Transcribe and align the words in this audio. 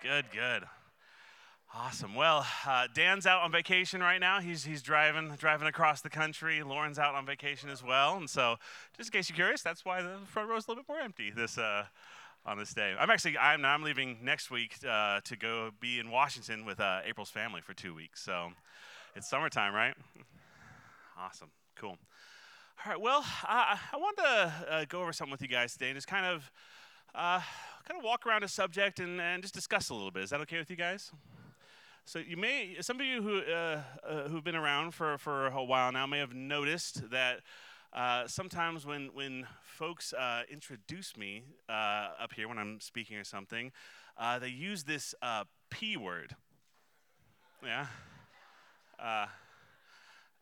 Good, 0.01 0.31
good. 0.31 0.63
Awesome. 1.85 2.15
Well, 2.15 2.47
uh, 2.65 2.87
Dan's 2.93 3.27
out 3.27 3.41
on 3.41 3.51
vacation 3.51 3.99
right 3.99 4.19
now. 4.19 4.39
He's, 4.39 4.63
he's 4.63 4.81
driving 4.81 5.35
driving 5.37 5.67
across 5.67 5.99
the 5.99 6.09
country. 6.09 6.63
Lauren's 6.63 6.97
out 6.97 7.13
on 7.13 7.25
vacation 7.25 7.69
as 7.69 7.83
well. 7.83 8.15
And 8.15 8.29
so, 8.29 8.55
just 8.95 9.09
in 9.09 9.19
case 9.19 9.29
you're 9.29 9.35
curious, 9.35 9.61
that's 9.61 9.83
why 9.83 10.01
the 10.01 10.15
front 10.25 10.47
row 10.47 10.55
is 10.55 10.65
a 10.65 10.71
little 10.71 10.81
bit 10.81 10.87
more 10.87 11.01
empty 11.01 11.29
this 11.29 11.57
uh, 11.57 11.83
on 12.45 12.57
this 12.57 12.73
day. 12.73 12.95
I'm 12.97 13.09
actually 13.09 13.37
I'm 13.37 13.65
I'm 13.65 13.83
leaving 13.83 14.19
next 14.23 14.49
week 14.49 14.77
uh, 14.89 15.19
to 15.25 15.35
go 15.35 15.71
be 15.81 15.99
in 15.99 16.09
Washington 16.09 16.63
with 16.63 16.79
uh, 16.79 17.01
April's 17.05 17.31
family 17.31 17.59
for 17.59 17.73
two 17.73 17.93
weeks. 17.93 18.23
So, 18.23 18.53
it's 19.13 19.29
summertime, 19.29 19.73
right? 19.73 19.93
Awesome. 21.19 21.49
Cool. 21.75 21.97
All 22.85 22.93
right. 22.93 23.01
Well, 23.01 23.25
I, 23.43 23.77
wanted 23.93 24.21
to 24.21 24.73
uh, 24.73 24.85
go 24.87 25.01
over 25.01 25.11
something 25.11 25.33
with 25.33 25.41
you 25.41 25.49
guys 25.49 25.73
today 25.73 25.89
and 25.89 25.97
just 25.97 26.07
kind 26.07 26.25
of 26.25 26.49
uh, 27.13 27.41
kind 27.85 27.99
of 27.99 28.05
walk 28.05 28.25
around 28.25 28.45
a 28.45 28.47
subject 28.47 29.01
and, 29.01 29.19
and 29.19 29.41
just 29.41 29.53
discuss 29.53 29.89
a 29.89 29.93
little 29.93 30.11
bit. 30.11 30.23
Is 30.23 30.29
that 30.29 30.39
okay 30.39 30.59
with 30.59 30.69
you 30.69 30.77
guys? 30.77 31.11
So 32.05 32.19
you 32.19 32.35
may, 32.35 32.75
some 32.81 32.99
of 32.99 33.05
you 33.05 33.21
who 33.21 33.39
uh, 33.39 33.81
uh, 34.05 34.27
who've 34.27 34.43
been 34.43 34.57
around 34.57 34.91
for, 34.93 35.17
for 35.17 35.47
a 35.47 35.63
while 35.63 35.89
now 35.91 36.05
may 36.05 36.19
have 36.19 36.33
noticed 36.33 37.09
that 37.11 37.39
uh, 37.93 38.27
sometimes 38.27 38.85
when 38.85 39.09
when 39.13 39.47
folks 39.61 40.11
uh, 40.11 40.41
introduce 40.51 41.15
me 41.15 41.43
uh, 41.69 42.09
up 42.19 42.33
here 42.35 42.49
when 42.49 42.57
I'm 42.57 42.81
speaking 42.81 43.15
or 43.15 43.23
something, 43.23 43.71
uh, 44.17 44.37
they 44.37 44.49
use 44.49 44.83
this 44.83 45.15
p 45.69 45.95
word. 45.95 46.35
Yeah. 47.63 47.87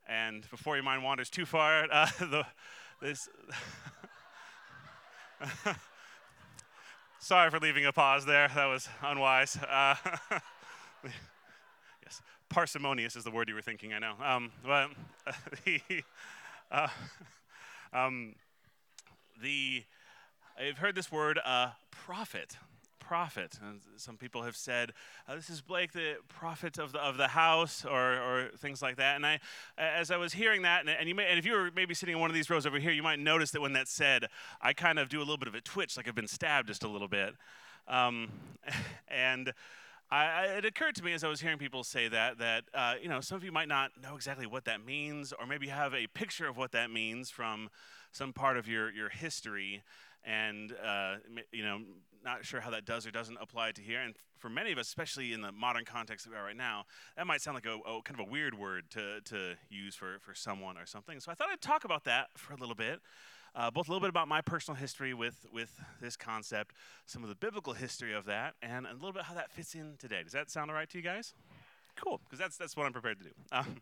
and 0.08 0.50
before 0.50 0.76
your 0.76 0.84
mind 0.84 1.04
wanders 1.04 1.30
too 1.30 1.46
far, 1.46 1.88
the 2.20 2.44
this. 3.02 3.30
Sorry 7.20 7.52
for 7.52 7.60
leaving 7.60 7.86
a 7.86 7.92
pause 7.92 8.26
there. 8.26 8.48
That 8.48 8.66
was 8.66 8.90
unwise 9.04 9.60
parsimonious 12.52 13.16
is 13.16 13.24
the 13.24 13.32
word 13.32 13.50
you 13.50 13.56
were 13.56 13.62
thinking, 13.62 13.94
I 13.94 14.00
know. 14.00 14.14
Um, 14.24 14.52
but 14.64 14.90
the, 15.66 15.82
uh, 16.70 16.90
um, 17.94 18.36
the, 19.42 19.84
I've 20.60 20.78
heard 20.78 20.94
this 20.94 21.12
word, 21.12 21.40
uh, 21.44 21.70
prophet. 21.90 22.58
Prophet. 23.00 23.58
And 23.66 23.80
some 23.98 24.18
people 24.18 24.44
have 24.44 24.56
said, 24.56 24.94
uh, 25.28 25.36
"This 25.36 25.50
is 25.50 25.62
Blake, 25.62 25.92
the 25.92 26.16
prophet 26.30 26.78
of 26.78 26.94
the 26.94 27.00
of 27.00 27.18
the 27.18 27.28
house," 27.28 27.84
or, 27.84 28.14
or 28.14 28.52
things 28.58 28.82
like 28.82 28.96
that. 28.98 29.18
And 29.18 29.26
I, 29.26 29.40
as 29.78 30.12
I 30.12 30.18
was 30.18 30.32
hearing 30.32 30.62
that, 30.62 30.82
and, 30.82 30.90
and 30.90 31.10
you 31.10 31.16
may, 31.16 31.28
and 31.28 31.38
if 31.38 31.46
you 31.46 31.52
were 31.54 31.72
maybe 31.76 31.94
sitting 31.94 32.16
in 32.16 32.22
one 32.22 32.30
of 32.30 32.34
these 32.34 32.50
rows 32.50 32.66
over 32.66 32.80
here, 32.80 32.92
you 32.92 33.04
might 33.04 33.20
notice 33.20 33.52
that 33.52 33.60
when 33.60 33.74
that's 33.74 33.92
said, 33.92 34.28
I 34.62 34.72
kind 34.72 34.98
of 34.98 35.10
do 35.10 35.18
a 35.18 35.26
little 35.26 35.38
bit 35.38 35.50
of 35.50 35.56
a 35.56 35.62
twitch, 35.62 35.98
like 35.98 36.08
I've 36.08 36.16
been 36.16 36.28
stabbed 36.28 36.70
just 36.70 36.84
a 36.84 36.88
little 36.88 37.10
bit. 37.10 37.36
Um, 37.88 38.30
and 39.10 39.54
I, 40.12 40.44
it 40.58 40.66
occurred 40.66 40.96
to 40.96 41.04
me 41.04 41.14
as 41.14 41.24
I 41.24 41.30
was 41.30 41.40
hearing 41.40 41.58
people 41.58 41.86
say 41.86 42.10
that 42.10 42.38
that 42.40 42.66
uh, 42.74 42.96
you 43.02 43.08
know 43.08 43.22
some 43.22 43.38
of 43.38 43.46
you 43.46 43.52
might 43.52 43.70
not 43.70 43.92
know 44.02 44.16
exactly 44.16 44.46
what 44.46 44.66
that 44.66 44.86
means, 44.86 45.34
or 45.40 45.48
maybe 45.48 45.68
have 45.68 45.94
a 45.94 46.08
picture 46.08 46.48
of 46.48 46.58
what 46.58 46.74
that 46.74 46.92
means 46.92 47.30
from 47.30 47.70
some 48.12 48.34
part 48.34 48.58
of 48.58 48.68
your 48.68 48.92
your 48.92 49.08
history, 49.08 49.84
and 50.26 50.74
uh, 50.86 51.16
you 51.54 51.64
know 51.64 51.80
not 52.24 52.46
sure 52.46 52.60
how 52.60 52.70
that 52.70 52.86
does 52.86 53.08
or 53.08 53.12
doesn't 53.12 53.38
apply 53.42 53.72
to 53.72 53.82
here. 53.82 54.02
And 54.02 54.14
for 54.38 54.50
many 54.50 54.72
of 54.72 54.78
us, 54.78 54.88
especially 54.88 55.34
in 55.34 55.42
the 55.42 55.52
modern 55.52 55.86
context 55.86 56.26
that 56.26 56.32
we 56.32 56.38
are 56.38 56.44
right 56.44 56.58
now, 56.58 56.84
that 57.16 57.26
might 57.26 57.42
sound 57.42 57.56
like 57.56 57.66
a, 57.66 57.78
a 57.90 58.02
kind 58.04 58.20
of 58.20 58.28
a 58.28 58.30
weird 58.30 58.54
word 58.58 58.92
to 58.92 59.22
to 59.22 59.56
use 59.70 59.96
for 59.96 60.20
for 60.20 60.36
someone 60.36 60.78
or 60.78 60.86
something. 60.86 61.22
So 61.22 61.32
I 61.32 61.36
thought 61.36 61.48
I'd 61.50 61.62
talk 61.62 61.86
about 61.86 62.04
that 62.04 62.28
for 62.36 62.54
a 62.54 62.58
little 62.58 62.76
bit 62.76 63.00
uh, 63.56 63.70
both 63.72 63.88
a 63.88 63.92
little 63.92 64.02
bit 64.02 64.10
about 64.10 64.28
my 64.28 64.42
personal 64.42 64.76
history 64.76 65.14
with, 65.14 65.46
with 65.52 65.80
this 66.02 66.16
concept, 66.16 66.76
some 67.06 67.24
of 67.24 67.30
the 67.30 67.36
biblical 67.36 67.74
history 67.74 68.14
of 68.14 68.26
that, 68.26 68.56
and 68.62 68.86
a 68.86 68.94
little 68.94 69.12
bit 69.14 69.24
how 69.24 69.34
that 69.34 69.52
fits 69.52 69.76
in 69.76 69.96
today. 70.00 70.24
Does 70.24 70.34
that 70.34 70.50
sound 70.50 70.72
all 70.72 70.76
right 70.76 70.90
to 70.90 70.98
you 70.98 71.04
guys? 71.04 71.34
Cool, 71.96 72.22
because 72.24 72.40
that's, 72.40 72.58
that's 72.58 72.78
what 72.78 72.86
I'm 72.86 72.94
prepared 72.94 73.20
to 73.20 73.26
do. 73.26 73.32
Um, 73.52 73.78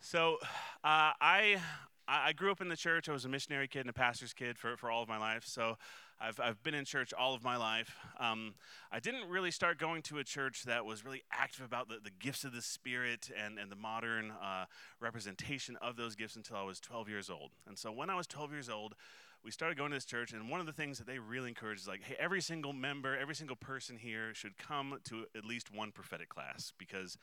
so 0.00 0.38
uh, 0.84 1.12
I, 1.20 1.60
I 2.06 2.32
grew 2.32 2.50
up 2.50 2.60
in 2.60 2.68
the 2.68 2.76
church. 2.76 3.08
I 3.08 3.12
was 3.12 3.24
a 3.24 3.28
missionary 3.28 3.68
kid 3.68 3.80
and 3.80 3.90
a 3.90 3.92
pastor's 3.92 4.32
kid 4.32 4.58
for, 4.58 4.76
for 4.76 4.90
all 4.90 5.02
of 5.02 5.08
my 5.08 5.18
life. 5.18 5.44
So 5.44 5.76
I've, 6.20 6.40
I've 6.40 6.62
been 6.62 6.74
in 6.74 6.84
church 6.84 7.12
all 7.16 7.34
of 7.34 7.44
my 7.44 7.56
life. 7.56 7.94
Um, 8.18 8.54
I 8.90 8.98
didn't 8.98 9.28
really 9.28 9.52
start 9.52 9.78
going 9.78 10.02
to 10.02 10.18
a 10.18 10.24
church 10.24 10.64
that 10.64 10.84
was 10.84 11.04
really 11.04 11.22
active 11.30 11.64
about 11.64 11.88
the, 11.88 11.98
the 12.02 12.10
gifts 12.10 12.44
of 12.44 12.52
the 12.52 12.62
Spirit 12.62 13.30
and, 13.44 13.58
and 13.58 13.70
the 13.70 13.76
modern 13.76 14.32
uh, 14.32 14.64
representation 15.00 15.76
of 15.76 15.96
those 15.96 16.16
gifts 16.16 16.34
until 16.34 16.56
I 16.56 16.62
was 16.62 16.80
12 16.80 17.08
years 17.08 17.30
old. 17.30 17.50
And 17.68 17.78
so 17.78 17.92
when 17.92 18.10
I 18.10 18.16
was 18.16 18.26
12 18.26 18.50
years 18.50 18.68
old, 18.68 18.94
we 19.44 19.52
started 19.52 19.78
going 19.78 19.90
to 19.92 19.96
this 19.96 20.04
church, 20.04 20.32
and 20.32 20.50
one 20.50 20.58
of 20.58 20.66
the 20.66 20.72
things 20.72 20.98
that 20.98 21.06
they 21.06 21.20
really 21.20 21.48
encouraged 21.48 21.82
is 21.82 21.88
like, 21.88 22.02
hey, 22.02 22.16
every 22.18 22.40
single 22.40 22.72
member, 22.72 23.16
every 23.16 23.36
single 23.36 23.54
person 23.54 23.96
here 23.96 24.34
should 24.34 24.58
come 24.58 24.98
to 25.04 25.26
at 25.36 25.44
least 25.44 25.72
one 25.72 25.92
prophetic 25.92 26.28
class 26.28 26.72
because 26.76 27.16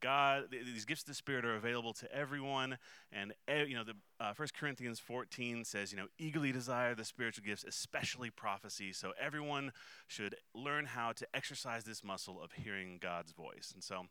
God, 0.00 0.44
these 0.50 0.84
gifts 0.84 1.02
of 1.02 1.08
the 1.08 1.14
Spirit 1.14 1.44
are 1.44 1.56
available 1.56 1.92
to 1.94 2.12
everyone. 2.14 2.78
And, 3.12 3.32
you 3.48 3.74
know, 3.74 3.84
the 3.84 3.94
uh, 4.20 4.32
1 4.36 4.48
Corinthians 4.58 4.98
14 5.00 5.64
says, 5.64 5.92
you 5.92 5.98
know, 5.98 6.06
eagerly 6.18 6.52
desire 6.52 6.94
the 6.94 7.04
spiritual 7.04 7.44
gifts, 7.44 7.64
especially 7.64 8.30
prophecy. 8.30 8.92
So 8.92 9.12
everyone 9.20 9.72
should 10.06 10.36
learn 10.54 10.86
how 10.86 11.12
to 11.12 11.26
exercise 11.34 11.84
this 11.84 12.04
muscle 12.04 12.40
of 12.42 12.52
hearing 12.52 12.98
God's 13.00 13.32
voice. 13.32 13.72
And 13.74 13.82
so 13.82 14.04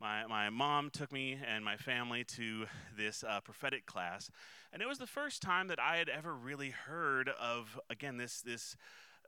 my, 0.00 0.26
my 0.26 0.48
mom 0.48 0.90
took 0.90 1.12
me 1.12 1.38
and 1.46 1.64
my 1.64 1.76
family 1.76 2.24
to 2.24 2.66
this 2.96 3.22
uh, 3.22 3.40
prophetic 3.40 3.84
class. 3.84 4.30
And 4.72 4.80
it 4.80 4.88
was 4.88 4.98
the 4.98 5.06
first 5.06 5.42
time 5.42 5.68
that 5.68 5.78
I 5.78 5.96
had 5.96 6.08
ever 6.08 6.34
really 6.34 6.70
heard 6.70 7.28
of, 7.28 7.78
again, 7.90 8.16
this, 8.16 8.40
this, 8.40 8.76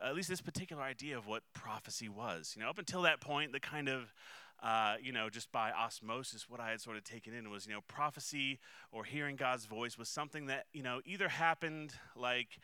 at 0.01 0.15
least 0.15 0.29
this 0.29 0.41
particular 0.41 0.83
idea 0.83 1.19
of 1.19 1.27
what 1.27 1.43
prophecy 1.53 2.09
was. 2.09 2.55
You 2.57 2.63
know, 2.63 2.71
up 2.71 2.79
until 2.79 3.03
that 3.03 3.21
point, 3.21 3.53
the 3.53 3.61
kind 3.61 3.89
of 3.89 4.15
uh, 4.63 4.95
you 5.03 5.13
know, 5.13 5.29
just 5.29 5.51
by 5.51 5.73
osmosis, 5.73 6.49
what 6.49 6.61
I 6.61 6.71
had 6.71 6.81
sort 6.81 6.97
of 6.97 7.05
taken 7.05 7.35
in 7.35 7.51
was, 7.51 7.67
you 7.67 7.73
know, 7.73 7.81
prophecy 7.89 8.61
or 8.93 9.05
hearing 9.05 9.35
God's 9.35 9.67
voice 9.67 9.99
was 9.99 10.09
something 10.09 10.47
that, 10.47 10.67
you 10.73 10.83
know, 10.83 11.01
either 11.05 11.29
happened 11.29 11.95
like 12.15 12.59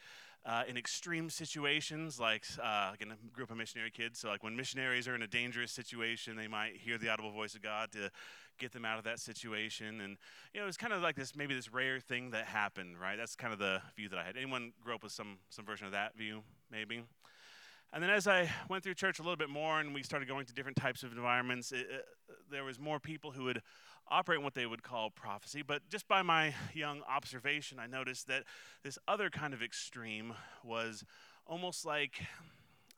uh, 0.47 0.63
in 0.69 0.77
extreme 0.77 1.29
situations, 1.29 2.21
like 2.21 2.45
uh, 2.63 2.93
again, 2.95 3.13
a 3.13 3.37
group 3.37 3.51
of 3.51 3.57
missionary 3.57 3.91
kids. 3.91 4.21
So, 4.21 4.29
like 4.29 4.45
when 4.45 4.57
missionaries 4.57 5.09
are 5.09 5.15
in 5.15 5.23
a 5.23 5.27
dangerous 5.27 5.73
situation, 5.73 6.37
they 6.37 6.47
might 6.47 6.77
hear 6.77 6.99
the 6.99 7.09
audible 7.09 7.33
voice 7.33 7.55
of 7.55 7.63
God 7.63 7.91
to 7.93 8.11
get 8.59 8.73
them 8.73 8.85
out 8.85 8.99
of 8.99 9.05
that 9.05 9.19
situation. 9.19 10.01
And 10.01 10.17
you 10.55 10.61
know, 10.61 10.65
it 10.65 10.67
was 10.67 10.77
kind 10.77 10.93
of 10.93 11.03
like 11.03 11.17
this, 11.17 11.35
maybe 11.35 11.55
this 11.55 11.73
rare 11.73 11.99
thing 12.01 12.31
that 12.31 12.47
happened, 12.47 13.01
right? 13.01 13.17
That's 13.17 13.35
kind 13.35 13.53
of 13.53 13.59
the 13.59 13.83
view 13.97 14.09
that 14.09 14.19
I 14.19 14.25
had. 14.25 14.37
Anyone 14.37 14.73
grow 14.83 14.95
up 14.95 15.03
with 15.03 15.13
some 15.13 15.39
some 15.51 15.65
version 15.65 15.87
of 15.87 15.93
that 15.93 16.17
view, 16.17 16.43
maybe? 16.71 17.03
And 17.93 18.03
then 18.03 18.11
as 18.11 18.27
I 18.27 18.51
went 18.69 18.85
through 18.85 18.95
church 18.95 19.19
a 19.19 19.23
little 19.23 19.37
bit 19.37 19.49
more 19.49 19.81
and 19.81 19.95
we 19.95 20.03
started 20.03 20.29
going 20.29 20.45
to 20.47 20.53
different 20.53 20.77
types 20.77 21.03
of 21.03 21.13
environments, 21.13 21.73
it, 21.73 21.87
it, 21.91 22.05
there 22.51 22.65
was 22.65 22.79
more 22.79 23.01
people 23.01 23.31
who 23.31 23.45
would 23.45 23.63
operate 24.11 24.39
in 24.39 24.45
what 24.45 24.55
they 24.55 24.67
would 24.67 24.83
call 24.83 25.11
prophecy. 25.11 25.63
But 25.63 25.89
just 25.89 26.07
by 26.07 26.23
my 26.23 26.55
young 26.75 27.03
observation, 27.09 27.79
I 27.79 27.87
noticed 27.87 28.27
that 28.29 28.45
this 28.83 28.99
other 29.09 29.31
kind 29.31 29.55
of 29.55 29.63
extreme 29.63 30.35
was 30.63 31.05
almost 31.47 31.87
like 31.87 32.21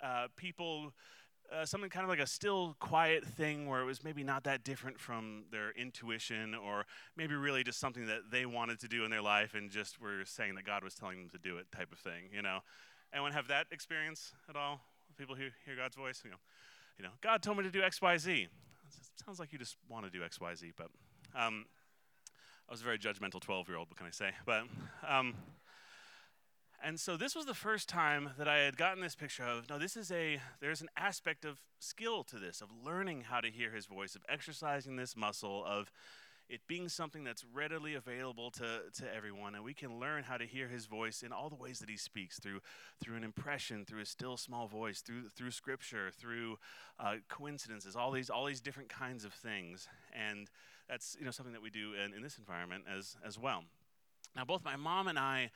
uh, 0.02 0.26
people, 0.36 0.92
uh, 1.52 1.64
something 1.64 1.90
kind 1.90 2.04
of 2.04 2.10
like 2.10 2.18
a 2.18 2.26
still 2.26 2.74
quiet 2.80 3.24
thing 3.24 3.68
where 3.68 3.80
it 3.80 3.84
was 3.84 4.02
maybe 4.02 4.24
not 4.24 4.44
that 4.44 4.64
different 4.64 4.98
from 4.98 5.44
their 5.52 5.70
intuition 5.72 6.54
or 6.54 6.84
maybe 7.16 7.34
really 7.34 7.62
just 7.62 7.78
something 7.78 8.06
that 8.06 8.30
they 8.30 8.44
wanted 8.44 8.80
to 8.80 8.88
do 8.88 9.04
in 9.04 9.10
their 9.10 9.22
life 9.22 9.54
and 9.54 9.70
just 9.70 10.00
were 10.00 10.24
saying 10.24 10.56
that 10.56 10.64
God 10.64 10.82
was 10.82 10.94
telling 10.94 11.18
them 11.18 11.30
to 11.30 11.38
do 11.38 11.58
it 11.58 11.70
type 11.70 11.92
of 11.92 11.98
thing, 11.98 12.30
you 12.32 12.42
know. 12.42 12.60
Anyone 13.12 13.32
have 13.32 13.48
that 13.48 13.66
experience 13.70 14.32
at 14.48 14.56
all? 14.56 14.80
People 15.18 15.34
who 15.34 15.48
hear 15.64 15.76
God's 15.76 15.96
voice, 15.96 16.22
you 16.24 16.30
know, 16.30 16.36
you 16.96 17.04
know, 17.04 17.10
God 17.20 17.42
told 17.42 17.58
me 17.58 17.64
to 17.64 17.70
do 17.70 17.82
X, 17.82 18.00
Y, 18.00 18.16
Z. 18.16 18.48
Sounds 19.24 19.38
like 19.38 19.52
you 19.52 19.58
just 19.58 19.76
want 19.88 20.04
to 20.04 20.10
do 20.10 20.24
X, 20.24 20.40
Y, 20.40 20.54
Z, 20.54 20.72
but 20.76 20.88
um, 21.34 21.66
I 22.68 22.72
was 22.72 22.80
a 22.80 22.84
very 22.84 22.98
judgmental 22.98 23.40
12-year-old. 23.40 23.88
What 23.90 23.96
can 23.96 24.06
I 24.06 24.10
say? 24.10 24.30
But 24.46 24.64
um, 25.06 25.34
and 26.82 26.98
so 26.98 27.16
this 27.16 27.34
was 27.34 27.44
the 27.44 27.54
first 27.54 27.88
time 27.88 28.30
that 28.38 28.48
I 28.48 28.58
had 28.60 28.76
gotten 28.76 29.02
this 29.02 29.14
picture 29.14 29.42
of 29.42 29.68
no, 29.68 29.78
this 29.78 29.96
is 29.96 30.10
a 30.10 30.40
there's 30.60 30.80
an 30.80 30.88
aspect 30.96 31.44
of 31.44 31.60
skill 31.78 32.24
to 32.24 32.36
this, 32.36 32.60
of 32.60 32.68
learning 32.84 33.22
how 33.22 33.40
to 33.40 33.50
hear 33.50 33.70
His 33.70 33.86
voice, 33.86 34.14
of 34.14 34.22
exercising 34.28 34.96
this 34.96 35.16
muscle, 35.16 35.64
of 35.66 35.90
it 36.50 36.60
being 36.66 36.88
something 36.88 37.22
that's 37.22 37.44
readily 37.54 37.94
available 37.94 38.50
to, 38.50 38.80
to 38.98 39.14
everyone, 39.14 39.54
and 39.54 39.62
we 39.62 39.72
can 39.72 40.00
learn 40.00 40.24
how 40.24 40.36
to 40.36 40.44
hear 40.44 40.66
his 40.66 40.86
voice 40.86 41.22
in 41.22 41.32
all 41.32 41.48
the 41.48 41.54
ways 41.54 41.78
that 41.78 41.88
he 41.88 41.96
speaks 41.96 42.40
through 42.40 42.60
through 43.00 43.16
an 43.16 43.22
impression, 43.22 43.84
through 43.84 44.00
a 44.00 44.06
still 44.06 44.36
small 44.36 44.66
voice, 44.66 45.00
through 45.00 45.28
through 45.28 45.52
scripture, 45.52 46.10
through 46.10 46.58
uh, 46.98 47.14
coincidences, 47.28 47.94
all 47.94 48.10
these 48.10 48.28
all 48.28 48.44
these 48.44 48.60
different 48.60 48.88
kinds 48.88 49.24
of 49.24 49.32
things, 49.32 49.88
and 50.12 50.50
that's 50.88 51.16
you 51.18 51.24
know 51.24 51.30
something 51.30 51.52
that 51.52 51.62
we 51.62 51.70
do 51.70 51.92
in, 51.94 52.12
in 52.12 52.22
this 52.22 52.36
environment 52.36 52.84
as 52.92 53.16
as 53.24 53.38
well. 53.38 53.62
Now, 54.34 54.44
both 54.44 54.64
my 54.64 54.76
mom 54.76 55.08
and 55.08 55.18
I 55.18 55.50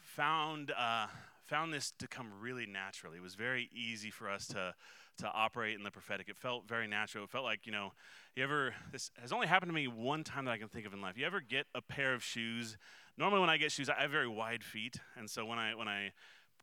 found 0.00 0.72
uh, 0.76 1.06
found 1.50 1.74
this 1.74 1.92
to 1.98 2.06
come 2.06 2.28
really 2.40 2.64
naturally. 2.64 3.18
It 3.18 3.22
was 3.22 3.34
very 3.34 3.68
easy 3.74 4.10
for 4.10 4.30
us 4.30 4.46
to 4.48 4.74
to 5.18 5.26
operate 5.26 5.76
in 5.76 5.82
the 5.82 5.90
prophetic. 5.90 6.28
It 6.28 6.36
felt 6.36 6.66
very 6.66 6.86
natural. 6.86 7.24
It 7.24 7.30
felt 7.30 7.44
like 7.44 7.66
you 7.66 7.72
know, 7.72 7.92
you 8.36 8.44
ever 8.44 8.72
this 8.92 9.10
has 9.20 9.32
only 9.32 9.48
happened 9.48 9.68
to 9.70 9.74
me 9.74 9.88
one 9.88 10.22
time 10.22 10.44
that 10.44 10.52
I 10.52 10.58
can 10.58 10.68
think 10.68 10.86
of 10.86 10.94
in 10.94 11.02
life. 11.02 11.18
You 11.18 11.26
ever 11.26 11.40
get 11.40 11.66
a 11.74 11.82
pair 11.82 12.14
of 12.14 12.22
shoes? 12.22 12.78
Normally, 13.18 13.40
when 13.40 13.50
I 13.50 13.56
get 13.56 13.72
shoes, 13.72 13.90
I 13.90 14.00
have 14.00 14.12
very 14.12 14.28
wide 14.28 14.62
feet, 14.62 14.96
and 15.16 15.28
so 15.28 15.44
when 15.44 15.58
I 15.58 15.74
when 15.74 15.88
I 15.88 16.12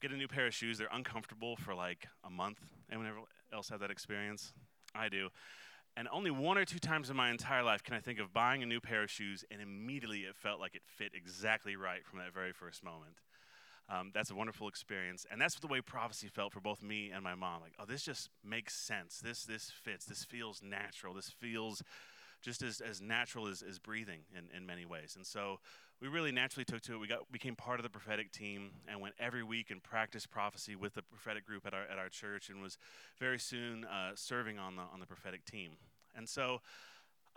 get 0.02 0.12
a 0.12 0.16
new 0.16 0.28
pair 0.28 0.48
of 0.48 0.54
shoes, 0.54 0.78
they're 0.78 0.88
uncomfortable 0.92 1.58
for 1.58 1.76
like 1.76 2.08
a 2.24 2.30
month. 2.30 2.60
Anyone 2.90 3.12
else 3.54 3.68
have 3.70 3.82
that 3.82 3.92
experience? 3.92 4.54
I 4.96 5.10
do. 5.10 5.30
And 5.98 6.08
only 6.12 6.32
one 6.32 6.58
or 6.60 6.66
two 6.66 6.80
times 6.80 7.10
in 7.10 7.18
my 7.18 7.32
entire 7.32 7.64
life 7.64 7.84
can 7.84 7.96
I 7.96 8.00
think 8.00 8.20
of 8.20 8.32
buying 8.32 8.62
a 8.62 8.68
new 8.68 8.80
pair 8.80 9.02
of 9.02 9.10
shoes 9.10 9.44
and 9.50 9.60
immediately 9.60 10.20
it 10.20 10.36
felt 10.36 10.60
like 10.60 10.76
it 10.76 10.84
fit 10.86 11.14
exactly 11.16 11.76
right 11.76 12.06
from 12.06 12.20
that 12.20 12.32
very 12.34 12.54
first 12.54 12.84
moment. 12.84 13.16
Um, 13.90 14.12
that's 14.14 14.32
a 14.32 14.36
wonderful 14.36 14.68
experience, 14.68 15.26
and 15.32 15.40
that's 15.40 15.56
the 15.60 15.68
way 15.68 15.80
prophecy 15.80 16.28
felt 16.28 16.52
for 16.52 16.60
both 16.60 16.84
me 16.84 17.12
and 17.14 17.24
my 17.24 17.36
mom. 17.36 17.62
Like, 17.62 17.74
oh, 17.80 17.86
this 17.86 18.04
just 18.04 18.30
makes 18.44 18.76
sense. 18.76 19.20
This 19.20 19.46
this 19.46 19.72
fits. 19.72 20.06
This 20.06 20.26
feels 20.26 20.62
natural. 20.62 21.14
This 21.14 21.30
feels 21.30 21.82
just 22.42 22.62
as, 22.62 22.82
as 22.82 23.02
natural 23.02 23.48
as, 23.48 23.64
as 23.68 23.80
breathing 23.80 24.20
in, 24.38 24.56
in 24.56 24.66
many 24.66 24.86
ways. 24.86 25.16
And 25.16 25.26
so 25.26 25.60
we 26.02 26.08
really 26.08 26.32
naturally 26.32 26.66
took 26.66 26.82
to 26.82 26.94
it. 26.94 26.98
We 27.00 27.08
got 27.08 27.32
became 27.32 27.56
part 27.56 27.80
of 27.80 27.84
the 27.84 27.90
prophetic 27.90 28.32
team 28.32 28.72
and 28.88 29.02
went 29.02 29.16
every 29.20 29.44
week 29.44 29.72
and 29.72 29.82
practiced 29.82 30.30
prophecy 30.30 30.76
with 30.76 30.94
the 30.94 31.02
prophetic 31.02 31.46
group 31.46 31.66
at 31.66 31.74
our 31.74 31.84
at 31.84 31.98
our 31.98 32.10
church, 32.10 32.50
and 32.50 32.62
was 32.62 32.78
very 33.20 33.40
soon 33.40 33.86
uh, 33.86 34.12
serving 34.16 34.60
on 34.60 34.76
the 34.76 34.84
on 34.94 35.00
the 35.00 35.08
prophetic 35.08 35.46
team. 35.46 35.78
And 36.16 36.28
so. 36.28 36.62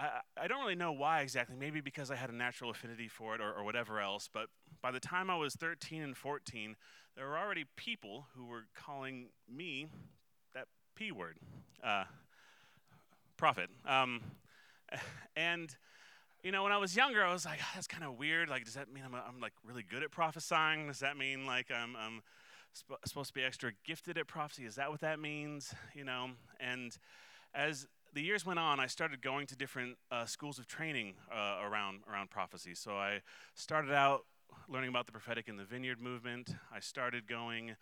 I, 0.01 0.21
I 0.45 0.49
don't 0.49 0.61
really 0.61 0.75
know 0.75 0.93
why 0.93 1.21
exactly, 1.21 1.57
maybe 1.57 1.81
because 1.81 2.11
I 2.11 2.17
had 2.17 2.31
a 2.31 2.35
natural 2.35 2.71
affinity 2.71 3.09
for 3.09 3.35
it 3.35 3.41
or, 3.41 3.53
or 3.53 3.65
whatever 3.65 4.01
else, 4.01 4.29
but 4.33 4.47
by 4.81 4.91
the 4.91 5.01
time 5.01 5.29
I 5.29 5.37
was 5.37 5.55
13 5.55 6.03
and 6.03 6.17
14, 6.17 6.77
there 7.17 7.27
were 7.27 7.37
already 7.37 7.67
people 7.77 8.27
who 8.35 8.47
were 8.47 8.65
calling 8.75 9.27
me 9.49 9.89
that 10.55 10.67
P 10.95 11.13
word, 11.13 11.37
uh, 11.85 12.05
prophet. 13.37 13.69
Um, 13.87 14.23
and 15.37 15.75
you 16.43 16.53
know, 16.53 16.63
when 16.63 16.73
I 16.73 16.79
was 16.79 16.97
younger, 16.97 17.23
I 17.23 17.31
was 17.31 17.45
like, 17.45 17.59
that's 17.75 17.87
kind 17.87 18.03
of 18.03 18.19
weird. 18.19 18.49
Like, 18.49 18.65
does 18.65 18.73
that 18.73 18.91
mean 18.91 19.05
I'm, 19.05 19.15
I'm 19.15 19.41
like 19.41 19.53
really 19.63 19.83
good 19.83 20.03
at 20.03 20.11
prophesying? 20.11 20.87
Does 20.87 21.01
that 21.01 21.19
mean 21.19 21.45
like 21.45 21.71
I'm, 21.71 21.95
I'm 21.97 22.23
sp- 22.73 23.05
supposed 23.05 23.29
to 23.29 23.35
be 23.35 23.45
extra 23.45 23.73
gifted 23.85 24.17
at 24.17 24.27
prophecy? 24.27 24.65
Is 24.65 24.77
that 24.77 24.91
what 24.91 25.01
that 25.01 25.21
means? 25.21 25.75
You 25.95 26.05
know, 26.05 26.31
and 26.59 26.97
as 27.55 27.87
the 28.13 28.23
years 28.23 28.45
went 28.45 28.59
on, 28.59 28.81
I 28.81 28.87
started 28.87 29.23
going 29.23 29.47
to 29.49 29.57
different 29.57 29.97
uh, 30.11 30.27
schools 30.27 30.59
of 30.59 30.67
training 30.67 31.15
uh, 31.33 31.59
around 31.63 32.01
around 32.11 32.31
prophecy. 32.31 32.75
So 32.75 32.93
I 32.93 33.21
started 33.55 33.93
out 33.93 34.25
learning 34.69 34.89
about 34.89 35.07
the 35.07 35.13
prophetic 35.13 35.49
in 35.49 35.57
the 35.57 35.65
Vineyard 35.65 36.01
movement. 36.01 36.55
I 36.73 36.81
started 36.81 37.27
going 37.27 37.77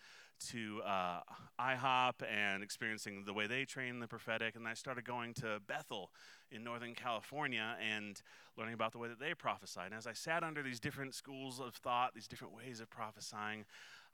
to 0.51 0.81
uh, 0.87 1.21
IHOP 1.61 2.15
and 2.31 2.63
experiencing 2.63 3.25
the 3.25 3.33
way 3.33 3.47
they 3.47 3.65
train 3.65 3.99
the 3.99 4.07
prophetic, 4.07 4.55
and 4.55 4.69
I 4.69 4.75
started 4.75 5.05
going 5.05 5.35
to 5.35 5.61
Bethel 5.67 6.11
in 6.51 6.63
Northern 6.63 6.95
California 6.95 7.77
and 7.81 8.21
learning 8.57 8.75
about 8.75 8.93
the 8.93 8.99
way 8.99 9.09
that 9.09 9.19
they 9.19 9.35
prophesy. 9.35 9.81
And 9.85 9.95
as 9.95 10.07
I 10.07 10.13
sat 10.13 10.45
under 10.45 10.63
these 10.63 10.79
different 10.79 11.15
schools 11.15 11.61
of 11.61 11.75
thought, 11.75 12.15
these 12.15 12.29
different 12.29 12.55
ways 12.55 12.81
of 12.81 12.89
prophesying, 12.89 13.65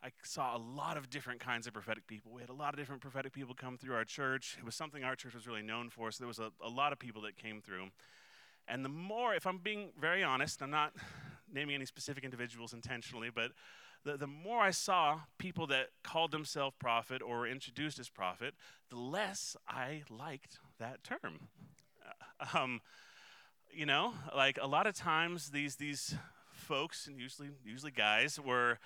I 0.05 0.11
saw 0.23 0.55
a 0.55 0.59
lot 0.59 0.99
of 0.99 1.09
different 1.09 1.41
kinds 1.41 1.67
of 1.67 1.73
prophetic 1.73 2.07
people. 2.07 2.31
We 2.31 2.43
had 2.43 2.51
a 2.51 2.55
lot 2.55 2.75
of 2.75 2.79
different 2.79 3.01
prophetic 3.01 3.33
people 3.33 3.55
come 3.55 3.79
through 3.79 3.95
our 3.95 4.05
church. 4.05 4.59
It 4.59 4.65
was 4.65 4.75
something 4.75 5.03
our 5.03 5.17
church 5.17 5.33
was 5.33 5.47
really 5.47 5.63
known 5.63 5.89
for, 5.89 6.11
so 6.11 6.19
there 6.19 6.29
was 6.29 6.39
a, 6.39 6.51
a 6.63 6.69
lot 6.69 6.93
of 6.93 6.99
people 6.99 7.23
that 7.23 7.37
came 7.37 7.63
through. 7.63 7.87
And 8.69 8.85
the 8.85 8.91
more, 8.91 9.35
if 9.35 9.47
I'm 9.47 9.57
being 9.57 9.93
very 9.99 10.23
honest, 10.23 10.61
I'm 10.61 10.71
not 10.71 10.93
naming 11.51 11.75
any 11.75 11.87
specific 11.87 12.23
individuals 12.23 12.75
intentionally, 12.75 13.31
but 13.35 13.53
the, 14.05 14.19
the 14.19 14.27
more 14.27 14.61
I 14.61 14.73
saw 14.73 15.21
people 15.39 15.67
that 15.69 15.87
called 16.03 16.33
themselves 16.33 16.77
prophet 16.79 17.23
or 17.23 17.39
were 17.39 17.47
introduced 17.47 17.99
as 17.99 18.11
prophet, 18.11 18.53
the 18.91 18.97
less 18.97 19.57
I 19.67 20.03
liked 20.11 20.59
that 20.79 21.03
term. 21.03 21.49
Uh, 22.41 22.59
um, 22.59 22.83
you 23.73 23.87
know, 23.87 24.13
like 24.37 24.59
a 24.61 24.67
lot 24.67 24.87
of 24.87 24.95
times 24.95 25.51
these 25.51 25.77
these 25.77 26.15
folks 26.53 27.07
and 27.07 27.19
usually 27.19 27.49
usually 27.65 27.91
guys 27.91 28.39
were 28.39 28.79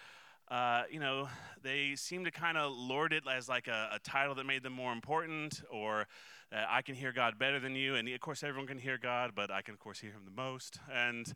uh, 0.50 0.82
you 0.90 0.98
know, 0.98 1.28
they 1.62 1.94
seem 1.94 2.24
to 2.24 2.30
kind 2.30 2.56
of 2.56 2.72
lord 2.72 3.12
it 3.12 3.24
as 3.30 3.48
like 3.48 3.68
a, 3.68 3.90
a, 3.92 3.98
title 3.98 4.34
that 4.34 4.46
made 4.46 4.62
them 4.62 4.72
more 4.72 4.92
important, 4.92 5.62
or 5.70 6.06
uh, 6.52 6.64
I 6.68 6.82
can 6.82 6.94
hear 6.94 7.12
God 7.12 7.38
better 7.38 7.60
than 7.60 7.74
you. 7.74 7.96
And 7.96 8.08
of 8.08 8.20
course, 8.20 8.42
everyone 8.42 8.66
can 8.66 8.78
hear 8.78 8.96
God, 8.96 9.32
but 9.34 9.50
I 9.50 9.60
can, 9.60 9.74
of 9.74 9.80
course, 9.80 10.00
hear 10.00 10.10
Him 10.10 10.22
the 10.24 10.42
most. 10.42 10.78
And 10.92 11.30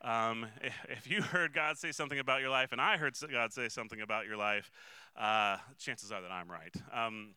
um, 0.00 0.46
if 0.88 1.10
you 1.10 1.20
heard 1.20 1.52
God 1.52 1.76
say 1.76 1.92
something 1.92 2.18
about 2.18 2.40
your 2.40 2.50
life, 2.50 2.72
and 2.72 2.80
I 2.80 2.96
heard 2.96 3.14
God 3.30 3.52
say 3.52 3.68
something 3.68 4.00
about 4.00 4.26
your 4.26 4.36
life, 4.36 4.70
uh, 5.16 5.58
chances 5.78 6.10
are 6.10 6.22
that 6.22 6.32
I'm 6.32 6.50
right. 6.50 6.74
Um, 6.92 7.34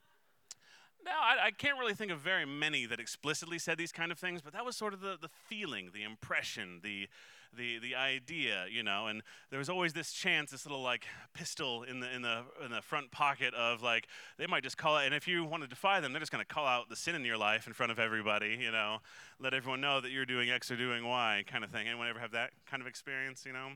now, 1.04 1.20
I, 1.22 1.48
I, 1.48 1.52
can't 1.52 1.80
really 1.80 1.94
think 1.94 2.12
of 2.12 2.20
very 2.20 2.46
many 2.46 2.86
that 2.86 3.00
explicitly 3.00 3.58
said 3.58 3.78
these 3.78 3.94
kind 3.94 4.12
of 4.12 4.20
things, 4.20 4.42
but 4.42 4.52
that 4.52 4.66
was 4.66 4.76
sort 4.76 4.94
of 4.94 5.00
the, 5.00 5.18
the 5.20 5.30
feeling, 5.48 5.92
the 5.94 6.04
impression, 6.04 6.82
the, 6.84 7.08
the, 7.56 7.80
the 7.80 7.96
idea, 7.96 8.66
you 8.72 8.84
know. 8.84 9.08
And 9.08 9.22
there 9.50 9.60
was 9.60 9.70
always 9.70 9.94
this 9.94 10.12
chance, 10.12 10.52
this 10.52 10.66
little 10.66 10.82
like 10.82 11.06
pistol 11.34 11.84
in 11.84 12.00
the, 12.00 12.14
in, 12.14 12.22
the, 12.22 12.44
in 12.64 12.72
the 12.72 12.82
front 12.82 13.12
pocket 13.12 13.54
of 13.54 13.82
like, 13.82 14.08
they 14.38 14.48
might 14.48 14.64
just 14.64 14.78
call 14.78 14.98
it, 14.98 15.06
and 15.06 15.16
if 15.16 15.28
you 15.28 15.44
want 15.44 15.64
to 15.64 15.70
defy 15.70 16.00
them, 16.00 16.14
they're 16.14 16.20
just 16.20 16.32
going 16.32 16.44
to 16.44 16.54
call 16.54 16.66
out 16.66 16.90
the 16.90 16.96
sin 16.96 17.16
in 17.16 17.26
your 17.26 17.38
life 17.38 17.68
in 17.68 17.74
front 17.74 17.92
of 17.92 18.00
everybody, 18.00 18.58
you 18.60 18.72
know, 18.72 18.98
let 19.40 19.54
everyone 19.54 19.82
know 19.82 20.02
that 20.02 20.12
you're 20.12 20.26
doing 20.26 20.50
X 20.50 20.72
or 20.72 20.76
doing 20.76 21.06
Y 21.06 21.44
kind 21.48 21.64
of 21.64 21.72
thing. 21.72 21.88
Anyone 21.88 22.08
ever 22.08 22.20
have 22.20 22.32
that 22.32 22.52
kind 22.70 22.82
of 22.82 22.88
experience, 22.88 23.44
you 23.46 23.54
know? 23.54 23.70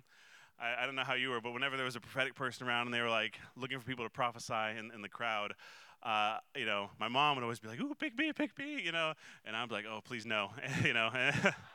I, 0.59 0.83
I 0.83 0.85
don't 0.85 0.95
know 0.95 1.03
how 1.03 1.15
you 1.15 1.29
were, 1.29 1.41
but 1.41 1.53
whenever 1.53 1.75
there 1.75 1.85
was 1.85 1.95
a 1.95 2.01
prophetic 2.01 2.35
person 2.35 2.67
around 2.67 2.87
and 2.87 2.93
they 2.93 3.01
were 3.01 3.09
like 3.09 3.39
looking 3.55 3.79
for 3.79 3.85
people 3.85 4.05
to 4.05 4.09
prophesy 4.09 4.77
in, 4.77 4.91
in 4.93 5.01
the 5.01 5.09
crowd, 5.09 5.53
uh, 6.03 6.37
you 6.55 6.65
know, 6.65 6.89
my 6.99 7.07
mom 7.07 7.37
would 7.37 7.43
always 7.43 7.59
be 7.59 7.69
like, 7.69 7.79
"Ooh, 7.79 7.95
pick 7.97 8.17
me, 8.17 8.33
pick 8.33 8.57
me," 8.57 8.81
you 8.83 8.91
know, 8.91 9.13
and 9.45 9.55
I'm 9.55 9.69
like, 9.69 9.85
"Oh, 9.89 10.01
please 10.03 10.25
no," 10.25 10.49
you 10.83 10.93
know. 10.93 11.09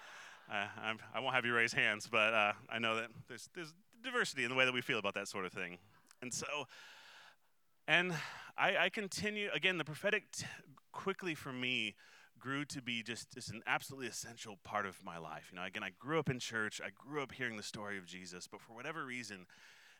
Uh, 0.50 0.66
I 1.14 1.20
won't 1.20 1.34
have 1.34 1.44
you 1.44 1.54
raise 1.54 1.72
hands, 1.72 2.08
but 2.10 2.32
uh, 2.32 2.52
I 2.70 2.78
know 2.78 2.96
that 2.96 3.08
there's, 3.28 3.50
there's 3.54 3.74
diversity 4.02 4.44
in 4.44 4.50
the 4.50 4.54
way 4.54 4.64
that 4.64 4.72
we 4.72 4.80
feel 4.80 4.98
about 4.98 5.14
that 5.14 5.28
sort 5.28 5.44
of 5.44 5.52
thing. 5.52 5.78
And 6.22 6.32
so, 6.32 6.46
and 7.86 8.14
I, 8.56 8.76
I 8.76 8.88
continue, 8.88 9.50
again, 9.54 9.76
the 9.76 9.84
prophetic 9.84 10.30
t- 10.32 10.46
quickly 10.92 11.34
for 11.34 11.52
me 11.52 11.94
grew 12.38 12.64
to 12.64 12.80
be 12.80 13.02
just, 13.02 13.32
just 13.34 13.50
an 13.50 13.62
absolutely 13.66 14.06
essential 14.06 14.58
part 14.64 14.86
of 14.86 14.96
my 15.04 15.18
life. 15.18 15.48
You 15.52 15.58
know, 15.58 15.64
again, 15.64 15.82
I 15.82 15.90
grew 15.98 16.18
up 16.18 16.30
in 16.30 16.38
church, 16.38 16.80
I 16.82 16.90
grew 16.96 17.22
up 17.22 17.32
hearing 17.32 17.56
the 17.56 17.62
story 17.62 17.98
of 17.98 18.06
Jesus, 18.06 18.48
but 18.50 18.60
for 18.60 18.72
whatever 18.72 19.04
reason, 19.04 19.46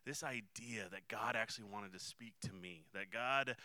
this 0.06 0.22
idea 0.22 0.88
that 0.90 1.08
God 1.08 1.36
actually 1.36 1.66
wanted 1.70 1.92
to 1.92 1.98
speak 1.98 2.32
to 2.42 2.52
me, 2.52 2.86
that 2.94 3.10
God 3.10 3.56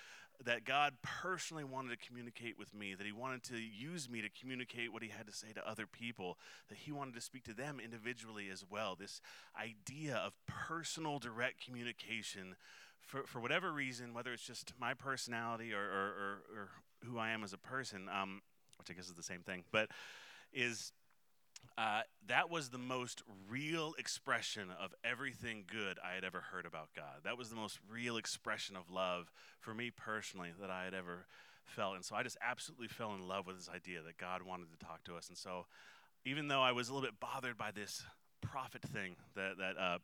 that 0.46 0.66
God 0.66 0.94
personally 1.02 1.64
wanted 1.64 1.90
to 1.90 2.08
communicate 2.08 2.58
with 2.58 2.74
me, 2.74 2.96
that 2.96 3.06
He 3.06 3.12
wanted 3.12 3.44
to 3.44 3.58
use 3.58 4.10
me 4.10 4.22
to 4.22 4.30
communicate 4.30 4.92
what 4.92 5.04
He 5.04 5.10
had 5.10 5.28
to 5.28 5.34
say 5.34 5.54
to 5.54 5.68
other 5.68 5.88
people, 5.88 6.38
that 6.70 6.80
He 6.80 6.92
wanted 6.92 7.16
to 7.16 7.22
speak 7.22 7.44
to 7.46 7.54
them 7.54 7.80
individually 7.84 8.50
as 8.52 8.64
well. 8.70 8.96
This 9.00 9.22
idea 9.60 10.16
of 10.16 10.34
personal, 10.48 11.20
direct 11.20 11.64
communication 11.64 12.56
for, 13.00 13.24
for 13.24 13.40
whatever 13.40 13.72
reason, 13.72 14.14
whether 14.14 14.34
it's 14.34 14.46
just 14.46 14.74
my 14.80 14.94
personality 14.94 15.74
or, 15.74 15.82
or, 15.82 15.84
or, 15.84 16.44
or 16.56 16.70
who 17.06 17.18
I 17.18 17.30
am 17.30 17.44
as 17.44 17.54
a 17.54 17.58
person, 17.58 18.10
um, 18.10 18.42
which 18.78 18.90
I 18.90 18.94
guess 18.94 19.08
is 19.08 19.16
the 19.16 19.24
same 19.24 19.42
thing, 19.42 19.64
but 19.72 19.90
is 20.54 20.92
uh, 21.78 22.02
that 22.28 22.50
was 22.50 22.70
the 22.70 22.78
most 22.78 23.24
real 23.50 23.94
expression 23.98 24.70
of 24.80 24.94
everything 25.04 25.64
good 25.68 25.98
I 26.04 26.14
had 26.14 26.24
ever 26.24 26.42
heard 26.52 26.66
about 26.66 26.90
God. 26.96 27.22
That 27.24 27.38
was 27.38 27.50
the 27.50 27.56
most 27.56 27.80
real 27.90 28.18
expression 28.18 28.76
of 28.76 28.90
love 28.90 29.32
for 29.60 29.74
me 29.74 29.92
personally 29.92 30.50
that 30.62 30.70
I 30.70 30.84
had 30.84 30.94
ever 30.94 31.26
felt. 31.66 31.96
And 31.96 32.06
so 32.06 32.16
I 32.16 32.24
just 32.24 32.38
absolutely 32.42 32.88
fell 32.88 33.14
in 33.16 33.28
love 33.28 33.48
with 33.48 33.58
this 33.58 33.70
idea 33.74 34.02
that 34.04 34.18
God 34.18 34.44
wanted 34.44 34.68
to 34.72 34.86
talk 34.86 35.04
to 35.06 35.16
us. 35.16 35.30
And 35.30 35.38
so 35.38 35.66
even 36.26 36.48
though 36.48 36.62
I 36.62 36.72
was 36.72 36.90
a 36.90 36.94
little 36.94 37.08
bit 37.08 37.20
bothered 37.20 37.58
by 37.58 37.72
this 37.72 38.04
prophet 38.42 38.82
thing 38.82 39.16
that, 39.36 39.58
that 39.58 39.78
uh, 39.78 39.98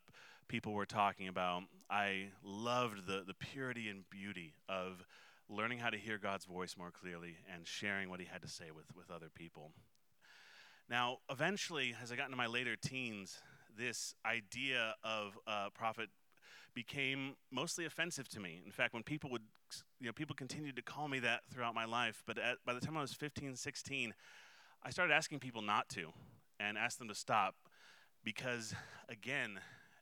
people 0.47 0.73
were 0.73 0.85
talking 0.85 1.27
about, 1.27 1.63
I 1.89 2.29
loved 2.43 3.05
the, 3.05 3.23
the 3.25 3.33
purity 3.35 3.89
and 3.89 4.09
beauty 4.09 4.53
of 4.67 5.05
learning 5.49 5.79
how 5.79 5.89
to 5.89 5.97
hear 5.97 6.17
God's 6.17 6.45
voice 6.45 6.75
more 6.77 6.91
clearly 6.91 7.37
and 7.53 7.65
sharing 7.65 8.09
what 8.09 8.19
he 8.19 8.25
had 8.25 8.41
to 8.41 8.47
say 8.47 8.65
with, 8.75 8.85
with 8.95 9.11
other 9.11 9.29
people. 9.33 9.71
Now, 10.89 11.17
eventually, 11.29 11.95
as 12.01 12.11
I 12.11 12.15
got 12.15 12.25
into 12.25 12.37
my 12.37 12.47
later 12.47 12.75
teens, 12.75 13.37
this 13.77 14.15
idea 14.25 14.95
of 15.03 15.37
uh, 15.45 15.67
prophet 15.73 16.09
became 16.73 17.35
mostly 17.51 17.85
offensive 17.85 18.27
to 18.29 18.39
me. 18.39 18.61
In 18.65 18.71
fact, 18.71 18.93
when 18.95 19.03
people 19.03 19.29
would, 19.29 19.43
you 19.99 20.07
know, 20.07 20.13
people 20.13 20.35
continued 20.35 20.75
to 20.77 20.81
call 20.81 21.07
me 21.07 21.19
that 21.19 21.41
throughout 21.53 21.75
my 21.75 21.85
life. 21.85 22.23
But 22.25 22.39
at, 22.39 22.57
by 22.65 22.73
the 22.73 22.79
time 22.79 22.97
I 22.97 23.01
was 23.01 23.13
15, 23.13 23.55
16, 23.55 24.13
I 24.83 24.89
started 24.89 25.13
asking 25.13 25.39
people 25.39 25.61
not 25.61 25.89
to 25.89 26.11
and 26.59 26.75
asked 26.75 26.97
them 26.97 27.07
to 27.09 27.15
stop 27.15 27.55
because, 28.23 28.73
again, 29.09 29.59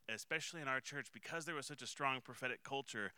especially 0.08 0.62
in 0.62 0.70
our 0.70 0.80
church, 0.80 1.08
because 1.14 1.44
there 1.44 1.56
was 1.56 1.66
such 1.66 1.82
a 1.82 1.88
strong 1.88 2.22
prophetic 2.22 2.64
culture, 2.64 3.12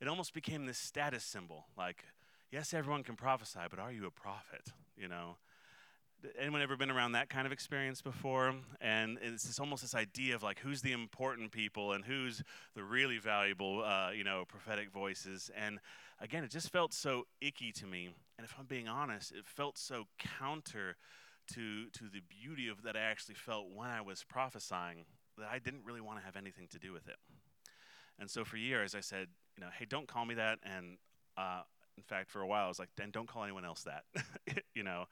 it 0.00 0.06
almost 0.06 0.34
became 0.34 0.66
this 0.66 0.78
status 0.78 1.24
symbol. 1.24 1.66
Like, 1.76 2.04
yes, 2.52 2.72
everyone 2.72 3.02
can 3.02 3.16
prophesy, 3.16 3.60
but 3.68 3.80
are 3.80 3.90
you 3.90 4.06
a 4.06 4.10
prophet? 4.12 4.68
You 4.96 5.08
know? 5.08 5.36
Anyone 6.38 6.62
ever 6.62 6.76
been 6.76 6.90
around 6.90 7.12
that 7.12 7.28
kind 7.28 7.46
of 7.46 7.52
experience 7.52 8.02
before? 8.02 8.54
And 8.80 9.18
it's 9.22 9.44
this, 9.44 9.58
almost 9.58 9.82
this 9.82 9.94
idea 9.94 10.34
of 10.34 10.42
like 10.42 10.60
who's 10.60 10.82
the 10.82 10.92
important 10.92 11.52
people 11.52 11.92
and 11.92 12.04
who's 12.04 12.42
the 12.74 12.82
really 12.82 13.18
valuable, 13.18 13.82
uh, 13.84 14.10
you 14.10 14.24
know, 14.24 14.44
prophetic 14.46 14.90
voices. 14.90 15.50
And 15.56 15.78
again, 16.20 16.44
it 16.44 16.50
just 16.50 16.70
felt 16.70 16.92
so 16.92 17.26
icky 17.40 17.72
to 17.72 17.86
me. 17.86 18.10
And 18.36 18.44
if 18.44 18.54
I'm 18.58 18.66
being 18.66 18.88
honest, 18.88 19.32
it 19.32 19.46
felt 19.46 19.78
so 19.78 20.06
counter 20.18 20.96
to 21.54 21.88
to 21.90 22.04
the 22.04 22.20
beauty 22.28 22.68
of 22.68 22.82
that 22.82 22.96
I 22.96 23.00
actually 23.00 23.36
felt 23.36 23.70
when 23.74 23.88
I 23.88 24.00
was 24.00 24.22
prophesying 24.24 25.06
that 25.38 25.48
I 25.50 25.58
didn't 25.58 25.84
really 25.84 26.00
want 26.00 26.18
to 26.18 26.24
have 26.24 26.36
anything 26.36 26.68
to 26.68 26.78
do 26.78 26.92
with 26.92 27.08
it. 27.08 27.16
And 28.18 28.28
so 28.28 28.44
for 28.44 28.56
years, 28.56 28.94
I 28.94 29.00
said, 29.00 29.28
you 29.56 29.62
know, 29.62 29.70
hey, 29.76 29.86
don't 29.88 30.08
call 30.08 30.24
me 30.24 30.34
that. 30.34 30.58
And 30.62 30.98
uh, 31.36 31.62
in 31.96 32.02
fact, 32.02 32.30
for 32.30 32.40
a 32.40 32.46
while, 32.46 32.64
I 32.64 32.68
was 32.68 32.78
like, 32.78 32.90
then 32.96 33.10
don't 33.10 33.28
call 33.28 33.44
anyone 33.44 33.64
else 33.64 33.84
that, 33.84 34.04
you 34.74 34.82
know, 34.82 35.06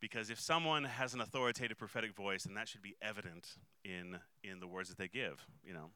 because 0.00 0.30
if 0.30 0.40
someone 0.40 0.84
has 0.84 1.14
an 1.14 1.20
authoritative 1.20 1.78
prophetic 1.78 2.14
voice, 2.14 2.44
then 2.44 2.54
that 2.54 2.68
should 2.68 2.82
be 2.82 2.96
evident 3.02 3.56
in 3.84 4.18
in 4.42 4.60
the 4.60 4.66
words 4.66 4.88
that 4.88 4.98
they 4.98 5.08
give. 5.08 5.44
You 5.64 5.74
know, 5.74 5.90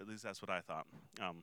at 0.00 0.06
least 0.06 0.22
that's 0.22 0.42
what 0.42 0.50
I 0.50 0.60
thought. 0.60 0.86
Um, 1.20 1.42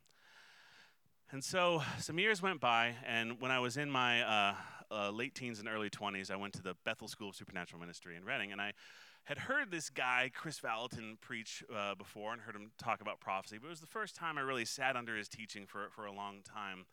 and 1.32 1.44
so 1.44 1.82
some 2.00 2.20
years 2.20 2.42
went 2.42 2.60
by, 2.60 2.94
and 3.06 3.42
when 3.42 3.52
I 3.52 3.60
was 3.60 3.78
in 3.78 3.90
my 3.90 4.22
uh, 4.22 4.56
uh, 4.92 5.10
late 5.10 5.34
teens 5.34 5.60
and 5.60 5.68
early 5.68 5.90
20s, 5.90 6.30
I 6.30 6.36
went 6.36 6.54
to 6.54 6.62
the 6.62 6.76
Bethel 6.86 7.08
School 7.08 7.30
of 7.30 7.36
Supernatural 7.36 7.80
Ministry 7.80 8.16
in 8.16 8.24
Redding, 8.24 8.52
and 8.52 8.62
I 8.62 8.74
had 9.24 9.40
heard 9.40 9.72
this 9.72 9.90
guy, 9.90 10.30
Kris 10.34 10.60
Vallotton, 10.60 11.20
preach 11.20 11.64
uh, 11.76 11.96
before 11.96 12.32
and 12.32 12.42
heard 12.42 12.56
him 12.56 12.72
talk 12.78 13.02
about 13.02 13.20
prophecy, 13.20 13.58
but 13.60 13.68
it 13.68 13.72
was 13.72 13.82
the 13.82 13.88
first 13.88 14.16
time 14.16 14.38
I 14.38 14.42
really 14.42 14.66
sat 14.66 14.96
under 14.96 15.18
his 15.18 15.28
teaching 15.28 15.66
for, 15.66 15.90
for 15.96 16.06
a 16.06 16.12
long 16.12 16.42
time. 16.44 16.86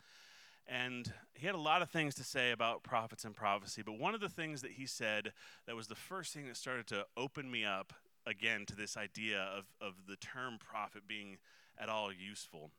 And 0.68 1.12
he 1.34 1.46
had 1.46 1.54
a 1.54 1.60
lot 1.60 1.82
of 1.82 1.90
things 1.90 2.14
to 2.16 2.24
say 2.24 2.52
about 2.52 2.82
prophets 2.82 3.24
and 3.24 3.34
prophecy, 3.34 3.82
but 3.84 3.98
one 3.98 4.14
of 4.14 4.20
the 4.20 4.28
things 4.28 4.62
that 4.62 4.72
he 4.72 4.86
said 4.86 5.32
that 5.66 5.74
was 5.74 5.88
the 5.88 5.94
first 5.94 6.32
thing 6.32 6.46
that 6.46 6.56
started 6.56 6.86
to 6.88 7.04
open 7.16 7.50
me 7.50 7.64
up 7.64 7.92
again 8.26 8.64
to 8.66 8.76
this 8.76 8.96
idea 8.96 9.40
of, 9.40 9.64
of 9.80 9.94
the 10.08 10.16
term 10.16 10.58
prophet 10.58 11.02
being 11.08 11.38
at 11.78 11.88
all 11.88 12.12
useful, 12.12 12.70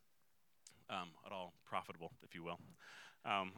um, 0.89 1.09
at 1.25 1.31
all 1.31 1.53
profitable, 1.65 2.11
if 2.23 2.33
you 2.33 2.43
will. 2.43 2.59
Um, 3.25 3.51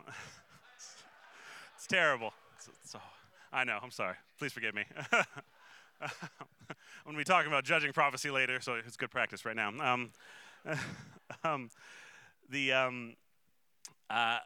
it's, 0.76 0.96
it's, 1.76 1.88
terrible. 1.88 2.34
It's, 2.58 2.68
it's, 2.68 2.96
I 3.54 3.64
know, 3.64 3.78
I'm 3.82 3.92
sorry. 3.92 4.16
Please 4.40 4.54
forgive 4.54 4.74
me. 4.74 4.86
I'm 6.02 6.10
going 7.04 7.16
to 7.16 7.18
be 7.18 7.24
talking 7.24 7.48
about 7.48 7.64
judging 7.64 7.94
prophecy 7.94 8.32
later, 8.32 8.60
so 8.60 8.74
it's 8.74 8.98
good 8.98 9.12
practice 9.12 9.46
right 9.46 9.56
now. 9.56 9.70
Um, 9.70 10.12
um, 11.44 11.70
the 12.50 12.74
um, 12.74 13.16
uh, 14.10 14.38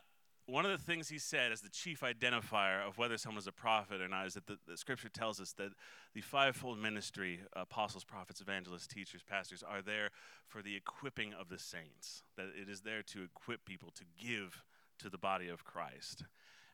one 0.46 0.66
of 0.66 0.72
the 0.72 0.84
things 0.84 1.10
he 1.10 1.20
said 1.20 1.51
as 1.51 1.62
the 1.62 1.70
chief 1.70 2.01
identifier 2.01 2.86
of 2.88 2.98
whether 2.98 3.18
someone 3.18 3.39
is 3.39 3.48
a 3.48 3.51
prophet 3.51 4.01
or 4.01 4.08
not 4.08 4.25
is 4.25 4.34
that 4.34 4.48
the, 4.48 4.58
the 4.68 4.78
scripture 4.78 5.10
tells 5.10 5.39
us 5.39 5.54
that 5.54 5.70
the 6.16 6.22
fivefold 6.22 6.80
ministry 6.80 7.42
apostles 7.54 8.04
prophets 8.04 8.42
evangelists 8.42 8.88
teachers 8.88 9.22
pastors 9.22 9.63
are 9.63 9.82
there 9.82 10.10
for 10.48 10.62
the 10.62 10.75
equipping 10.75 11.34
of 11.34 11.50
the 11.50 11.60
saints 11.60 12.24
that 12.36 12.48
it 12.60 12.68
is 12.68 12.82
there 12.82 13.04
to 13.04 13.22
equip 13.24 13.63
people 13.63 13.92
to 13.92 14.04
give 14.20 14.63
to 14.98 15.10
the 15.10 15.18
body 15.18 15.48
of 15.48 15.63
christ. 15.63 16.24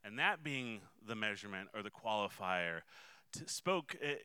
And 0.03 0.19
that 0.19 0.43
being 0.43 0.81
the 1.05 1.15
measurement 1.15 1.69
or 1.73 1.81
the 1.81 1.89
qualifier 1.89 2.81
spoke, 3.47 3.95
eh, 4.01 4.15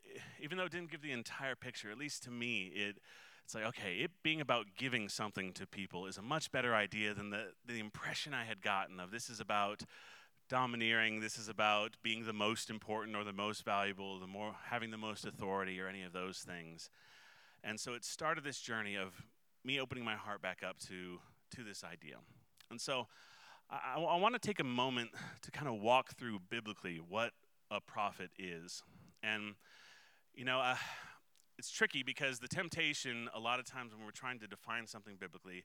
even 0.41 0.59
though 0.59 0.65
it 0.65 0.73
didn't 0.73 0.91
give 0.91 1.03
the 1.03 1.13
entire 1.13 1.57
picture, 1.57 1.91
at 1.91 1.99
least 1.99 2.23
to 2.25 2.31
me, 2.31 2.71
it, 2.75 2.99
it's 3.51 3.55
like, 3.57 3.65
okay, 3.65 3.95
it 3.95 4.13
being 4.23 4.41
about 4.41 4.67
giving 4.79 5.09
something 5.09 5.53
to 5.55 5.67
people 5.67 6.07
is 6.07 6.17
a 6.17 6.23
much 6.23 6.53
better 6.53 6.73
idea 6.73 7.15
than 7.15 7.31
the, 7.31 7.47
the 7.67 7.81
impression 7.81 8.33
I 8.33 8.45
had 8.45 8.63
gotten 8.63 9.01
of 9.01 9.11
this 9.11 9.29
is 9.29 9.41
about 9.41 9.83
domineering, 10.49 11.19
this 11.19 11.37
is 11.37 11.49
about 11.49 11.97
being 12.01 12.27
the 12.27 12.33
most 12.33 12.71
important 12.71 13.17
or 13.17 13.25
the 13.25 13.33
most 13.33 13.65
valuable, 13.65 14.21
the 14.21 14.29
more 14.29 14.55
having 14.67 14.93
the 14.93 14.97
most 14.97 15.25
authority 15.25 15.81
or 15.81 15.89
any 15.89 16.05
of 16.05 16.13
those 16.13 16.39
things. 16.39 16.91
And 17.65 17.81
so 17.81 17.95
it 17.95 18.05
started 18.05 18.45
this 18.45 18.61
journey 18.61 18.95
of 18.95 19.21
me 19.65 19.81
opening 19.81 20.05
my 20.05 20.15
heart 20.15 20.41
back 20.41 20.61
up 20.65 20.79
to, 20.87 21.19
to 21.57 21.65
this 21.65 21.83
idea. 21.83 22.19
And 22.71 22.81
so 22.81 23.09
I, 23.69 24.01
I 24.01 24.17
want 24.17 24.41
to 24.41 24.41
take 24.41 24.61
a 24.61 24.65
moment 24.65 25.11
to 25.43 25.51
kind 25.51 25.67
of 25.67 25.81
walk 25.81 26.15
through 26.15 26.39
biblically 26.51 27.01
what 27.09 27.33
a 27.69 27.81
prophet 27.81 28.31
is. 28.39 28.85
And, 29.25 29.57
you 30.37 30.45
know, 30.45 30.61
uh, 30.61 30.77
it's 31.61 31.71
tricky 31.71 32.03
because 32.03 32.39
the 32.39 32.49
temptation, 32.49 33.29
a 33.35 33.39
lot 33.39 33.59
of 33.59 33.67
times 33.67 33.93
when 33.93 34.03
we're 34.03 34.13
trying 34.13 34.39
to 34.39 34.47
define 34.47 34.87
something 34.87 35.17
biblically, 35.21 35.63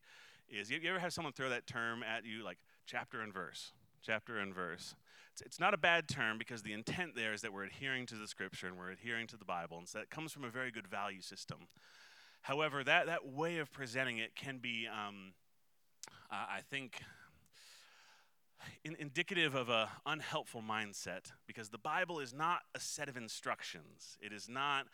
is 0.49 0.69
you, 0.69 0.77
you 0.83 0.89
ever 0.89 0.99
have 0.99 1.13
someone 1.13 1.31
throw 1.31 1.47
that 1.47 1.67
term 1.67 2.03
at 2.03 2.25
you, 2.25 2.43
like 2.43 2.57
chapter 2.85 3.21
and 3.21 3.33
verse? 3.33 3.71
Chapter 4.01 4.37
and 4.39 4.53
verse. 4.53 4.93
It's, 5.31 5.41
it's 5.41 5.57
not 5.57 5.73
a 5.73 5.77
bad 5.77 6.09
term 6.09 6.37
because 6.37 6.63
the 6.63 6.73
intent 6.73 7.15
there 7.15 7.31
is 7.31 7.41
that 7.43 7.53
we're 7.53 7.63
adhering 7.63 8.07
to 8.07 8.15
the 8.15 8.27
scripture 8.27 8.67
and 8.67 8.77
we're 8.77 8.91
adhering 8.91 9.25
to 9.27 9.37
the 9.37 9.45
Bible. 9.45 9.77
And 9.77 9.87
so 9.87 9.99
that 9.99 10.09
comes 10.09 10.33
from 10.33 10.43
a 10.43 10.49
very 10.49 10.69
good 10.69 10.85
value 10.85 11.21
system. 11.21 11.59
However, 12.41 12.83
that, 12.83 13.05
that 13.05 13.25
way 13.25 13.59
of 13.59 13.71
presenting 13.71 14.17
it 14.17 14.35
can 14.35 14.57
be, 14.57 14.89
um, 14.91 15.31
uh, 16.29 16.45
I 16.57 16.59
think, 16.69 17.03
in, 18.83 18.97
indicative 18.99 19.55
of 19.55 19.69
an 19.69 19.87
unhelpful 20.05 20.61
mindset 20.61 21.31
because 21.47 21.69
the 21.69 21.77
Bible 21.77 22.19
is 22.19 22.33
not 22.33 22.63
a 22.75 22.81
set 22.81 23.07
of 23.07 23.15
instructions. 23.15 24.17
It 24.21 24.33
is 24.33 24.49
not. 24.49 24.87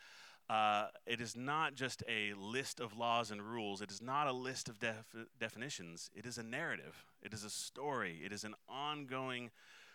Uh, 0.52 0.88
it 1.06 1.22
is 1.22 1.34
not 1.34 1.76
just 1.76 2.04
a 2.10 2.34
list 2.34 2.82
of 2.82 2.98
laws 2.98 3.32
and 3.32 3.42
rules. 3.42 3.82
It 3.82 3.90
is 3.90 4.02
not 4.02 4.28
a 4.28 4.34
list 4.34 4.68
of 4.68 4.80
def- 4.80 5.16
definitions. 5.40 6.10
It 6.14 6.26
is 6.26 6.38
a 6.38 6.44
narrative. 6.44 7.06
It 7.22 7.34
is 7.34 7.46
a 7.46 7.50
story. 7.50 8.20
It 8.26 8.34
is 8.34 8.44
an 8.44 8.56
ongoing 8.68 9.52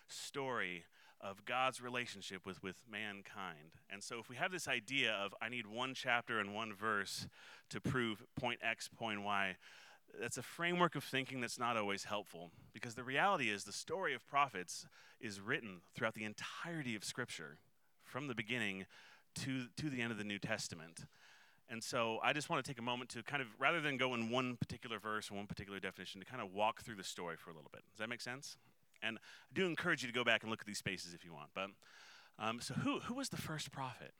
story 0.07 0.85
of 1.21 1.45
God's 1.45 1.79
relationship 1.79 2.43
with, 2.43 2.63
with 2.63 2.77
mankind. 2.91 3.75
And 3.91 4.03
so, 4.03 4.17
if 4.17 4.29
we 4.29 4.35
have 4.37 4.51
this 4.51 4.67
idea 4.67 5.13
of 5.13 5.35
I 5.39 5.49
need 5.49 5.67
one 5.67 5.93
chapter 5.93 6.39
and 6.39 6.55
one 6.55 6.73
verse 6.73 7.27
to 7.69 7.79
prove 7.79 8.23
point 8.35 8.59
X, 8.63 8.87
point 8.87 9.21
Y, 9.21 9.57
that's 10.19 10.37
a 10.37 10.43
framework 10.43 10.95
of 10.95 11.03
thinking 11.03 11.39
that's 11.39 11.59
not 11.59 11.77
always 11.77 12.05
helpful 12.05 12.49
because 12.73 12.95
the 12.95 13.03
reality 13.03 13.51
is 13.51 13.63
the 13.63 13.71
story 13.71 14.15
of 14.15 14.25
prophets 14.25 14.87
is 15.21 15.39
written 15.39 15.81
throughout 15.93 16.15
the 16.15 16.23
entirety 16.23 16.95
of 16.95 17.03
Scripture, 17.03 17.59
from 18.03 18.27
the 18.27 18.33
beginning 18.33 18.87
to, 19.45 19.65
to 19.77 19.89
the 19.89 20.01
end 20.01 20.11
of 20.11 20.17
the 20.17 20.23
New 20.23 20.39
Testament. 20.39 21.05
And 21.69 21.83
so 21.83 22.19
I 22.23 22.31
just 22.33 22.49
want 22.49 22.63
to 22.63 22.69
take 22.69 22.79
a 22.79 22.83
moment 22.83 23.09
to 23.11 23.23
kind 23.23 23.41
of, 23.41 23.47
rather 23.59 23.81
than 23.81 23.97
go 23.97 24.13
in 24.13 24.29
one 24.29 24.55
particular 24.55 24.99
verse 24.99 25.29
or 25.29 25.35
one 25.35 25.47
particular 25.47 25.79
definition, 25.79 26.21
to 26.21 26.25
kind 26.25 26.41
of 26.41 26.53
walk 26.53 26.81
through 26.81 26.95
the 26.95 27.03
story 27.03 27.35
for 27.35 27.49
a 27.49 27.53
little 27.53 27.69
bit. 27.73 27.83
Does 27.91 27.99
that 27.99 28.09
make 28.09 28.21
sense? 28.21 28.57
And 29.03 29.17
I 29.17 29.53
do 29.53 29.65
encourage 29.65 30.01
you 30.01 30.07
to 30.07 30.13
go 30.13 30.23
back 30.23 30.43
and 30.43 30.49
look 30.49 30.61
at 30.61 30.67
these 30.67 30.77
spaces 30.77 31.13
if 31.13 31.25
you 31.25 31.33
want. 31.33 31.49
But 31.53 31.69
um, 32.39 32.61
so, 32.61 32.73
who, 32.75 32.99
who 32.99 33.15
was 33.15 33.29
the 33.29 33.37
first 33.37 33.71
prophet? 33.71 34.13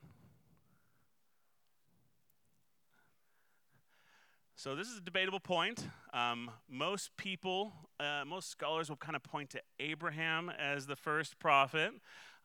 So 4.56 4.74
this 4.74 4.88
is 4.88 4.98
a 4.98 5.00
debatable 5.00 5.38
point. 5.38 5.86
Um, 6.12 6.50
most 6.68 7.16
people, 7.16 7.72
uh, 8.00 8.24
most 8.26 8.50
scholars 8.50 8.88
will 8.88 8.96
kind 8.96 9.14
of 9.14 9.22
point 9.22 9.50
to 9.50 9.60
Abraham 9.78 10.50
as 10.50 10.86
the 10.86 10.96
first 10.96 11.38
prophet. 11.38 11.92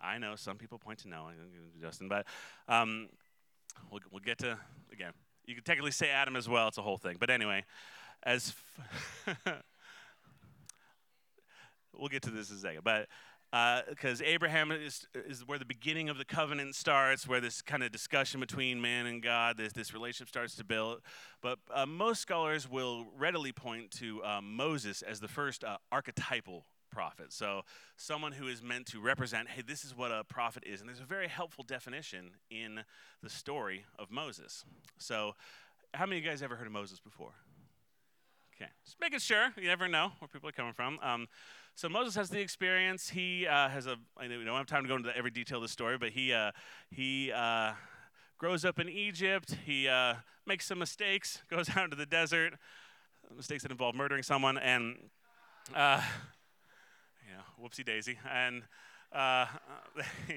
I 0.04 0.18
know 0.18 0.36
some 0.36 0.58
people 0.58 0.78
point 0.78 1.00
to 1.00 1.08
Noah, 1.08 1.32
Justin, 1.80 2.10
but 2.10 2.26
um, 2.68 3.08
we'll, 3.90 4.02
we'll 4.12 4.20
get 4.20 4.38
to, 4.40 4.58
again, 4.92 5.14
you 5.46 5.56
could 5.56 5.66
technically 5.66 5.92
say 5.92 6.10
Adam 6.10 6.36
as 6.36 6.48
well. 6.50 6.68
It's 6.68 6.78
a 6.78 6.82
whole 6.82 6.98
thing. 6.98 7.18
But 7.20 7.30
anyway, 7.30 7.64
as 8.24 8.54
f- 9.26 9.38
we'll 11.98 12.10
get 12.10 12.22
to 12.24 12.32
this 12.32 12.50
in 12.50 12.58
a 12.58 12.60
second. 12.60 12.84
But 12.84 13.08
because 13.88 14.20
uh, 14.20 14.26
Abraham 14.26 14.72
is, 14.72 15.06
is 15.14 15.48
where 15.48 15.60
the 15.60 15.66
beginning 15.66 16.10
of 16.10 16.18
the 16.18 16.26
covenant 16.26 16.76
starts, 16.76 17.28
where 17.28 17.40
this 17.40 17.62
kind 17.62 17.84
of 17.84 17.92
discussion 17.92 18.40
between 18.40 18.82
man 18.82 19.06
and 19.06 19.22
God, 19.22 19.58
this, 19.58 19.74
this 19.74 19.94
relationship 19.94 20.30
starts 20.30 20.56
to 20.56 20.64
build. 20.64 21.02
But 21.42 21.60
uh, 21.72 21.86
most 21.86 22.22
scholars 22.22 22.70
will 22.70 23.06
readily 23.16 23.52
point 23.52 23.92
to 24.00 24.24
uh, 24.24 24.42
Moses 24.42 25.02
as 25.02 25.20
the 25.20 25.28
first 25.28 25.64
uh, 25.64 25.78
archetypal 25.92 26.66
prophet. 26.94 27.34
So, 27.34 27.64
someone 27.98 28.32
who 28.32 28.48
is 28.48 28.62
meant 28.62 28.86
to 28.88 29.00
represent, 29.00 29.50
hey, 29.50 29.62
this 29.62 29.84
is 29.84 29.96
what 29.96 30.12
a 30.12 30.24
prophet 30.24 30.64
is. 30.66 30.80
And 30.80 30.88
there's 30.88 31.00
a 31.00 31.06
very 31.06 31.28
helpful 31.28 31.64
definition 31.64 32.32
in 32.50 32.82
the 33.22 33.30
story 33.30 33.86
of 33.98 34.12
Moses. 34.12 34.64
So, 34.98 35.36
how 35.94 36.06
many 36.06 36.18
of 36.20 36.24
you 36.24 36.30
guys 36.30 36.42
ever 36.42 36.56
heard 36.56 36.68
of 36.68 36.74
Moses 36.74 37.00
before? 37.00 37.34
Okay, 38.56 38.70
just 38.86 38.98
making 39.02 39.20
sure. 39.20 39.52
You 39.58 39.68
never 39.68 39.88
know 39.88 40.12
where 40.20 40.28
people 40.28 40.48
are 40.50 40.54
coming 40.54 40.74
from. 40.74 41.00
Um, 41.02 41.28
so 41.76 41.90
Moses 41.90 42.16
has 42.16 42.30
the 42.30 42.40
experience. 42.40 43.10
He 43.10 43.48
uh, 43.48 43.68
has 43.70 43.88
a. 43.88 43.98
I 44.16 44.28
know 44.28 44.38
we 44.38 44.46
don't 44.46 44.56
have 44.56 44.68
time 44.68 44.84
to 44.84 44.88
go 44.88 44.96
into 44.96 45.16
every 45.18 45.32
detail 45.32 45.58
of 45.58 45.64
the 45.64 45.70
story, 45.70 45.98
but 45.98 46.10
he 46.10 46.32
uh, 46.32 46.52
he 46.92 47.32
uh, 47.32 47.74
grows 48.38 48.64
up 48.64 48.80
in 48.80 48.90
Egypt. 48.90 49.56
He 49.66 49.88
uh, 49.88 50.16
makes 50.46 50.68
some 50.68 50.78
mistakes, 50.78 51.42
goes 51.50 51.70
out 51.76 51.86
into 51.86 51.96
the 51.96 52.06
desert, 52.06 52.54
mistakes 53.36 53.64
that 53.64 53.72
involve 53.72 53.96
murdering 53.96 54.22
someone, 54.22 54.60
and 54.60 54.98
uh, 57.30 57.36
yeah, 57.38 57.64
whoopsie 57.64 57.86
daisy, 57.86 58.18
and. 58.30 58.64
Uh, 59.12 59.46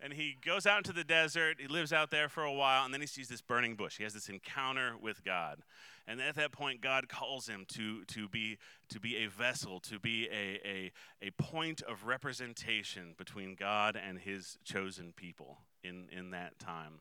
and 0.00 0.12
he 0.12 0.36
goes 0.44 0.66
out 0.66 0.78
into 0.78 0.92
the 0.92 1.04
desert. 1.04 1.58
He 1.60 1.68
lives 1.68 1.92
out 1.92 2.10
there 2.10 2.28
for 2.28 2.42
a 2.42 2.52
while, 2.52 2.84
and 2.84 2.92
then 2.92 3.00
he 3.00 3.06
sees 3.06 3.28
this 3.28 3.40
burning 3.40 3.76
bush. 3.76 3.96
He 3.96 4.02
has 4.02 4.12
this 4.12 4.28
encounter 4.28 4.94
with 5.00 5.24
God. 5.24 5.60
And 6.06 6.20
at 6.20 6.34
that 6.36 6.52
point, 6.52 6.82
God 6.82 7.08
calls 7.08 7.48
him 7.48 7.64
to, 7.74 8.04
to, 8.04 8.28
be, 8.28 8.58
to 8.90 9.00
be 9.00 9.24
a 9.24 9.28
vessel, 9.28 9.80
to 9.80 9.98
be 9.98 10.28
a, 10.30 10.60
a, 10.66 10.92
a 11.22 11.30
point 11.30 11.80
of 11.82 12.04
representation 12.04 13.14
between 13.16 13.54
God 13.54 13.96
and 13.96 14.18
his 14.18 14.58
chosen 14.64 15.14
people 15.16 15.58
in, 15.82 16.08
in 16.12 16.30
that 16.30 16.58
time. 16.58 17.00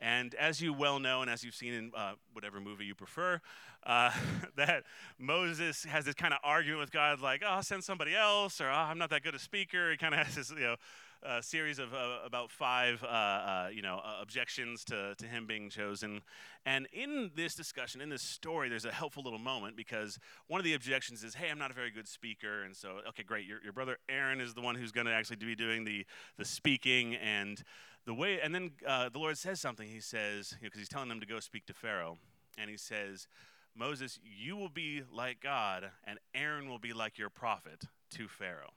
And 0.00 0.34
as 0.34 0.60
you 0.60 0.72
well 0.72 0.98
know, 0.98 1.20
and 1.22 1.30
as 1.30 1.44
you've 1.44 1.54
seen 1.54 1.74
in 1.74 1.92
uh, 1.94 2.12
whatever 2.32 2.60
movie 2.60 2.86
you 2.86 2.94
prefer, 2.94 3.40
uh, 3.84 4.10
that 4.56 4.84
Moses 5.18 5.84
has 5.84 6.04
this 6.04 6.14
kind 6.14 6.32
of 6.32 6.40
argument 6.42 6.80
with 6.80 6.92
God, 6.92 7.20
like, 7.20 7.42
oh, 7.44 7.50
I'll 7.50 7.62
send 7.62 7.84
somebody 7.84 8.14
else, 8.14 8.60
or 8.60 8.68
oh, 8.68 8.74
I'm 8.74 8.98
not 8.98 9.10
that 9.10 9.22
good 9.22 9.34
a 9.34 9.38
speaker. 9.38 9.90
He 9.90 9.96
kind 9.96 10.14
of 10.14 10.20
has 10.26 10.34
this, 10.34 10.50
you 10.50 10.60
know, 10.60 10.76
uh, 11.22 11.42
series 11.42 11.78
of 11.78 11.92
uh, 11.92 12.18
about 12.24 12.50
five, 12.50 13.02
uh, 13.04 13.06
uh, 13.06 13.68
you 13.72 13.82
know, 13.82 14.00
objections 14.22 14.84
to, 14.84 15.14
to 15.18 15.26
him 15.26 15.46
being 15.46 15.68
chosen. 15.68 16.22
And 16.64 16.88
in 16.92 17.30
this 17.34 17.54
discussion, 17.54 18.00
in 18.00 18.08
this 18.08 18.22
story, 18.22 18.70
there's 18.70 18.86
a 18.86 18.92
helpful 18.92 19.22
little 19.22 19.38
moment 19.38 19.76
because 19.76 20.18
one 20.46 20.60
of 20.60 20.64
the 20.64 20.72
objections 20.72 21.22
is, 21.22 21.34
hey, 21.34 21.50
I'm 21.50 21.58
not 21.58 21.70
a 21.70 21.74
very 21.74 21.90
good 21.90 22.08
speaker. 22.08 22.62
And 22.62 22.74
so, 22.74 23.00
okay, 23.08 23.22
great, 23.22 23.46
your, 23.46 23.62
your 23.62 23.74
brother 23.74 23.98
Aaron 24.08 24.40
is 24.40 24.54
the 24.54 24.62
one 24.62 24.76
who's 24.76 24.92
going 24.92 25.06
to 25.06 25.12
actually 25.12 25.36
be 25.36 25.54
doing 25.54 25.84
the, 25.84 26.06
the 26.38 26.44
speaking. 26.44 27.16
And 27.16 27.62
the 28.06 28.14
way, 28.14 28.40
and 28.40 28.54
then 28.54 28.70
uh, 28.86 29.08
the 29.08 29.18
Lord 29.18 29.38
says 29.38 29.60
something. 29.60 29.88
He 29.88 30.00
says, 30.00 30.56
because 30.60 30.62
you 30.62 30.68
know, 30.68 30.80
he's 30.80 30.88
telling 30.88 31.08
them 31.08 31.20
to 31.20 31.26
go 31.26 31.40
speak 31.40 31.66
to 31.66 31.74
Pharaoh, 31.74 32.18
and 32.58 32.70
he 32.70 32.76
says, 32.76 33.26
Moses, 33.74 34.18
you 34.22 34.56
will 34.56 34.68
be 34.68 35.02
like 35.12 35.40
God, 35.40 35.90
and 36.04 36.18
Aaron 36.34 36.68
will 36.68 36.78
be 36.78 36.92
like 36.92 37.18
your 37.18 37.30
prophet 37.30 37.84
to 38.10 38.28
Pharaoh. 38.28 38.72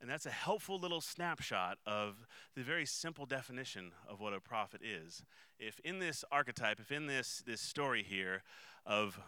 And 0.00 0.10
that's 0.10 0.26
a 0.26 0.30
helpful 0.30 0.78
little 0.78 1.00
snapshot 1.00 1.78
of 1.86 2.26
the 2.54 2.62
very 2.62 2.84
simple 2.86 3.24
definition 3.24 3.92
of 4.08 4.20
what 4.20 4.34
a 4.34 4.40
prophet 4.40 4.82
is. 4.84 5.22
If 5.58 5.80
in 5.80 5.98
this 5.98 6.24
archetype, 6.30 6.80
if 6.80 6.92
in 6.92 7.06
this, 7.06 7.42
this 7.46 7.60
story 7.60 8.02
here 8.02 8.42
of 8.84 9.18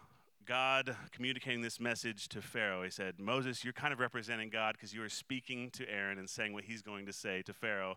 God 0.44 0.94
communicating 1.10 1.62
this 1.62 1.80
message 1.80 2.28
to 2.28 2.42
Pharaoh, 2.42 2.82
he 2.82 2.90
said, 2.90 3.18
Moses, 3.18 3.64
you're 3.64 3.72
kind 3.72 3.92
of 3.92 4.00
representing 4.00 4.50
God 4.50 4.74
because 4.74 4.92
you 4.92 5.02
are 5.02 5.08
speaking 5.08 5.70
to 5.70 5.90
Aaron 5.90 6.18
and 6.18 6.28
saying 6.28 6.52
what 6.52 6.64
he's 6.64 6.82
going 6.82 7.06
to 7.06 7.12
say 7.12 7.42
to 7.42 7.52
Pharaoh. 7.52 7.96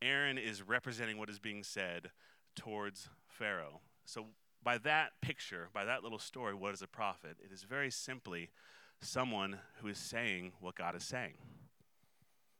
Aaron 0.00 0.38
is 0.38 0.62
representing 0.62 1.18
what 1.18 1.28
is 1.28 1.38
being 1.38 1.62
said 1.62 2.10
towards 2.54 3.08
Pharaoh. 3.26 3.80
So, 4.04 4.26
by 4.62 4.78
that 4.78 5.12
picture, 5.22 5.68
by 5.72 5.84
that 5.84 6.02
little 6.02 6.18
story, 6.18 6.54
what 6.54 6.74
is 6.74 6.82
a 6.82 6.86
prophet? 6.86 7.36
It 7.44 7.52
is 7.52 7.62
very 7.62 7.90
simply 7.90 8.50
someone 9.00 9.58
who 9.80 9.88
is 9.88 9.98
saying 9.98 10.52
what 10.60 10.74
God 10.74 10.96
is 10.96 11.04
saying. 11.04 11.34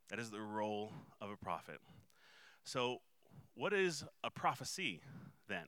That 0.08 0.18
is 0.18 0.30
the 0.30 0.40
role 0.40 0.92
of 1.20 1.30
a 1.30 1.36
prophet. 1.36 1.80
So, 2.64 2.98
what 3.54 3.72
is 3.72 4.04
a 4.22 4.30
prophecy 4.30 5.00
then? 5.48 5.66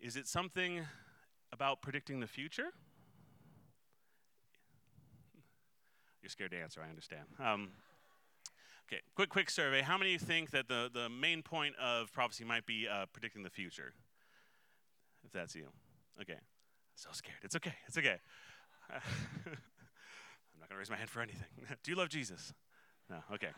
Is 0.00 0.16
it 0.16 0.26
something 0.26 0.86
about 1.52 1.82
predicting 1.82 2.20
the 2.20 2.26
future? 2.26 2.68
You're 6.22 6.30
scared 6.30 6.50
to 6.52 6.58
answer, 6.58 6.80
I 6.84 6.88
understand. 6.88 7.24
Um, 7.38 7.70
Okay, 8.92 9.02
quick, 9.14 9.28
quick 9.28 9.50
survey. 9.50 9.82
How 9.82 9.96
many 9.96 10.14
of 10.16 10.20
you 10.20 10.26
think 10.26 10.50
that 10.50 10.66
the, 10.66 10.90
the 10.92 11.08
main 11.08 11.42
point 11.42 11.76
of 11.76 12.12
prophecy 12.12 12.42
might 12.42 12.66
be 12.66 12.88
uh, 12.88 13.06
predicting 13.12 13.44
the 13.44 13.50
future? 13.50 13.92
If 15.24 15.30
that's 15.30 15.54
you. 15.54 15.68
Okay. 16.20 16.38
So 16.96 17.08
scared. 17.12 17.38
It's 17.44 17.54
okay. 17.54 17.74
It's 17.86 17.96
okay. 17.96 18.16
I'm 18.90 19.00
not 20.58 20.68
going 20.68 20.74
to 20.74 20.76
raise 20.76 20.90
my 20.90 20.96
hand 20.96 21.08
for 21.08 21.20
anything. 21.20 21.46
Do 21.84 21.92
you 21.92 21.96
love 21.96 22.08
Jesus? 22.08 22.52
No. 23.08 23.18
Okay. 23.32 23.50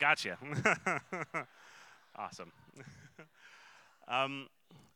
Gotcha. 0.00 0.38
awesome. 2.16 2.50
um, 4.08 4.48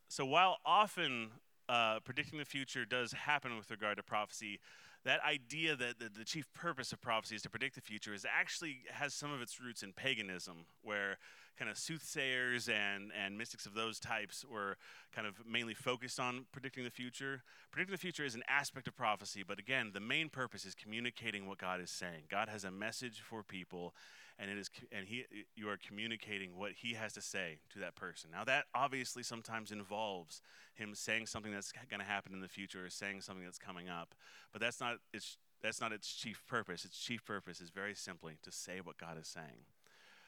so 0.09 0.27
while 0.27 0.57
often 0.67 1.31
uh, 1.69 2.01
predicting 2.01 2.41
the 2.41 2.45
future 2.45 2.85
does 2.85 3.13
happen 3.13 3.57
with 3.57 3.71
regard 3.71 3.99
to 3.99 4.03
prophecy, 4.03 4.59
that 5.05 5.21
idea 5.23 5.77
that 5.77 5.99
the, 5.99 6.09
the, 6.09 6.25
chief 6.25 6.47
purpose 6.55 6.93
of 6.93 7.01
prophecy 7.01 7.37
is 7.37 7.43
to 7.43 7.51
predict 7.51 7.75
the 7.75 7.81
future 7.81 8.15
is 8.15 8.25
actually 8.25 8.79
has 8.91 9.13
some 9.13 9.33
of 9.33 9.43
its 9.43 9.61
roots 9.61 9.83
in 9.83 9.93
paganism, 9.93 10.65
where 10.83 11.19
kind 11.59 11.71
of 11.71 11.77
soothsayers 11.77 12.69
and, 12.69 13.13
and 13.13 13.37
mystics 13.39 13.67
of 13.67 13.75
those 13.75 14.01
types 14.01 14.45
were 14.51 14.77
kind 15.15 15.27
of 15.27 15.35
mainly 15.47 15.75
focused 15.75 16.19
on 16.19 16.47
predicting 16.53 16.85
the 16.85 16.91
future. 16.91 17.43
Predicting 17.71 17.93
the 17.93 17.99
future 17.99 18.25
is 18.25 18.35
an 18.35 18.43
aspect 18.49 18.89
of 18.89 18.97
prophecy, 18.97 19.45
but 19.47 19.59
again, 19.59 19.91
the 19.93 20.01
main 20.01 20.29
purpose 20.29 20.65
is 20.65 20.75
communicating 20.75 21.47
what 21.47 21.59
God 21.59 21.81
is 21.81 21.91
saying. 21.91 22.25
God 22.31 22.49
has 22.49 22.65
a 22.65 22.71
message 22.71 23.21
for 23.21 23.43
people, 23.43 23.95
and 24.39 24.51
it 24.51 24.59
is 24.59 24.69
and 24.93 25.07
he 25.07 25.25
you 25.55 25.69
are 25.69 25.77
communicating 25.77 26.57
what 26.57 26.73
he 26.73 26.95
has 26.95 27.13
to 27.15 27.21
say 27.21 27.59
to 27.73 27.79
that 27.81 27.95
person. 27.95 28.31
Now 28.33 28.45
that 28.45 28.65
obviously 28.75 29.23
sometimes 29.23 29.71
involves 29.71 30.43
him 30.75 30.95
saying 30.95 31.27
something 31.27 31.53
that's 31.53 31.73
going 31.73 32.01
to 32.01 32.07
happen 32.07 32.33
in 32.33 32.41
the 32.41 32.49
future 32.49 32.85
or 32.85 32.91
saying 32.91 33.21
something 33.21 33.45
that's 33.45 33.59
coming 33.59 33.89
up, 33.89 34.15
but 34.53 34.61
that's 34.61 34.81
not 34.81 34.97
its 35.13 35.37
that's 35.63 35.81
not 35.81 35.93
its 35.93 36.13
chief 36.13 36.43
purpose. 36.47 36.85
Its 36.85 36.99
chief 36.99 37.25
purpose 37.25 37.61
is 37.61 37.71
very 37.71 37.95
simply 37.95 38.35
to 38.43 38.53
say 38.53 38.81
what 38.83 38.99
God 38.99 39.19
is 39.21 39.29
saying. 39.29 39.67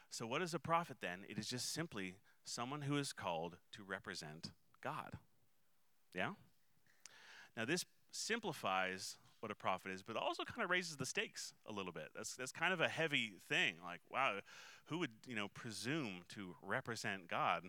So 0.09 0.25
what 0.25 0.41
is 0.41 0.53
a 0.53 0.59
prophet 0.59 0.97
then? 1.01 1.19
It 1.29 1.37
is 1.37 1.47
just 1.47 1.71
simply 1.71 2.15
someone 2.45 2.83
who 2.83 2.97
is 2.97 3.13
called 3.13 3.57
to 3.73 3.83
represent 3.83 4.51
God. 4.81 5.13
Yeah? 6.15 6.31
Now 7.55 7.65
this 7.65 7.85
simplifies 8.11 9.17
what 9.39 9.51
a 9.51 9.55
prophet 9.55 9.91
is, 9.91 10.01
but 10.01 10.15
also 10.15 10.43
kind 10.43 10.63
of 10.63 10.69
raises 10.69 10.95
the 10.95 11.05
stakes 11.05 11.53
a 11.67 11.71
little 11.71 11.91
bit. 11.91 12.09
That's 12.15 12.35
that's 12.35 12.51
kind 12.51 12.73
of 12.73 12.81
a 12.81 12.87
heavy 12.87 13.33
thing. 13.47 13.75
Like, 13.83 14.01
wow, 14.11 14.39
who 14.85 14.99
would 14.99 15.11
you 15.25 15.35
know 15.35 15.47
presume 15.47 16.21
to 16.29 16.55
represent 16.61 17.27
God 17.27 17.63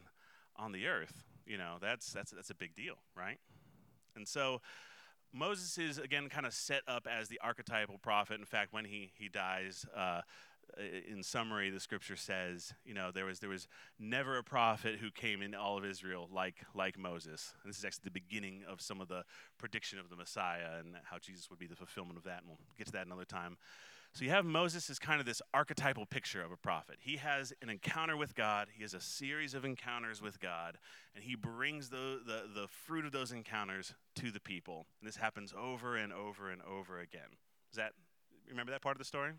on 0.56 0.72
the 0.72 0.86
earth? 0.86 1.24
You 1.46 1.58
know, 1.58 1.76
that's 1.80 2.12
that's 2.12 2.30
that's 2.30 2.50
a 2.50 2.54
big 2.54 2.74
deal, 2.74 2.96
right? 3.16 3.38
And 4.16 4.26
so. 4.26 4.60
Moses 5.30 5.76
is 5.76 5.98
again 5.98 6.30
kind 6.30 6.46
of 6.46 6.54
set 6.54 6.80
up 6.88 7.06
as 7.06 7.28
the 7.28 7.38
archetypal 7.44 7.98
prophet. 7.98 8.40
In 8.40 8.46
fact, 8.46 8.72
when 8.72 8.86
he 8.86 9.12
he 9.14 9.28
dies, 9.28 9.84
uh, 9.94 10.22
Uh, 10.76 10.82
in 11.10 11.22
summary, 11.22 11.70
the 11.70 11.80
scripture 11.80 12.16
says, 12.16 12.74
you 12.84 12.94
know, 12.94 13.10
there 13.10 13.24
was 13.24 13.40
there 13.40 13.50
was 13.50 13.68
never 13.98 14.38
a 14.38 14.44
prophet 14.44 14.96
who 15.00 15.10
came 15.10 15.42
in 15.42 15.54
all 15.54 15.78
of 15.78 15.84
Israel 15.84 16.28
like 16.32 16.56
like 16.74 16.98
Moses. 16.98 17.54
And 17.62 17.70
this 17.70 17.78
is 17.78 17.84
actually 17.84 18.04
the 18.04 18.10
beginning 18.10 18.64
of 18.68 18.80
some 18.80 19.00
of 19.00 19.08
the 19.08 19.24
prediction 19.58 19.98
of 19.98 20.10
the 20.10 20.16
Messiah 20.16 20.78
and 20.80 20.96
how 21.04 21.18
Jesus 21.18 21.50
would 21.50 21.58
be 21.58 21.66
the 21.66 21.76
fulfillment 21.76 22.18
of 22.18 22.24
that. 22.24 22.40
And 22.40 22.48
we'll 22.48 22.58
get 22.76 22.86
to 22.86 22.92
that 22.92 23.06
another 23.06 23.24
time. 23.24 23.56
So 24.14 24.24
you 24.24 24.30
have 24.30 24.44
Moses 24.44 24.88
as 24.90 24.98
kind 24.98 25.20
of 25.20 25.26
this 25.26 25.42
archetypal 25.52 26.06
picture 26.06 26.42
of 26.42 26.50
a 26.50 26.56
prophet. 26.56 26.96
He 26.98 27.18
has 27.18 27.52
an 27.62 27.68
encounter 27.68 28.16
with 28.16 28.34
God. 28.34 28.68
He 28.74 28.82
has 28.82 28.94
a 28.94 29.00
series 29.00 29.54
of 29.54 29.64
encounters 29.64 30.22
with 30.22 30.40
God, 30.40 30.78
and 31.14 31.22
he 31.22 31.36
brings 31.36 31.90
the, 31.90 32.20
the, 32.26 32.48
the 32.52 32.68
fruit 32.68 33.04
of 33.04 33.12
those 33.12 33.32
encounters 33.32 33.94
to 34.16 34.30
the 34.30 34.40
people. 34.40 34.86
And 35.00 35.06
this 35.06 35.16
happens 35.16 35.52
over 35.56 35.96
and 35.96 36.12
over 36.12 36.50
and 36.50 36.62
over 36.62 37.00
again. 37.00 37.36
Is 37.70 37.76
that 37.76 37.92
remember 38.48 38.72
that 38.72 38.82
part 38.82 38.96
of 38.96 38.98
the 38.98 39.04
story? 39.04 39.32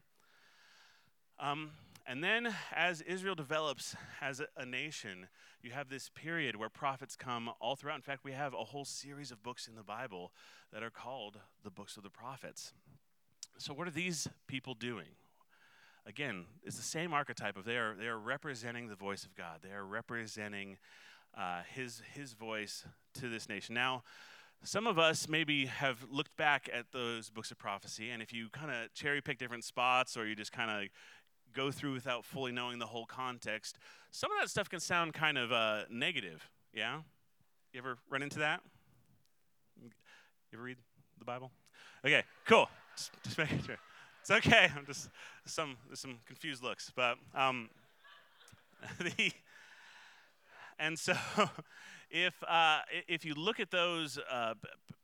Um, 1.40 1.72
and 2.06 2.24
then, 2.24 2.54
as 2.76 3.02
Israel 3.02 3.36
develops 3.36 3.96
as 4.20 4.42
a, 4.58 4.66
nation, 4.66 5.28
you 5.62 5.72
have 5.72 5.90
this 5.90 6.10
period 6.10 6.56
where 6.56 6.68
prophets 6.68 7.16
come 7.16 7.50
all 7.62 7.76
throughout. 7.76 7.96
In 7.96 8.02
fact, 8.02 8.26
we 8.26 8.32
have 8.32 8.54
a 8.54 8.64
whole 8.64 8.84
series 8.84 9.32
of 9.32 9.42
books 9.42 9.68
in 9.68 9.76
the 9.76 9.84
Bible 9.84 10.32
that 10.74 10.84
are 10.84 10.90
called 10.90 11.38
the 11.64 11.70
books 11.70 11.98
of 11.98 12.04
the 12.04 12.10
prophets. 12.10 12.74
So, 13.58 13.74
what 13.74 13.88
are 13.88 13.92
these 13.92 14.28
people 14.48 14.74
doing? 14.74 15.08
Again, 16.06 16.46
it's 16.64 16.78
the 16.78 16.84
same 16.84 17.14
archetype 17.14 17.56
of 17.56 17.64
they 17.64 17.78
are, 17.78 17.96
they 17.96 18.08
are 18.08 18.18
representing 18.18 18.88
the 18.88 18.96
voice 18.96 19.24
of 19.24 19.36
God. 19.36 19.60
They 19.62 19.72
are 19.72 19.86
representing 19.86 20.78
uh, 21.38 21.62
his, 21.74 22.02
his 22.14 22.34
voice 22.34 22.86
to 23.16 23.30
this 23.30 23.48
nation. 23.48 23.76
Now, 23.76 24.04
some 24.64 24.88
of 24.88 25.00
us 25.00 25.30
maybe 25.30 25.68
have 25.68 26.06
looked 26.12 26.36
back 26.36 26.70
at 26.74 26.92
those 26.92 27.30
books 27.30 27.50
of 27.52 27.58
prophecy, 27.58 28.10
and 28.10 28.22
if 28.22 28.34
you 28.34 28.50
kind 28.50 28.70
of 28.70 28.94
cherry 28.94 29.22
pick 29.22 29.38
different 29.38 29.64
spots 29.64 30.18
or 30.18 30.28
you 30.28 30.36
just 30.36 30.52
kind 30.52 30.70
of 30.70 30.90
go 31.54 31.72
through 31.72 31.94
without 31.94 32.26
fully 32.26 32.52
knowing 32.52 32.80
the 32.80 32.86
whole 32.86 33.06
context, 33.06 33.78
some 34.12 34.32
of 34.32 34.40
that 34.40 34.50
stuff 34.50 34.70
can 34.70 34.80
sound 34.80 35.14
kind 35.14 35.38
of 35.38 35.52
uh, 35.52 35.84
negative. 35.90 36.50
Yeah? 36.74 37.02
You 37.74 37.80
ever 37.80 37.98
run 38.10 38.24
into 38.24 38.40
that? 38.40 38.62
You 39.82 39.90
ever 40.54 40.64
read 40.64 40.78
the 41.18 41.26
Bible? 41.26 41.52
Okay, 42.04 42.24
cool. 42.46 42.70
Just, 42.96 43.12
just 43.24 43.38
making 43.38 43.62
sure. 43.64 43.78
It's 44.22 44.32
okay. 44.32 44.70
I'm 44.76 44.86
just 44.86 45.10
some 45.46 45.78
some 45.94 46.18
confused 46.26 46.64
looks, 46.64 46.92
but 46.96 47.18
um, 47.34 47.70
the 49.00 49.32
and 50.80 50.98
so 50.98 51.16
if 52.10 52.34
uh, 52.48 52.80
if 53.08 53.26
you 53.26 53.34
look 53.34 53.60
at 53.60 53.72
those 53.72 54.20
uh, 54.32 54.54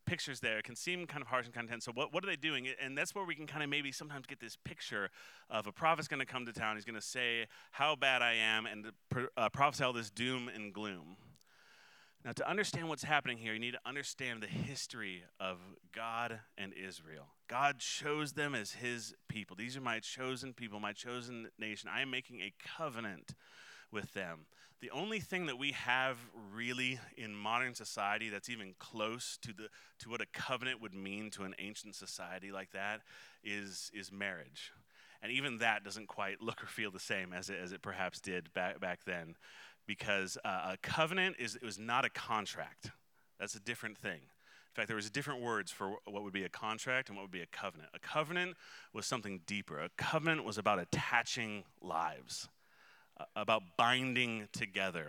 pictures 0.06 0.40
there. 0.40 0.60
It 0.60 0.64
can 0.64 0.76
seem 0.76 1.06
kind 1.08 1.22
of 1.22 1.28
harsh 1.28 1.46
and 1.46 1.54
content. 1.54 1.84
So 1.84 1.92
what, 1.92 2.14
what 2.14 2.24
are 2.24 2.28
they 2.28 2.36
doing? 2.36 2.68
And 2.82 2.98
that's 2.98 3.14
where 3.16 3.26
we 3.26 3.36
can 3.36 3.48
kind 3.48 3.64
of 3.64 3.70
maybe 3.70 3.92
sometimes 3.92 4.26
get 4.26 4.40
this 4.40 4.58
picture 4.64 5.10
of 5.50 5.68
a 5.68 5.72
prophet's 5.72 6.08
going 6.08 6.20
to 6.20 6.26
come 6.26 6.46
to 6.46 6.54
town. 6.54 6.76
He's 6.76 6.86
going 6.86 6.96
to 6.96 7.02
say 7.02 7.48
how 7.72 7.96
bad 7.96 8.22
I 8.22 8.34
am 8.34 8.66
and 8.66 8.92
uh, 9.36 9.50
prophesy 9.50 9.84
all 9.84 9.94
this 9.94 10.10
doom 10.10 10.50
and 10.54 10.74
gloom. 10.74 11.18
Now, 12.24 12.32
to 12.32 12.50
understand 12.50 12.90
what's 12.90 13.04
happening 13.04 13.38
here, 13.38 13.54
you 13.54 13.60
need 13.60 13.74
to 13.74 13.80
understand 13.86 14.42
the 14.42 14.48
history 14.48 15.24
of 15.40 15.58
God 15.94 16.40
and 16.58 16.74
Israel. 16.74 17.28
God 17.48 17.78
chose 17.78 18.34
them 18.34 18.56
as 18.56 18.72
his 18.72 19.14
people. 19.28 19.56
These 19.56 19.78
are 19.78 19.82
my 19.82 20.00
chosen 20.00 20.54
people, 20.54 20.80
my 20.80 20.92
chosen 20.92 21.50
nation. 21.60 21.88
I 21.94 22.02
am 22.02 22.10
making 22.10 22.42
a 22.42 22.52
covenant 22.78 23.36
with 23.92 24.14
them. 24.14 24.48
The 24.86 24.92
only 24.92 25.20
thing 25.20 25.48
that 25.48 25.58
we 25.58 25.72
have 25.72 26.20
really 26.54 27.00
in 27.18 27.34
modern 27.34 27.74
society 27.74 28.30
that's 28.30 28.50
even 28.50 28.76
close 28.78 29.40
to, 29.42 29.52
the, 29.52 29.70
to 29.98 30.10
what 30.12 30.22
a 30.22 30.28
covenant 30.28 30.80
would 30.80 30.94
mean 30.94 31.32
to 31.32 31.44
an 31.44 31.56
ancient 31.58 31.96
society 31.96 32.52
like 32.52 32.72
that 32.74 33.02
is, 33.44 33.90
is 33.96 34.12
marriage. 34.12 34.72
And 35.24 35.32
even 35.32 35.58
that 35.58 35.84
doesn't 35.84 36.06
quite 36.06 36.40
look 36.40 36.64
or 36.64 36.68
feel 36.68 36.92
the 36.92 37.00
same 37.00 37.34
as 37.34 37.50
it, 37.50 37.58
as 37.60 37.72
it 37.72 37.82
perhaps 37.82 38.22
did 38.22 38.54
back, 38.54 38.80
back 38.80 39.00
then, 39.06 39.38
because 39.88 40.38
uh, 40.46 40.74
a 40.74 40.78
covenant 40.84 41.38
is, 41.40 41.56
it 41.56 41.64
was 41.64 41.80
not 41.80 42.06
a 42.06 42.10
contract. 42.12 42.92
That's 43.40 43.56
a 43.56 43.60
different 43.60 43.98
thing. 43.98 44.22
In 44.22 44.76
fact, 44.76 44.88
there 44.88 44.96
was 44.96 45.10
different 45.10 45.42
words 45.42 45.72
for 45.72 45.96
what 46.06 46.22
would 46.22 46.32
be 46.32 46.44
a 46.44 46.50
contract 46.50 47.10
and 47.10 47.18
what 47.18 47.24
would 47.24 47.32
be 47.32 47.42
a 47.42 47.48
covenant. 47.48 47.90
A 47.96 48.00
covenant 48.00 48.56
was 48.94 49.08
something 49.08 49.42
deeper. 49.48 49.80
A 49.80 49.90
covenant 49.98 50.46
was 50.46 50.60
about 50.60 50.78
attaching 50.78 51.64
lives 51.82 52.50
about 53.36 53.64
binding 53.78 54.48
together. 54.52 55.08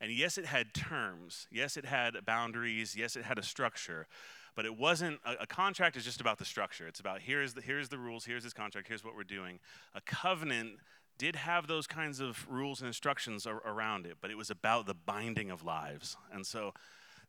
And 0.00 0.10
yes, 0.10 0.36
it 0.38 0.46
had 0.46 0.74
terms. 0.74 1.46
Yes, 1.50 1.76
it 1.76 1.84
had 1.84 2.24
boundaries. 2.24 2.96
Yes, 2.96 3.16
it 3.16 3.24
had 3.24 3.38
a 3.38 3.42
structure. 3.42 4.06
But 4.54 4.66
it 4.66 4.76
wasn't 4.76 5.20
a, 5.24 5.42
a, 5.42 5.46
contract 5.46 5.96
is 5.96 6.04
just 6.04 6.20
about 6.20 6.38
the 6.38 6.44
structure. 6.44 6.86
It's 6.86 7.00
about 7.00 7.20
here's 7.20 7.54
the 7.54 7.62
here's 7.62 7.88
the 7.88 7.98
rules, 7.98 8.24
here's 8.24 8.42
this 8.42 8.52
contract, 8.52 8.88
here's 8.88 9.04
what 9.04 9.16
we're 9.16 9.22
doing. 9.22 9.60
A 9.94 10.00
covenant 10.00 10.78
did 11.18 11.36
have 11.36 11.66
those 11.66 11.86
kinds 11.86 12.20
of 12.20 12.46
rules 12.50 12.80
and 12.80 12.88
instructions 12.88 13.46
ar- 13.46 13.62
around 13.64 14.06
it, 14.06 14.16
but 14.20 14.30
it 14.30 14.36
was 14.36 14.50
about 14.50 14.86
the 14.86 14.94
binding 14.94 15.50
of 15.50 15.64
lives. 15.64 16.16
And 16.32 16.44
so 16.44 16.74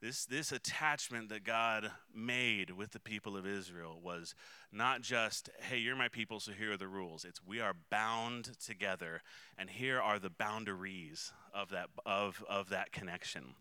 this, 0.04 0.26
this 0.26 0.52
attachment 0.52 1.30
that 1.30 1.46
God 1.46 1.90
made 2.14 2.72
with 2.72 2.92
the 2.92 3.00
people 3.00 3.38
of 3.38 3.48
Israel 3.48 4.02
was 4.04 4.36
not 4.70 5.02
just, 5.02 5.50
hey, 5.62 5.78
you're 5.78 5.96
my 5.96 6.10
people, 6.10 6.42
so 6.42 6.52
here 6.52 6.74
are 6.74 6.78
the 6.78 6.90
rules. 6.90 7.24
It's 7.24 7.40
we 7.42 7.62
are 7.62 7.74
bound 7.90 8.60
together, 8.60 9.22
and 9.58 9.70
here 9.70 10.02
are 10.02 10.20
the 10.20 10.30
boundaries 10.30 11.32
of 11.54 11.70
that, 11.70 11.88
of, 12.06 12.44
of 12.50 12.68
that 12.68 12.92
connection. 12.92 13.56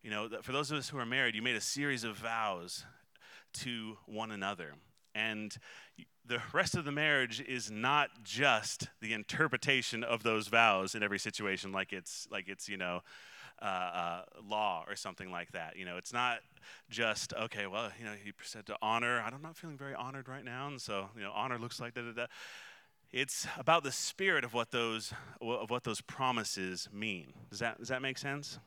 You 0.00 0.12
know, 0.12 0.28
for 0.42 0.52
those 0.52 0.70
of 0.70 0.78
us 0.78 0.88
who 0.88 0.98
are 0.98 1.04
married, 1.04 1.34
you 1.34 1.42
made 1.42 1.56
a 1.56 1.60
series 1.60 2.04
of 2.04 2.16
vows 2.16 2.84
to 3.54 3.98
one 4.06 4.30
another. 4.30 4.74
And 5.12 5.56
the 6.24 6.40
rest 6.52 6.76
of 6.76 6.84
the 6.84 6.92
marriage 6.92 7.40
is 7.40 7.68
not 7.68 8.10
just 8.22 8.86
the 9.02 9.12
interpretation 9.12 10.04
of 10.04 10.22
those 10.22 10.46
vows 10.46 10.94
in 10.94 11.02
every 11.02 11.18
situation, 11.18 11.72
like 11.72 11.92
it's, 11.92 12.28
like 12.30 12.48
it's 12.48 12.68
you 12.68 12.76
know, 12.76 13.00
uh, 13.62 13.64
uh, 13.64 14.22
law 14.48 14.84
or 14.88 14.96
something 14.96 15.30
like 15.30 15.52
that. 15.52 15.76
You 15.76 15.84
know, 15.84 15.96
it's 15.96 16.12
not 16.12 16.40
just 16.88 17.32
okay. 17.34 17.66
Well, 17.66 17.90
you 17.98 18.04
know, 18.04 18.12
he 18.22 18.32
said 18.42 18.66
to 18.66 18.76
honor. 18.82 19.20
I'm 19.20 19.42
not 19.42 19.56
feeling 19.56 19.76
very 19.76 19.94
honored 19.94 20.28
right 20.28 20.44
now, 20.44 20.68
and 20.68 20.80
so 20.80 21.08
you 21.16 21.22
know, 21.22 21.32
honor 21.34 21.58
looks 21.58 21.80
like 21.80 21.94
da 21.94 22.02
da 22.02 22.12
da. 22.12 22.26
It's 23.12 23.46
about 23.58 23.82
the 23.82 23.92
spirit 23.92 24.44
of 24.44 24.54
what 24.54 24.70
those 24.70 25.12
of 25.40 25.70
what 25.70 25.84
those 25.84 26.00
promises 26.00 26.88
mean. 26.92 27.32
Does 27.50 27.58
that 27.58 27.78
does 27.78 27.88
that 27.88 28.02
make 28.02 28.18
sense? 28.18 28.58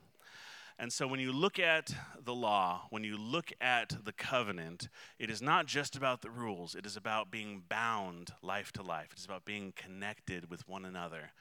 And 0.80 0.92
so 0.92 1.08
when 1.08 1.20
you 1.20 1.32
look 1.32 1.60
at 1.60 1.94
the 2.24 2.34
law, 2.34 2.88
when 2.90 3.04
you 3.04 3.16
look 3.16 3.52
at 3.62 3.94
the 4.04 4.12
covenant, 4.12 4.90
it 5.20 5.30
is 5.30 5.42
not 5.42 5.68
just 5.68 5.96
about 5.96 6.22
the 6.22 6.32
rules. 6.32 6.74
It 6.74 6.86
is 6.86 6.98
about 6.98 7.30
being 7.30 7.64
bound 7.70 8.32
life 8.42 8.72
to 8.74 8.82
life. 8.82 9.10
It 9.14 9.20
is 9.20 9.26
about 9.26 9.46
being 9.46 9.74
connected 9.76 10.50
with 10.50 10.68
one 10.68 10.84
another. 10.84 11.32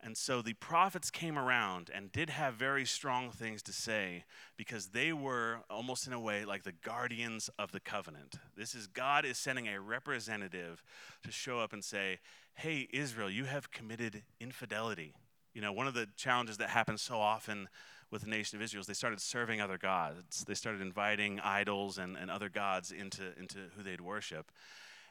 And 0.00 0.16
so 0.16 0.42
the 0.42 0.54
prophets 0.54 1.10
came 1.10 1.36
around 1.36 1.90
and 1.92 2.12
did 2.12 2.30
have 2.30 2.54
very 2.54 2.84
strong 2.84 3.30
things 3.30 3.62
to 3.64 3.72
say 3.72 4.24
because 4.56 4.88
they 4.88 5.12
were 5.12 5.58
almost 5.68 6.06
in 6.06 6.12
a 6.12 6.20
way 6.20 6.44
like 6.44 6.62
the 6.62 6.72
guardians 6.72 7.50
of 7.58 7.72
the 7.72 7.80
covenant. 7.80 8.36
This 8.56 8.74
is 8.74 8.86
God 8.86 9.24
is 9.24 9.38
sending 9.38 9.66
a 9.66 9.80
representative 9.80 10.84
to 11.24 11.32
show 11.32 11.58
up 11.58 11.72
and 11.72 11.84
say, 11.84 12.20
"Hey 12.54 12.88
Israel, 12.92 13.28
you 13.28 13.46
have 13.46 13.72
committed 13.72 14.22
infidelity." 14.38 15.14
You 15.52 15.62
know, 15.62 15.72
one 15.72 15.88
of 15.88 15.94
the 15.94 16.06
challenges 16.16 16.58
that 16.58 16.70
happens 16.70 17.02
so 17.02 17.18
often 17.18 17.68
with 18.10 18.22
the 18.22 18.28
nation 18.28 18.56
of 18.56 18.62
Israel 18.62 18.80
is 18.80 18.86
they 18.86 18.94
started 18.94 19.20
serving 19.20 19.60
other 19.60 19.78
gods. 19.78 20.44
They 20.44 20.54
started 20.54 20.80
inviting 20.80 21.40
idols 21.40 21.98
and, 21.98 22.16
and 22.16 22.30
other 22.30 22.48
gods 22.48 22.92
into, 22.92 23.36
into 23.38 23.58
who 23.76 23.82
they'd 23.82 24.00
worship. 24.00 24.50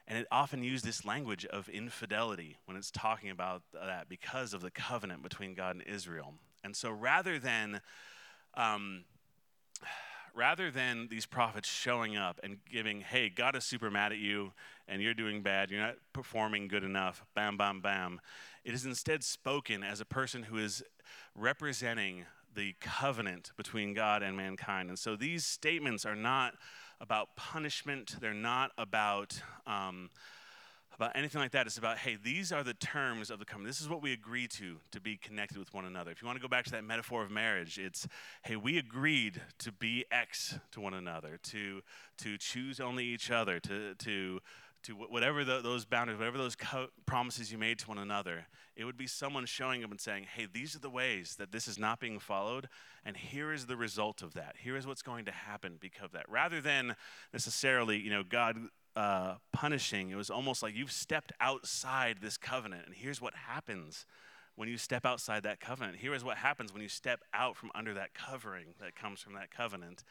And 0.08 0.18
it 0.18 0.28
often 0.32 0.64
used 0.64 0.86
this 0.86 1.04
language 1.04 1.46
of 1.46 1.68
infidelity 1.68 2.58
when 2.66 2.78
it's 2.78 2.92
talking 2.92 3.30
about 3.30 3.64
that 3.74 4.08
because 4.08 4.54
of 4.54 4.62
the 4.62 4.72
covenant 4.72 5.22
between 5.22 5.54
God 5.54 5.76
and 5.76 5.84
Israel. 5.86 6.36
And 6.64 6.76
so 6.76 6.92
rather 6.92 7.40
than 7.40 7.82
um, 8.54 9.04
rather 10.38 10.70
than 10.70 11.08
these 11.10 11.26
prophets 11.26 11.68
showing 11.68 12.16
up 12.16 12.40
and 12.44 12.60
giving, 12.72 13.02
hey, 13.02 13.28
God 13.28 13.56
is 13.56 13.66
super 13.66 13.90
mad 13.90 14.12
at 14.12 14.20
you 14.20 14.54
and 14.88 15.02
you're 15.02 15.16
doing 15.16 15.42
bad, 15.42 15.72
you're 15.72 15.82
not 15.82 15.96
performing 16.14 16.68
good 16.68 16.84
enough, 16.84 17.26
bam, 17.36 17.58
bam, 17.58 17.82
bam, 17.82 18.22
it 18.64 18.74
is 18.74 18.86
instead 18.86 19.24
spoken 19.24 19.84
as 19.84 20.00
a 20.00 20.06
person 20.06 20.44
who 20.44 20.58
is 20.60 20.84
representing 21.36 22.26
the 22.54 22.76
covenant 22.80 23.52
between 23.58 23.94
God 23.94 24.22
and 24.22 24.38
mankind. 24.38 24.90
And 24.90 24.98
so 24.98 25.16
these 25.16 25.44
statements 25.46 26.06
are 26.06 26.16
not 26.16 26.54
about 27.00 27.36
punishment. 27.36 28.16
They're 28.20 28.34
not 28.34 28.72
about 28.78 29.42
um, 29.66 30.10
about 30.96 31.12
anything 31.16 31.40
like 31.40 31.52
that. 31.52 31.68
It's 31.68 31.78
about, 31.78 32.00
hey, 32.00 32.18
these 32.22 32.52
are 32.52 32.64
the 32.64 32.74
terms 32.74 33.30
of 33.30 33.38
the 33.38 33.46
covenant. 33.46 33.70
This 33.70 33.82
is 33.82 33.88
what 33.88 34.02
we 34.02 34.14
agree 34.14 34.48
to 34.48 34.78
to 34.92 35.00
be 35.00 35.16
connected 35.16 35.58
with 35.58 35.74
one 35.74 35.86
another. 35.86 36.12
If 36.12 36.22
you 36.22 36.26
want 36.26 36.38
to 36.38 36.42
go 36.42 36.48
back 36.48 36.66
to 36.66 36.72
that 36.72 36.84
metaphor 36.84 37.24
of 37.24 37.30
marriage, 37.30 37.78
it's, 37.78 38.08
hey, 38.44 38.56
we 38.56 38.78
agreed 38.78 39.42
to 39.60 39.72
be 39.72 40.06
X 40.12 40.58
to 40.72 40.82
one 40.82 40.94
another, 40.94 41.40
to 41.44 41.82
to 42.20 42.38
choose 42.38 42.80
only 42.80 43.06
each 43.06 43.30
other, 43.30 43.60
to 43.60 43.94
to 43.96 44.40
to 44.88 44.94
whatever 44.94 45.44
the, 45.44 45.60
those 45.62 45.84
boundaries, 45.84 46.18
whatever 46.18 46.38
those 46.38 46.56
co- 46.56 46.88
promises 47.06 47.52
you 47.52 47.58
made 47.58 47.78
to 47.78 47.88
one 47.90 47.98
another, 47.98 48.48
it 48.78 48.86
would 48.86 48.98
be 48.98 49.06
someone 49.06 49.46
showing 49.46 49.84
up 49.84 49.92
and 49.92 50.00
saying, 50.00 50.26
hey, 50.34 50.48
these 50.52 50.76
are 50.78 50.80
the 50.80 50.90
ways 50.90 51.36
that 51.38 51.52
this 51.52 51.68
is 51.68 51.78
not 51.78 52.00
being 52.00 52.20
followed, 52.20 52.70
and 53.04 53.18
here 53.18 53.52
is 53.52 53.66
the 53.66 53.76
result 53.76 54.22
of 54.22 54.34
that. 54.34 54.56
Here 54.58 54.78
is 54.78 54.88
what's 54.88 55.02
going 55.02 55.26
to 55.26 55.32
happen 55.32 55.78
because 55.82 56.06
of 56.06 56.12
that. 56.14 56.30
Rather 56.30 56.62
than 56.62 56.96
necessarily, 57.34 57.98
you 58.00 58.10
know, 58.10 58.24
God 58.24 58.58
uh, 58.96 59.36
punishing, 59.52 60.10
it 60.10 60.16
was 60.16 60.30
almost 60.30 60.64
like 60.64 60.74
you've 60.74 60.92
stepped 60.92 61.34
outside 61.42 62.20
this 62.22 62.38
covenant, 62.38 62.86
and 62.86 62.96
here's 62.96 63.22
what 63.22 63.34
happens 63.34 64.06
when 64.56 64.70
you 64.70 64.78
step 64.78 65.06
outside 65.06 65.44
that 65.44 65.60
covenant. 65.60 65.98
Here 65.98 66.14
is 66.14 66.24
what 66.24 66.38
happens 66.38 66.72
when 66.72 66.82
you 66.82 66.90
step 66.90 67.20
out 67.34 67.58
from 67.58 67.72
under 67.76 67.94
that 67.96 68.14
covering 68.14 68.68
that 68.80 68.96
comes 68.96 69.20
from 69.20 69.34
that 69.34 69.52
covenant. 69.52 70.04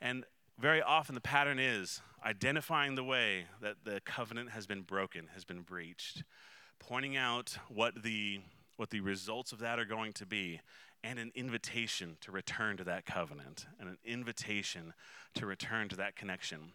And 0.00 0.24
very 0.62 0.80
often 0.80 1.16
the 1.16 1.20
pattern 1.20 1.58
is 1.58 2.00
identifying 2.24 2.94
the 2.94 3.02
way 3.02 3.46
that 3.60 3.74
the 3.84 4.00
covenant 4.04 4.50
has 4.50 4.64
been 4.64 4.82
broken, 4.82 5.26
has 5.34 5.44
been 5.44 5.62
breached, 5.62 6.22
pointing 6.78 7.16
out 7.16 7.58
what 7.68 8.04
the, 8.04 8.40
what 8.76 8.90
the 8.90 9.00
results 9.00 9.50
of 9.50 9.58
that 9.58 9.80
are 9.80 9.84
going 9.84 10.12
to 10.12 10.24
be, 10.24 10.60
and 11.02 11.18
an 11.18 11.32
invitation 11.34 12.16
to 12.20 12.30
return 12.30 12.76
to 12.76 12.84
that 12.84 13.04
covenant, 13.04 13.66
and 13.80 13.88
an 13.88 13.98
invitation 14.04 14.94
to 15.34 15.46
return 15.46 15.88
to 15.88 15.96
that 15.96 16.14
connection. 16.14 16.70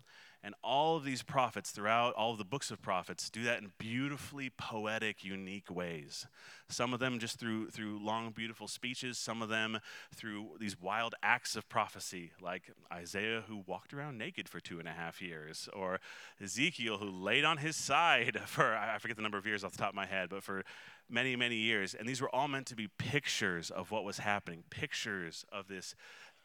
And 0.47 0.55
all 0.63 0.95
of 0.95 1.03
these 1.03 1.23
prophets 1.23 1.71
throughout 1.71 2.13
all 2.13 2.31
of 2.31 2.37
the 2.37 2.45
books 2.45 2.71
of 2.71 2.81
prophets 2.81 3.29
do 3.29 3.43
that 3.43 3.61
in 3.61 3.73
beautifully 3.77 4.49
poetic, 4.49 5.21
unique 5.21 5.69
ways. 5.69 6.25
Some 6.69 6.93
of 6.93 7.01
them 7.01 7.19
just 7.19 7.37
through, 7.37 7.67
through 7.71 7.99
long, 8.01 8.31
beautiful 8.31 8.69
speeches, 8.69 9.17
some 9.17 9.41
of 9.41 9.49
them 9.49 9.79
through 10.15 10.51
these 10.57 10.79
wild 10.79 11.15
acts 11.21 11.57
of 11.57 11.67
prophecy, 11.67 12.31
like 12.41 12.71
Isaiah, 12.89 13.43
who 13.45 13.65
walked 13.67 13.93
around 13.93 14.17
naked 14.17 14.47
for 14.47 14.61
two 14.61 14.79
and 14.79 14.87
a 14.87 14.93
half 14.93 15.21
years, 15.21 15.67
or 15.73 15.99
Ezekiel, 16.41 16.99
who 16.99 17.11
laid 17.11 17.43
on 17.43 17.57
his 17.57 17.75
side 17.75 18.39
for, 18.45 18.73
I 18.73 18.99
forget 18.99 19.17
the 19.17 19.23
number 19.23 19.37
of 19.37 19.45
years 19.45 19.65
off 19.65 19.73
the 19.73 19.79
top 19.79 19.89
of 19.89 19.95
my 19.95 20.05
head, 20.05 20.29
but 20.29 20.43
for 20.43 20.63
many, 21.09 21.35
many 21.35 21.57
years. 21.57 21.93
And 21.93 22.07
these 22.07 22.21
were 22.21 22.33
all 22.33 22.47
meant 22.47 22.67
to 22.67 22.75
be 22.75 22.87
pictures 22.97 23.69
of 23.69 23.91
what 23.91 24.05
was 24.05 24.19
happening, 24.19 24.63
pictures 24.69 25.45
of 25.51 25.67
this 25.67 25.93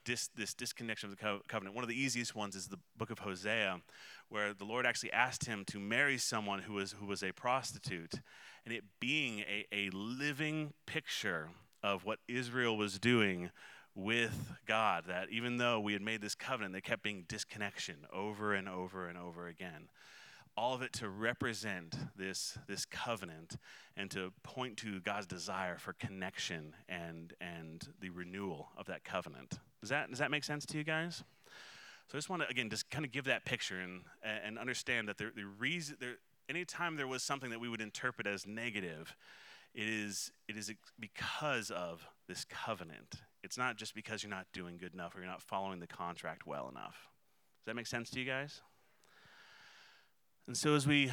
dis, 0.04 0.28
this 0.36 0.54
disconnection 0.54 1.10
of 1.10 1.16
the 1.16 1.22
co- 1.22 1.40
covenant. 1.48 1.74
One 1.74 1.84
of 1.84 1.88
the 1.88 2.00
easiest 2.00 2.34
ones 2.34 2.54
is 2.56 2.68
the 2.68 2.78
book 2.96 3.10
of 3.10 3.20
Hosea, 3.20 3.80
where 4.28 4.54
the 4.54 4.64
Lord 4.64 4.86
actually 4.86 5.12
asked 5.12 5.46
him 5.46 5.64
to 5.66 5.78
marry 5.78 6.18
someone 6.18 6.60
who 6.60 6.74
was, 6.74 6.92
who 6.92 7.06
was 7.06 7.22
a 7.22 7.32
prostitute, 7.32 8.14
and 8.64 8.74
it 8.74 8.84
being 9.00 9.40
a, 9.40 9.66
a 9.72 9.90
living 9.90 10.72
picture 10.86 11.50
of 11.82 12.04
what 12.04 12.18
Israel 12.28 12.76
was 12.76 12.98
doing 12.98 13.50
with 13.94 14.52
God, 14.66 15.04
that 15.08 15.28
even 15.30 15.58
though 15.58 15.78
we 15.78 15.92
had 15.92 16.02
made 16.02 16.22
this 16.22 16.34
covenant, 16.34 16.72
they 16.72 16.80
kept 16.80 17.02
being 17.02 17.24
disconnection 17.28 18.06
over 18.12 18.54
and 18.54 18.68
over 18.68 19.08
and 19.08 19.18
over 19.18 19.48
again 19.48 19.88
all 20.56 20.74
of 20.74 20.82
it 20.82 20.92
to 20.92 21.08
represent 21.08 21.96
this, 22.16 22.58
this 22.66 22.84
covenant 22.84 23.56
and 23.96 24.10
to 24.10 24.32
point 24.42 24.76
to 24.78 25.00
God's 25.00 25.26
desire 25.26 25.78
for 25.78 25.92
connection 25.94 26.74
and, 26.88 27.32
and 27.40 27.88
the 28.00 28.10
renewal 28.10 28.68
of 28.76 28.86
that 28.86 29.04
covenant. 29.04 29.58
Does 29.82 29.90
that, 29.90 30.08
does 30.08 30.20
that 30.20 30.30
make 30.30 30.44
sense 30.44 30.64
to 30.66 30.78
you 30.78 30.84
guys? 30.84 31.24
So 32.06 32.14
I 32.14 32.16
just 32.16 32.30
want 32.30 32.42
to, 32.42 32.48
again, 32.48 32.70
just 32.70 32.88
kind 32.90 33.04
of 33.04 33.10
give 33.10 33.24
that 33.24 33.44
picture 33.44 33.80
and, 33.80 34.02
and 34.22 34.58
understand 34.58 35.08
that 35.08 35.18
the, 35.18 35.30
the 35.34 35.44
reason, 35.44 35.96
there, 35.98 36.14
anytime 36.48 36.96
there 36.96 37.08
was 37.08 37.22
something 37.22 37.50
that 37.50 37.60
we 37.60 37.68
would 37.68 37.80
interpret 37.80 38.26
as 38.26 38.46
negative, 38.46 39.16
it 39.74 39.88
is, 39.88 40.30
it 40.48 40.56
is 40.56 40.72
because 41.00 41.70
of 41.70 42.06
this 42.28 42.44
covenant. 42.44 43.22
It's 43.42 43.58
not 43.58 43.76
just 43.76 43.94
because 43.94 44.22
you're 44.22 44.30
not 44.30 44.46
doing 44.52 44.76
good 44.78 44.94
enough 44.94 45.16
or 45.16 45.18
you're 45.18 45.28
not 45.28 45.42
following 45.42 45.80
the 45.80 45.86
contract 45.86 46.46
well 46.46 46.68
enough. 46.68 47.08
Does 47.60 47.66
that 47.66 47.76
make 47.76 47.86
sense 47.86 48.10
to 48.10 48.20
you 48.20 48.26
guys? 48.26 48.60
And 50.46 50.56
so, 50.56 50.74
as 50.74 50.86
we 50.86 51.10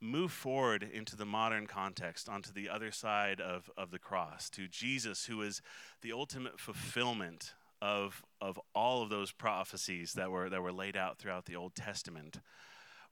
move 0.00 0.32
forward 0.32 0.82
into 0.82 1.16
the 1.16 1.24
modern 1.24 1.66
context, 1.66 2.28
onto 2.28 2.52
the 2.52 2.68
other 2.68 2.90
side 2.90 3.40
of, 3.40 3.70
of 3.76 3.90
the 3.90 3.98
cross, 3.98 4.50
to 4.50 4.68
Jesus, 4.68 5.26
who 5.26 5.42
is 5.42 5.62
the 6.02 6.12
ultimate 6.12 6.60
fulfillment 6.60 7.54
of, 7.82 8.22
of 8.40 8.60
all 8.74 9.02
of 9.02 9.10
those 9.10 9.32
prophecies 9.32 10.14
that 10.14 10.30
were, 10.30 10.48
that 10.48 10.62
were 10.62 10.72
laid 10.72 10.96
out 10.96 11.18
throughout 11.18 11.46
the 11.46 11.56
Old 11.56 11.74
Testament, 11.74 12.40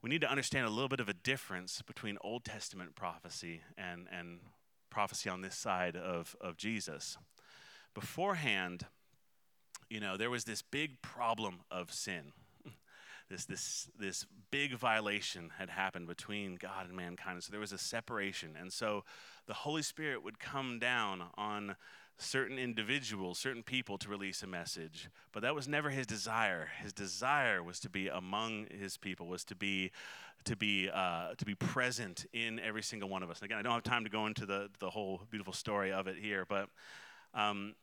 we 0.03 0.11
need 0.11 0.21
to 0.21 0.31
understand 0.31 0.67
a 0.67 0.71
little 0.71 0.89
bit 0.89 1.01
of 1.01 1.09
a 1.09 1.15
difference 1.15 1.81
between 1.83 2.19
Old 2.21 2.45
Testament 2.45 2.95
prophecy 2.95 3.63
and, 3.79 4.07
and 4.13 4.41
prophecy 4.91 5.31
on 5.31 5.41
this 5.41 5.57
side 5.57 5.97
of, 5.97 6.37
of 6.41 6.57
Jesus. 6.57 7.17
Beforehand, 7.95 8.87
you 9.89 10.01
know, 10.01 10.17
there 10.17 10.31
was 10.31 10.45
this 10.45 10.63
big 10.63 11.03
problem 11.03 11.61
of 11.71 11.93
sin. 11.93 12.33
This, 13.31 13.47
this, 13.47 13.89
this 13.99 14.27
big 14.51 14.75
violation 14.75 15.53
had 15.57 15.71
happened 15.71 16.07
between 16.07 16.57
God 16.57 16.87
and 16.87 16.95
mankind. 16.95 17.43
So 17.43 17.51
there 17.51 17.59
was 17.59 17.73
a 17.73 17.79
separation. 17.79 18.51
And 18.61 18.71
so 18.71 19.03
the 19.47 19.55
Holy 19.55 19.81
Spirit 19.81 20.23
would 20.23 20.39
come 20.39 20.79
down 20.79 21.23
on 21.35 21.77
certain 22.19 22.59
individuals, 22.59 23.39
certain 23.39 23.63
people 23.63 23.99
to 23.99 24.09
release 24.09 24.43
a 24.43 24.47
message. 24.47 25.09
But 25.33 25.43
that 25.43 25.55
was 25.55 25.67
never 25.67 25.91
his 25.91 26.07
desire. 26.07 26.69
His 26.83 26.93
desire 26.93 27.63
was 27.63 27.81
to 27.81 27.91
be 27.91 28.09
among 28.09 28.67
his 28.71 28.97
people, 28.97 29.27
was 29.27 29.45
to 29.45 29.57
be 29.57 29.91
to 30.45 30.57
be 30.57 30.91
uh, 30.93 31.35
to 31.37 31.45
be 31.45 31.55
present 31.55 32.27
in 32.33 32.61
every 32.61 32.83
single 32.83 33.09
one 33.09 33.23
of 33.23 33.31
us. 33.31 33.39
And 33.39 33.47
again, 33.47 33.59
I 33.59 33.63
don't 33.63 33.73
have 33.73 33.83
time 33.83 34.05
to 34.05 34.11
go 34.11 34.27
into 34.27 34.47
the 34.47 34.71
the 34.79 34.91
whole 34.91 35.23
beautiful 35.31 35.53
story 35.53 35.93
of 35.93 36.07
it 36.07 36.17
here, 36.17 36.45
but 36.49 36.69
um, 37.33 37.75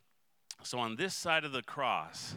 so 0.63 0.79
on 0.79 0.95
this 0.95 1.13
side 1.13 1.43
of 1.43 1.51
the 1.51 1.63
cross. 1.63 2.35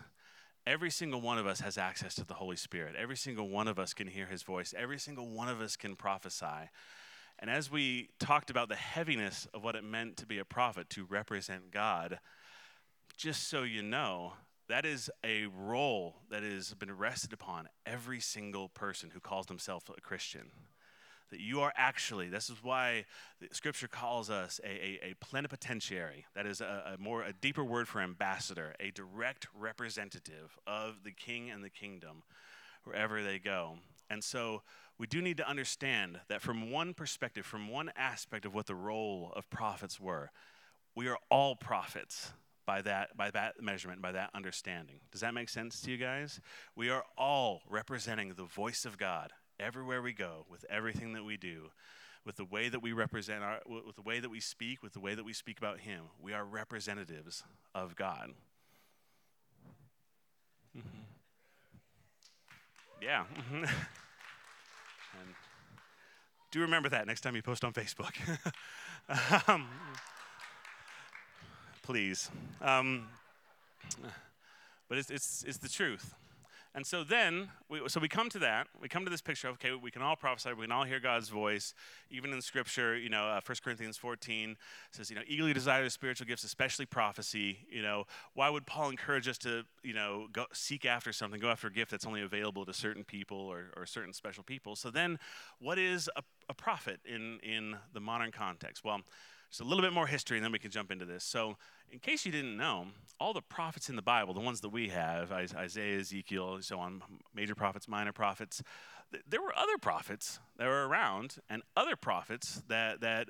Every 0.66 0.90
single 0.90 1.20
one 1.20 1.36
of 1.36 1.46
us 1.46 1.60
has 1.60 1.76
access 1.76 2.14
to 2.14 2.24
the 2.24 2.32
Holy 2.32 2.56
Spirit. 2.56 2.96
Every 2.96 3.18
single 3.18 3.50
one 3.50 3.68
of 3.68 3.78
us 3.78 3.92
can 3.92 4.06
hear 4.06 4.24
his 4.24 4.42
voice. 4.42 4.72
Every 4.74 4.98
single 4.98 5.28
one 5.28 5.50
of 5.50 5.60
us 5.60 5.76
can 5.76 5.94
prophesy. 5.94 6.70
And 7.44 7.50
as 7.50 7.70
we 7.70 8.08
talked 8.18 8.48
about 8.48 8.70
the 8.70 8.74
heaviness 8.74 9.46
of 9.52 9.62
what 9.62 9.74
it 9.74 9.84
meant 9.84 10.16
to 10.16 10.24
be 10.24 10.38
a 10.38 10.46
prophet, 10.46 10.88
to 10.88 11.04
represent 11.04 11.70
God, 11.70 12.18
just 13.18 13.50
so 13.50 13.64
you 13.64 13.82
know, 13.82 14.32
that 14.70 14.86
is 14.86 15.10
a 15.22 15.44
role 15.54 16.22
that 16.30 16.42
has 16.42 16.72
been 16.72 16.96
rested 16.96 17.34
upon 17.34 17.68
every 17.84 18.18
single 18.18 18.70
person 18.70 19.10
who 19.12 19.20
calls 19.20 19.44
themselves 19.44 19.84
a 19.94 20.00
Christian. 20.00 20.52
That 21.30 21.40
you 21.40 21.60
are 21.60 21.74
actually, 21.76 22.30
this 22.30 22.48
is 22.48 22.64
why 22.64 23.04
Scripture 23.52 23.88
calls 23.88 24.30
us 24.30 24.58
a, 24.64 24.68
a, 24.70 25.10
a 25.10 25.14
plenipotentiary. 25.20 26.24
That 26.34 26.46
is 26.46 26.62
a, 26.62 26.94
a, 26.94 26.98
more, 26.98 27.24
a 27.24 27.34
deeper 27.34 27.62
word 27.62 27.88
for 27.88 28.00
ambassador, 28.00 28.74
a 28.80 28.90
direct 28.90 29.48
representative 29.54 30.56
of 30.66 31.04
the 31.04 31.12
king 31.12 31.50
and 31.50 31.62
the 31.62 31.68
kingdom 31.68 32.22
wherever 32.84 33.22
they 33.22 33.38
go. 33.38 33.76
And 34.08 34.24
so 34.24 34.62
we 34.98 35.06
do 35.06 35.20
need 35.20 35.38
to 35.38 35.48
understand 35.48 36.20
that 36.28 36.40
from 36.40 36.70
one 36.70 36.94
perspective, 36.94 37.44
from 37.44 37.68
one 37.68 37.90
aspect 37.96 38.44
of 38.44 38.54
what 38.54 38.66
the 38.66 38.74
role 38.74 39.32
of 39.34 39.50
prophets 39.50 39.98
were, 39.98 40.30
we 40.94 41.08
are 41.08 41.18
all 41.30 41.56
prophets 41.56 42.32
by 42.66 42.80
that 42.82 43.16
by 43.16 43.30
that 43.30 43.60
measurement 43.60 44.00
by 44.00 44.12
that 44.12 44.30
understanding. 44.34 45.00
Does 45.10 45.20
that 45.20 45.34
make 45.34 45.48
sense 45.48 45.80
to 45.82 45.90
you 45.90 45.96
guys? 45.96 46.40
We 46.76 46.90
are 46.90 47.04
all 47.18 47.62
representing 47.68 48.34
the 48.34 48.44
voice 48.44 48.84
of 48.84 48.96
god 48.96 49.32
everywhere 49.60 50.02
we 50.02 50.12
go 50.12 50.46
with 50.50 50.64
everything 50.70 51.12
that 51.12 51.24
we 51.24 51.36
do 51.36 51.70
with 52.24 52.36
the 52.36 52.44
way 52.44 52.68
that 52.68 52.82
we 52.82 52.92
represent 52.92 53.42
our 53.42 53.60
with 53.66 53.96
the 53.96 54.02
way 54.02 54.20
that 54.20 54.30
we 54.30 54.40
speak 54.40 54.82
with 54.82 54.92
the 54.92 55.00
way 55.00 55.14
that 55.14 55.24
we 55.24 55.32
speak 55.32 55.58
about 55.58 55.80
him. 55.80 56.04
We 56.20 56.32
are 56.32 56.44
representatives 56.44 57.42
of 57.74 57.96
god. 57.96 58.30
Mm-hmm. 60.76 60.88
yeah 63.00 63.24
And 65.20 65.34
do 66.50 66.60
remember 66.60 66.88
that 66.88 67.06
next 67.06 67.22
time 67.22 67.36
you 67.36 67.42
post 67.42 67.64
on 67.64 67.72
Facebook. 67.72 68.14
um, 69.48 69.68
please. 71.82 72.30
Um, 72.60 73.08
but 74.88 74.98
it's, 74.98 75.10
it's, 75.10 75.44
it's 75.46 75.58
the 75.58 75.68
truth. 75.68 76.14
And 76.76 76.84
so 76.84 77.04
then, 77.04 77.50
we, 77.68 77.80
so 77.88 78.00
we 78.00 78.08
come 78.08 78.28
to 78.30 78.38
that. 78.40 78.66
We 78.80 78.88
come 78.88 79.04
to 79.04 79.10
this 79.10 79.22
picture 79.22 79.46
of, 79.48 79.54
okay, 79.54 79.72
we 79.80 79.92
can 79.92 80.02
all 80.02 80.16
prophesy. 80.16 80.52
We 80.54 80.64
can 80.64 80.72
all 80.72 80.82
hear 80.82 80.98
God's 80.98 81.28
voice. 81.28 81.72
Even 82.10 82.32
in 82.32 82.42
Scripture, 82.42 82.96
you 82.96 83.08
know, 83.08 83.28
uh, 83.28 83.40
1 83.46 83.56
Corinthians 83.62 83.96
14 83.96 84.56
says, 84.90 85.08
you 85.08 85.14
know, 85.14 85.22
eagerly 85.28 85.52
desire 85.52 85.84
the 85.84 85.90
spiritual 85.90 86.26
gifts, 86.26 86.42
especially 86.42 86.84
prophecy. 86.84 87.58
You 87.70 87.82
know, 87.82 88.06
why 88.34 88.50
would 88.50 88.66
Paul 88.66 88.90
encourage 88.90 89.28
us 89.28 89.38
to, 89.38 89.62
you 89.84 89.94
know, 89.94 90.26
go 90.32 90.46
seek 90.52 90.84
after 90.84 91.12
something, 91.12 91.38
go 91.38 91.48
after 91.48 91.68
a 91.68 91.72
gift 91.72 91.92
that's 91.92 92.06
only 92.06 92.22
available 92.22 92.66
to 92.66 92.72
certain 92.72 93.04
people 93.04 93.38
or, 93.38 93.70
or 93.76 93.86
certain 93.86 94.12
special 94.12 94.42
people? 94.42 94.74
So 94.74 94.90
then, 94.90 95.20
what 95.60 95.78
is 95.78 96.10
a, 96.16 96.22
a 96.48 96.54
prophet 96.54 96.98
in, 97.04 97.38
in 97.44 97.76
the 97.92 98.00
modern 98.00 98.32
context? 98.32 98.82
Well, 98.82 99.02
just 99.54 99.60
a 99.60 99.64
little 99.64 99.84
bit 99.84 99.92
more 99.92 100.08
history, 100.08 100.36
and 100.36 100.44
then 100.44 100.50
we 100.50 100.58
can 100.58 100.72
jump 100.72 100.90
into 100.90 101.04
this. 101.04 101.22
So, 101.22 101.56
in 101.88 102.00
case 102.00 102.26
you 102.26 102.32
didn't 102.32 102.56
know, 102.56 102.88
all 103.20 103.32
the 103.32 103.40
prophets 103.40 103.88
in 103.88 103.94
the 103.94 104.02
Bible, 104.02 104.34
the 104.34 104.40
ones 104.40 104.60
that 104.62 104.70
we 104.70 104.88
have, 104.88 105.30
Isaiah, 105.30 106.00
Ezekiel, 106.00 106.58
so 106.60 106.80
on, 106.80 107.02
major 107.32 107.54
prophets, 107.54 107.86
minor 107.86 108.12
prophets, 108.12 108.64
there 109.28 109.40
were 109.40 109.56
other 109.56 109.78
prophets 109.80 110.40
that 110.56 110.66
were 110.66 110.88
around 110.88 111.36
and 111.48 111.62
other 111.76 111.94
prophets 111.94 112.64
that, 112.66 113.00
that 113.02 113.28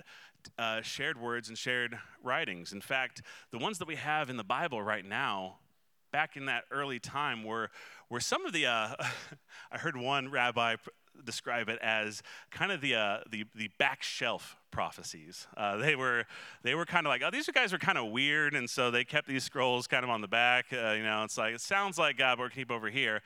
uh, 0.59 0.81
shared 0.81 1.21
words 1.21 1.51
and 1.51 1.59
shared 1.59 1.99
writings. 2.23 2.73
In 2.73 2.81
fact, 2.81 3.21
the 3.51 3.59
ones 3.59 3.77
that 3.77 3.87
we 3.87 3.97
have 3.97 4.31
in 4.31 4.39
the 4.39 4.45
Bible 4.45 4.83
right 4.83 5.05
now, 5.05 5.59
back 6.11 6.39
in 6.39 6.47
that 6.47 6.65
early 6.71 7.01
time, 7.01 7.45
were, 7.45 7.69
were 8.09 8.21
some 8.21 8.47
of 8.47 8.55
the, 8.55 8.65
uh, 8.65 8.95
I 9.71 9.77
heard 9.77 9.95
one 9.95 10.31
rabbi 10.31 10.77
describe 11.25 11.69
it 11.69 11.79
as 11.83 12.23
kind 12.51 12.73
of 12.73 12.81
the, 12.81 12.95
uh, 12.95 13.19
the, 13.31 13.45
the 13.55 13.69
back 13.79 14.03
shelf 14.03 14.57
prophecies. 14.71 15.47
Uh, 15.57 15.77
they 15.77 15.95
were 15.95 16.25
they 16.63 16.75
were 16.75 16.85
kind 16.85 17.07
of 17.07 17.11
like, 17.11 17.23
oh, 17.25 17.31
these 17.31 17.49
guys 17.49 17.73
are 17.73 17.79
kind 17.79 17.97
of 17.97 18.11
weird, 18.11 18.55
and 18.55 18.69
so 18.69 18.91
they 18.91 19.05
kept 19.05 19.29
these 19.29 19.45
scrolls 19.45 19.87
kind 19.87 20.03
of 20.05 20.11
on 20.11 20.21
the 20.21 20.29
back. 20.29 20.67
Uh, 20.73 20.93
you 20.93 21.05
know, 21.05 21.23
it's 21.23 21.39
like 21.39 21.55
it 21.55 21.61
sounds 21.61 21.97
like 21.97 22.19
God, 22.19 22.39
but 22.39 22.45
we're 22.45 22.51
keep 22.51 22.71
over 22.71 22.91
here. 22.91 23.23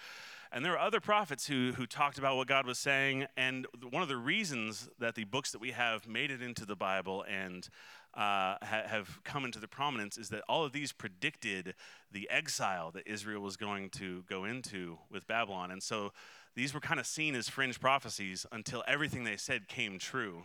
And 0.50 0.64
there 0.64 0.72
were 0.72 0.78
other 0.78 1.00
prophets 1.00 1.46
who, 1.46 1.72
who 1.76 1.86
talked 1.86 2.16
about 2.16 2.36
what 2.36 2.48
God 2.48 2.66
was 2.66 2.78
saying. 2.78 3.26
And 3.36 3.66
one 3.90 4.02
of 4.02 4.08
the 4.08 4.16
reasons 4.16 4.88
that 4.98 5.14
the 5.14 5.24
books 5.24 5.52
that 5.52 5.60
we 5.60 5.72
have 5.72 6.08
made 6.08 6.30
it 6.30 6.40
into 6.40 6.64
the 6.64 6.76
Bible 6.76 7.22
and 7.28 7.68
uh, 8.14 8.56
ha- 8.62 8.86
have 8.86 9.22
come 9.24 9.44
into 9.44 9.60
the 9.60 9.68
prominence 9.68 10.16
is 10.16 10.30
that 10.30 10.42
all 10.48 10.64
of 10.64 10.72
these 10.72 10.90
predicted 10.90 11.74
the 12.10 12.28
exile 12.30 12.90
that 12.92 13.06
Israel 13.06 13.42
was 13.42 13.58
going 13.58 13.90
to 13.90 14.24
go 14.26 14.44
into 14.44 14.98
with 15.10 15.26
Babylon. 15.26 15.70
And 15.70 15.82
so 15.82 16.12
these 16.54 16.74
were 16.74 16.80
kind 16.80 16.98
of 17.00 17.06
seen 17.06 17.34
as 17.34 17.48
fringe 17.48 17.80
prophecies 17.80 18.46
until 18.52 18.82
everything 18.86 19.24
they 19.24 19.36
said 19.36 19.68
came 19.68 19.98
true 19.98 20.44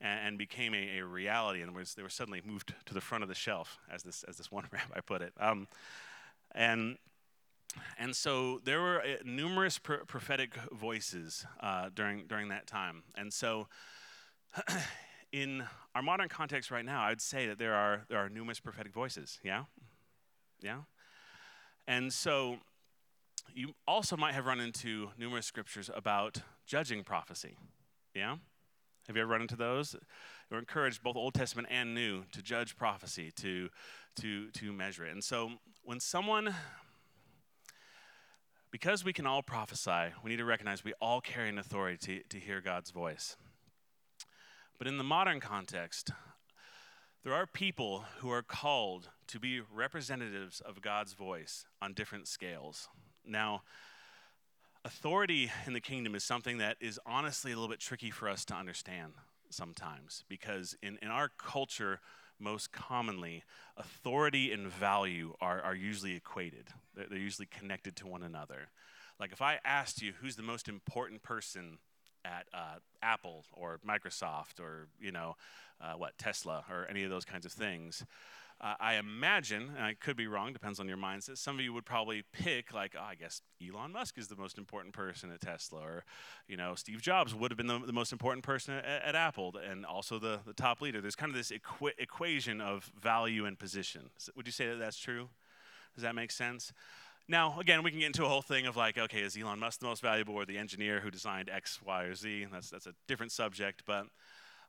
and, 0.00 0.28
and 0.28 0.38
became 0.38 0.74
a, 0.74 0.98
a, 0.98 1.04
reality 1.04 1.62
and 1.62 1.74
they 1.96 2.02
were 2.02 2.08
suddenly 2.08 2.42
moved 2.44 2.74
to 2.86 2.94
the 2.94 3.00
front 3.00 3.22
of 3.22 3.28
the 3.28 3.34
shelf, 3.34 3.78
as 3.90 4.02
this, 4.02 4.24
as 4.24 4.36
this 4.36 4.50
one 4.50 4.64
rabbi 4.72 5.00
put 5.00 5.22
it. 5.22 5.32
Um, 5.38 5.68
and, 6.54 6.98
and 7.98 8.14
so 8.14 8.60
there 8.64 8.80
were 8.80 9.00
uh, 9.00 9.16
numerous 9.24 9.78
pr- 9.78 10.04
prophetic 10.06 10.56
voices 10.72 11.46
uh, 11.60 11.90
during, 11.94 12.26
during 12.26 12.48
that 12.48 12.66
time. 12.66 13.02
And 13.16 13.32
so 13.32 13.68
in 15.32 15.64
our 15.94 16.02
modern 16.02 16.28
context 16.28 16.70
right 16.70 16.84
now, 16.84 17.02
I 17.02 17.10
would 17.10 17.20
say 17.20 17.46
that 17.48 17.58
there 17.58 17.74
are, 17.74 18.04
there 18.08 18.18
are 18.18 18.28
numerous 18.28 18.60
prophetic 18.60 18.92
voices, 18.92 19.38
yeah? 19.42 19.64
Yeah? 20.62 20.80
And 21.86 22.12
so 22.12 22.58
you 23.52 23.74
also 23.86 24.16
might 24.16 24.34
have 24.34 24.46
run 24.46 24.60
into 24.60 25.10
numerous 25.18 25.46
scriptures 25.46 25.90
about 25.94 26.38
judging 26.66 27.04
prophecy, 27.04 27.56
yeah? 28.14 28.36
Have 29.06 29.16
you 29.16 29.22
ever 29.22 29.30
run 29.30 29.42
into 29.42 29.56
those? 29.56 29.94
We're 30.50 30.58
encouraged, 30.58 31.02
both 31.02 31.16
Old 31.16 31.34
Testament 31.34 31.68
and 31.70 31.94
New, 31.94 32.24
to 32.32 32.42
judge 32.42 32.76
prophecy, 32.76 33.32
to, 33.36 33.68
to, 34.16 34.50
to 34.50 34.72
measure 34.72 35.04
it. 35.04 35.12
And 35.12 35.22
so 35.22 35.52
when 35.82 36.00
someone, 36.00 36.54
because 38.70 39.04
we 39.04 39.12
can 39.12 39.26
all 39.26 39.42
prophesy, 39.42 40.14
we 40.22 40.30
need 40.30 40.38
to 40.38 40.44
recognize 40.44 40.84
we 40.84 40.94
all 41.00 41.20
carry 41.20 41.50
an 41.50 41.58
authority 41.58 41.98
to, 41.98 42.28
to 42.30 42.38
hear 42.38 42.60
God's 42.60 42.90
voice. 42.90 43.36
But 44.78 44.88
in 44.88 44.96
the 44.96 45.04
modern 45.04 45.38
context, 45.38 46.10
there 47.24 47.34
are 47.34 47.46
people 47.46 48.04
who 48.18 48.30
are 48.30 48.42
called 48.42 49.10
to 49.28 49.38
be 49.38 49.60
representatives 49.60 50.60
of 50.60 50.82
God's 50.82 51.12
voice 51.12 51.66
on 51.80 51.92
different 51.92 52.26
scales. 52.28 52.88
Now, 53.26 53.62
authority 54.84 55.50
in 55.66 55.72
the 55.72 55.80
kingdom 55.80 56.14
is 56.14 56.24
something 56.24 56.58
that 56.58 56.76
is 56.80 57.00
honestly 57.06 57.52
a 57.52 57.54
little 57.54 57.70
bit 57.70 57.80
tricky 57.80 58.10
for 58.10 58.28
us 58.28 58.44
to 58.46 58.54
understand 58.54 59.14
sometimes 59.50 60.24
because 60.28 60.76
in, 60.82 60.98
in 61.00 61.08
our 61.08 61.30
culture, 61.38 62.00
most 62.38 62.72
commonly, 62.72 63.44
authority 63.76 64.52
and 64.52 64.68
value 64.68 65.34
are, 65.40 65.62
are 65.62 65.74
usually 65.74 66.14
equated, 66.14 66.68
they're, 66.94 67.06
they're 67.08 67.18
usually 67.18 67.46
connected 67.46 67.96
to 67.96 68.06
one 68.06 68.22
another. 68.22 68.68
Like 69.18 69.32
if 69.32 69.40
I 69.40 69.58
asked 69.64 70.02
you 70.02 70.12
who's 70.20 70.36
the 70.36 70.42
most 70.42 70.68
important 70.68 71.22
person 71.22 71.78
at 72.24 72.46
uh, 72.52 72.76
Apple 73.02 73.44
or 73.52 73.80
Microsoft 73.86 74.60
or, 74.60 74.88
you 75.00 75.12
know, 75.12 75.36
uh, 75.80 75.92
what, 75.92 76.16
Tesla 76.18 76.64
or 76.70 76.86
any 76.88 77.04
of 77.04 77.10
those 77.10 77.24
kinds 77.24 77.46
of 77.46 77.52
things, 77.52 78.04
uh, 78.64 78.74
I 78.80 78.94
imagine, 78.94 79.72
and 79.76 79.84
I 79.84 79.92
could 79.92 80.16
be 80.16 80.26
wrong, 80.26 80.54
depends 80.54 80.80
on 80.80 80.88
your 80.88 80.96
mindset, 80.96 81.36
some 81.36 81.56
of 81.56 81.64
you 81.64 81.74
would 81.74 81.84
probably 81.84 82.22
pick, 82.32 82.72
like, 82.72 82.94
oh, 82.98 83.04
I 83.04 83.14
guess 83.14 83.42
Elon 83.62 83.92
Musk 83.92 84.16
is 84.16 84.28
the 84.28 84.36
most 84.36 84.56
important 84.56 84.94
person 84.94 85.30
at 85.30 85.42
Tesla, 85.42 85.80
or, 85.80 86.04
you 86.48 86.56
know, 86.56 86.74
Steve 86.74 87.02
Jobs 87.02 87.34
would 87.34 87.50
have 87.50 87.58
been 87.58 87.66
the, 87.66 87.78
the 87.80 87.92
most 87.92 88.10
important 88.10 88.42
person 88.42 88.72
at, 88.72 88.84
at, 88.84 89.14
Apple, 89.14 89.54
and 89.70 89.84
also 89.84 90.18
the, 90.18 90.40
the 90.46 90.54
top 90.54 90.80
leader. 90.80 91.02
There's 91.02 91.14
kind 91.14 91.30
of 91.30 91.36
this 91.36 91.52
equi- 91.52 91.92
equation 91.98 92.62
of 92.62 92.90
value 92.98 93.44
and 93.44 93.58
position. 93.58 94.08
Would 94.34 94.46
you 94.46 94.52
say 94.52 94.66
that 94.68 94.76
that's 94.76 94.98
true? 94.98 95.28
Does 95.94 96.02
that 96.02 96.14
make 96.14 96.30
sense? 96.30 96.72
Now, 97.28 97.60
again, 97.60 97.82
we 97.82 97.90
can 97.90 98.00
get 98.00 98.06
into 98.06 98.24
a 98.24 98.28
whole 98.28 98.42
thing 98.42 98.66
of 98.66 98.76
like, 98.76 98.96
okay, 98.96 99.20
is 99.20 99.36
Elon 99.36 99.58
Musk 99.58 99.80
the 99.80 99.86
most 99.86 100.00
valuable 100.00 100.34
or 100.34 100.46
the 100.46 100.56
engineer 100.56 101.00
who 101.00 101.10
designed 101.10 101.50
X, 101.50 101.80
Y, 101.84 102.04
or 102.04 102.14
Z? 102.14 102.46
That's, 102.50 102.70
that's 102.70 102.86
a 102.86 102.94
different 103.08 103.32
subject, 103.32 103.82
but 103.86 104.06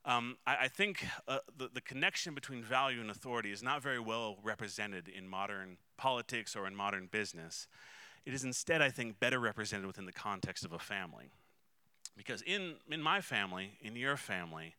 um, 0.06 0.38
I, 0.46 0.58
I, 0.62 0.68
think 0.68 1.06
uh, 1.28 1.40
the, 1.58 1.70
the 1.74 1.82
connection 1.82 2.36
between 2.36 2.64
value 2.64 3.02
and 3.02 3.10
authority 3.10 3.52
is 3.52 3.64
not 3.64 3.82
very 3.82 4.00
well 4.00 4.38
represented 4.44 5.08
in 5.08 5.28
modern 5.28 5.78
politics 5.98 6.56
or 6.56 6.68
in 6.68 6.76
modern 6.76 7.08
business. 7.08 7.68
It 8.26 8.34
is 8.34 8.44
instead, 8.44 8.82
I 8.82 8.90
think, 8.90 9.20
better 9.20 9.40
represented 9.40 9.88
within 9.88 10.06
the 10.06 10.12
context 10.12 10.64
of 10.64 10.74
a 10.74 10.80
family. 10.80 11.32
Because 12.16 12.42
in, 12.44 12.76
in 12.90 13.02
my 13.02 13.20
family, 13.20 13.72
in 13.82 13.96
your 13.96 14.16
family, 14.16 14.76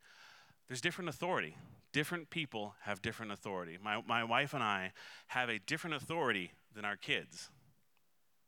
there's 0.69 0.81
different 0.81 1.09
authority. 1.11 1.57
Different 1.93 2.31
people 2.31 2.75
have 2.83 3.03
different 3.03 3.33
authority. 3.33 3.79
My, 3.83 4.03
my 4.07 4.25
wife 4.25 4.55
and 4.55 4.63
I 4.63 4.93
have 5.29 5.49
a 5.49 5.59
different 5.59 5.97
authority 5.97 6.53
than 6.75 6.85
our 6.85 6.97
kids, 6.97 7.51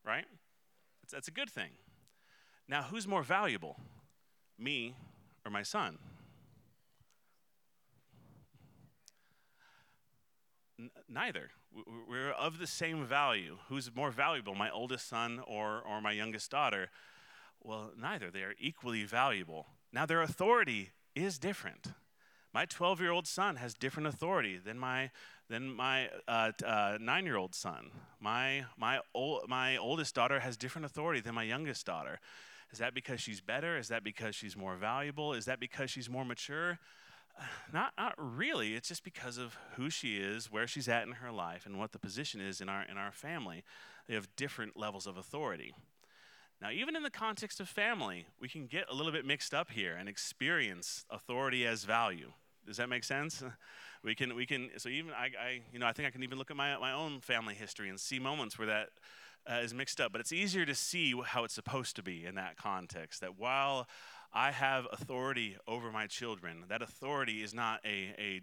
right? 0.05 0.25
That's, 1.03 1.13
that's 1.13 1.29
a 1.29 1.33
good 1.33 1.51
thing. 1.51 1.71
Now, 2.69 2.83
who's 2.83 3.07
more 3.07 3.23
valuable, 3.23 3.77
me 4.59 4.95
or 5.45 5.51
my 5.51 5.63
son? 5.63 5.99
Neither. 11.09 11.51
We're 12.09 12.31
of 12.31 12.59
the 12.59 12.67
same 12.67 13.05
value. 13.05 13.59
Who's 13.69 13.95
more 13.95 14.11
valuable, 14.11 14.55
my 14.55 14.71
oldest 14.71 15.09
son 15.09 15.41
or, 15.47 15.81
or 15.81 16.01
my 16.01 16.13
youngest 16.13 16.51
daughter? 16.51 16.91
Well, 17.63 17.93
neither. 18.01 18.31
They 18.31 18.43
are 18.43 18.55
equally 18.59 19.05
valuable. 19.05 19.67
Now, 19.93 20.07
their 20.07 20.23
authority 20.23 20.91
is 21.15 21.39
different. 21.39 21.89
My 22.55 22.65
12 22.65 23.01
year 23.01 23.11
old 23.11 23.27
son 23.27 23.57
has 23.57 23.75
different 23.75 24.07
authority 24.07 24.59
than 24.59 24.79
my, 24.79 25.11
than 25.49 25.73
my 25.75 26.09
uh, 26.27 26.53
uh, 26.65 26.99
nine 27.01 27.27
year 27.27 27.37
old 27.37 27.55
son. 27.55 27.91
My, 28.21 28.65
my, 28.77 29.01
ol- 29.15 29.45
my 29.49 29.77
oldest 29.77 30.15
daughter 30.15 30.41
has 30.41 30.57
different 30.57 30.87
authority 30.87 31.21
than 31.21 31.35
my 31.35 31.43
youngest 31.43 31.85
daughter. 31.87 32.21
Is 32.71 32.79
that 32.79 32.95
because 32.95 33.21
she's 33.21 33.41
better? 33.41 33.79
Is 33.79 33.89
that 33.89 34.05
because 34.05 34.35
she's 34.35 34.57
more 34.57 34.77
valuable? 34.77 35.33
Is 35.33 35.47
that 35.47 35.59
because 35.61 35.91
she's 35.91 36.09
more 36.09 36.25
mature? 36.25 36.79
Not, 37.73 37.93
not 37.97 38.15
really. 38.17 38.75
It's 38.75 38.89
just 38.89 39.05
because 39.05 39.39
of 39.39 39.57
who 39.77 39.91
she 39.91 40.17
is, 40.17 40.51
where 40.51 40.67
she's 40.67 40.89
at 40.89 41.07
in 41.07 41.13
her 41.13 41.31
life, 41.31 41.67
and 41.67 41.79
what 41.79 41.93
the 41.93 41.99
position 41.99 42.41
is 42.41 42.61
in 42.61 42.69
our, 42.69 42.83
in 42.83 42.97
our 42.97 43.13
family. 43.13 43.63
They 44.07 44.15
have 44.15 44.29
different 44.37 44.77
levels 44.77 45.07
of 45.07 45.17
authority. 45.17 45.75
Now, 46.61 46.71
even 46.71 46.97
in 46.97 47.03
the 47.03 47.11
context 47.11 47.61
of 47.61 47.69
family, 47.69 48.27
we 48.41 48.49
can 48.49 48.67
get 48.67 48.87
a 48.91 48.95
little 48.95 49.13
bit 49.13 49.25
mixed 49.25 49.55
up 49.55 49.71
here 49.71 49.95
and 49.95 50.09
experience 50.09 51.05
authority 51.11 51.67
as 51.67 51.85
value. 51.85 52.33
Does 52.67 52.79
that 52.79 52.89
make 52.89 53.05
sense? 53.05 53.43
We 54.05 54.15
can, 54.15 54.37
we 54.37 54.47
can. 54.47 54.71
So 54.77 54.89
even 54.89 55.13
I, 55.13 55.25
I 55.25 55.61
you 55.73 55.81
know, 55.81 55.87
I 55.87 55.93
think 55.93 56.07
I 56.07 56.13
can 56.13 56.23
even 56.23 56.39
look 56.39 56.53
at 56.53 56.57
my 56.57 56.79
my 56.79 56.93
own 56.93 57.21
family 57.21 57.57
history 57.57 57.89
and 57.89 57.99
see 57.99 58.21
moments 58.21 58.57
where 58.57 58.69
that 58.69 58.91
uh, 59.45 59.57
is 59.57 59.75
mixed 59.75 60.01
up. 60.01 60.13
But 60.13 60.21
it's 60.21 60.33
easier 60.33 60.65
to 60.65 60.75
see 60.75 61.15
how 61.25 61.43
it's 61.43 61.53
supposed 61.53 61.97
to 61.97 62.03
be 62.05 62.25
in 62.25 62.37
that 62.37 62.57
context. 62.57 63.21
That 63.23 63.37
while 63.37 63.89
I 64.33 64.51
have 64.51 64.87
authority 64.93 65.57
over 65.67 65.91
my 65.91 66.07
children, 66.07 66.65
that 66.69 66.83
authority 66.83 67.43
is 67.43 67.55
not 67.55 67.81
a, 67.85 68.15
a 68.19 68.41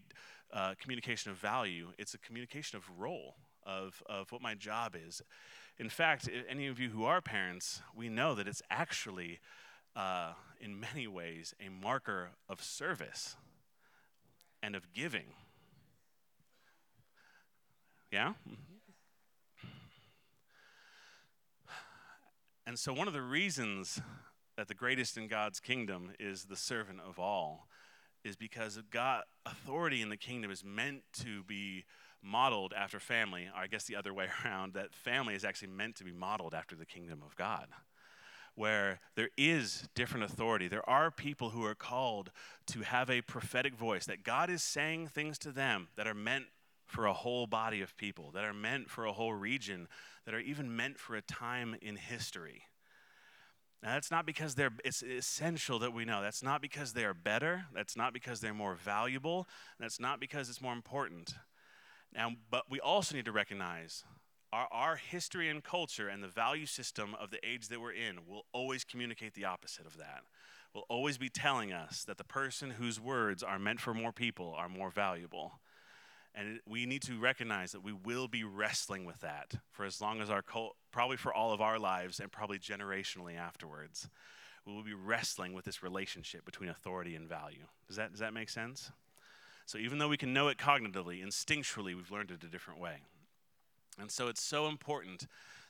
uh, 0.52 0.74
communication 0.80 1.32
of 1.32 1.38
value, 1.38 1.89
it's 1.98 2.13
a 2.13 2.17
communication 2.17 2.78
of 2.78 2.89
role, 2.98 3.36
of, 3.65 4.02
of 4.08 4.32
what 4.32 4.41
my 4.41 4.56
job 4.56 4.95
is. 4.95 5.21
In 5.78 5.89
fact, 5.89 6.30
any 6.50 6.67
of 6.67 6.80
you 6.80 6.89
who 6.89 7.04
are 7.04 7.21
parents, 7.21 7.82
we 7.95 8.10
know 8.10 8.34
that 8.36 8.48
it's 8.48 8.62
actually, 8.69 9.39
uh, 9.95 10.34
in 10.60 10.80
many 10.80 11.08
ways, 11.08 11.54
a 11.60 11.69
marker 11.69 12.32
of 12.48 12.63
service 12.63 13.36
and 14.63 14.76
of 14.76 14.93
giving. 14.93 15.34
Yeah? 18.12 18.34
And 22.65 22.80
so, 22.80 22.93
one 22.93 23.08
of 23.08 23.13
the 23.13 23.21
reasons 23.21 24.02
that 24.58 24.68
the 24.68 24.74
greatest 24.74 25.18
in 25.18 25.28
God's 25.28 25.60
kingdom 25.60 26.12
is 26.20 26.46
the 26.46 26.56
servant 26.56 27.00
of 27.08 27.20
all 27.20 27.68
is 28.24 28.36
because 28.36 28.80
God 28.89 29.24
authority 29.46 30.02
in 30.02 30.10
the 30.10 30.18
kingdom 30.18 30.50
is 30.50 30.63
meant 30.63 31.04
to 31.22 31.44
be 31.44 31.86
modeled 32.24 32.74
after 32.76 33.00
family, 33.00 33.48
I 33.56 33.68
guess 33.68 33.86
the 33.86 33.96
other 33.96 34.13
way 34.13 34.28
around, 34.46 34.74
that 34.74 34.94
family 34.94 35.36
is 35.36 35.46
actually 35.46 35.70
meant 35.70 35.96
to 35.98 36.04
be 36.04 36.12
modeled 36.12 36.54
after 36.54 36.76
the 36.76 36.86
kingdom 36.86 37.22
of 37.24 37.36
God. 37.36 37.68
Where 38.56 39.02
there 39.15 39.30
is 39.38 39.89
different 39.96 40.24
authority. 40.24 40.70
There 40.70 40.89
are 40.89 41.12
people 41.12 41.50
who 41.50 41.65
are 41.65 41.76
called 41.76 42.32
to 42.68 42.82
have 42.82 43.10
a 43.10 43.22
prophetic 43.22 43.76
voice, 43.76 44.06
that 44.06 44.24
God 44.24 44.50
is 44.50 44.63
saying 44.63 45.10
things 45.10 45.38
to 45.39 45.52
them 45.52 45.89
that 45.98 46.08
are 46.08 46.13
meant 46.13 46.46
for 46.86 47.06
a 47.06 47.13
whole 47.13 47.48
body 47.48 47.82
of 47.82 47.98
people, 47.98 48.32
that 48.32 48.46
are 48.46 48.54
meant 48.54 48.89
for 48.89 49.06
a 49.06 49.12
whole 49.12 49.34
region, 49.34 49.89
that 50.26 50.34
are 50.34 50.39
even 50.39 50.74
meant 50.74 50.98
for 50.98 51.15
a 51.15 51.22
time 51.22 51.76
in 51.82 51.98
history. 51.98 52.63
Now, 53.86 53.93
that's 53.93 54.10
not 54.10 54.26
because 54.26 54.56
they're, 54.56 54.74
it's 54.84 55.04
essential 55.04 55.78
that 55.78 55.93
we 55.93 56.06
know. 56.06 56.24
That's 56.24 56.41
not 56.41 56.60
because 56.60 56.93
they 56.93 57.06
are 57.06 57.13
better. 57.13 57.65
That's 57.71 57.95
not 57.95 58.13
because 58.13 58.39
they're 58.39 58.52
more 58.52 58.74
valuable. 58.74 59.48
That's 59.80 60.00
not 60.00 60.19
because 60.19 60.50
it's 60.50 60.60
more 60.60 60.74
important. 60.74 61.36
Now, 62.12 62.32
but 62.50 62.63
we 62.67 62.80
also 62.80 63.15
need 63.15 63.26
to 63.26 63.32
recognize 63.32 64.04
our, 64.52 64.67
our 64.71 64.95
history 64.95 65.50
and 65.50 65.63
culture 65.63 66.08
and 66.08 66.24
the 66.24 66.28
value 66.28 66.65
system 66.65 67.15
of 67.19 67.30
the 67.30 67.38
age 67.48 67.67
that 67.67 67.80
we're 67.80 67.91
in 67.91 68.26
will 68.28 68.48
always 68.54 68.84
communicate 68.84 69.36
the 69.36 69.45
opposite 69.45 69.86
of 69.86 69.98
that. 69.98 70.21
Will 70.74 70.86
always 70.89 71.19
be 71.19 71.30
telling 71.30 71.71
us 71.71 72.04
that 72.06 72.17
the 72.17 72.24
person 72.24 72.71
whose 72.71 73.00
words 73.00 73.43
are 73.43 73.60
meant 73.60 73.82
for 73.82 73.93
more 73.93 74.12
people 74.12 74.56
are 74.58 74.67
more 74.67 74.89
valuable. 74.89 75.60
And 76.38 76.60
we 76.67 76.86
need 76.86 77.02
to 77.04 77.17
recognize 77.17 77.71
that 77.71 77.84
we 77.84 77.93
will 77.93 78.28
be 78.28 78.43
wrestling 78.43 79.06
with 79.06 79.21
that 79.21 79.56
for 79.71 79.86
as 79.86 80.02
long 80.02 80.19
as 80.19 80.30
our 80.30 80.41
cult, 80.41 80.76
probably 80.91 81.15
for 81.15 81.34
all 81.34 81.54
of 81.54 81.62
our 81.62 81.80
lives 81.80 82.19
and 82.19 82.30
probably 82.30 82.60
generationally 82.60 83.38
afterwards. 83.38 84.10
We 84.65 84.74
will 84.74 84.84
be 84.84 84.93
wrestling 84.93 85.54
with 85.54 85.63
this 85.63 85.82
relationship 85.82 86.43
between 86.43 86.69
authority 86.69 87.15
and 87.15 87.30
value. 87.30 87.67
Does 87.88 87.95
that, 87.95 88.12
does 88.12 88.19
that 88.19 88.34
make 88.34 88.50
sense? 88.50 88.91
So 89.65 89.78
even 89.78 89.98
though 89.98 90.10
we 90.10 90.17
can 90.17 90.34
know 90.34 90.50
it 90.50 90.58
cognitively, 90.58 91.26
instinctually, 91.26 91.95
we've 91.95 92.12
learned 92.12 92.32
it 92.32 92.43
a 92.43 92.48
different 92.48 92.82
way. 92.82 92.98
And 94.00 94.12
so 94.12 94.28
it's 94.28 94.41
so 94.41 94.67
important 94.67 95.28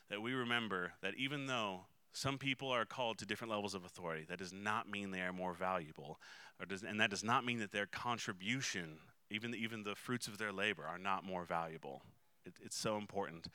that 0.10 0.22
we 0.22 0.34
remember 0.34 0.94
that 1.02 1.14
even 1.16 1.46
though 1.46 1.82
some 2.12 2.38
people 2.38 2.70
are 2.70 2.86
called 2.86 3.20
to 3.20 3.26
different 3.26 3.52
levels 3.52 3.76
of 3.76 3.86
authority, 3.86 4.26
that 4.30 4.40
does 4.40 4.54
not 4.54 4.90
mean 4.90 5.12
they 5.12 5.22
are 5.22 5.34
more 5.34 5.54
valuable, 5.54 6.20
or 6.60 6.66
does, 6.66 6.82
and 6.82 7.00
that 7.00 7.10
does 7.10 7.24
not 7.24 7.46
mean 7.46 7.60
that 7.60 7.72
their 7.72 7.86
contribution 7.86 8.98
even 9.30 9.52
the, 9.52 9.58
even 9.58 9.84
the 9.84 9.96
fruits 9.96 10.28
of 10.28 10.38
their 10.38 10.52
labor 10.52 10.86
are 10.86 10.98
not 10.98 11.24
more 11.24 11.46
valuable. 11.46 12.04
It, 12.46 12.54
it's 12.64 12.78
so 12.78 12.98
important. 12.98 13.48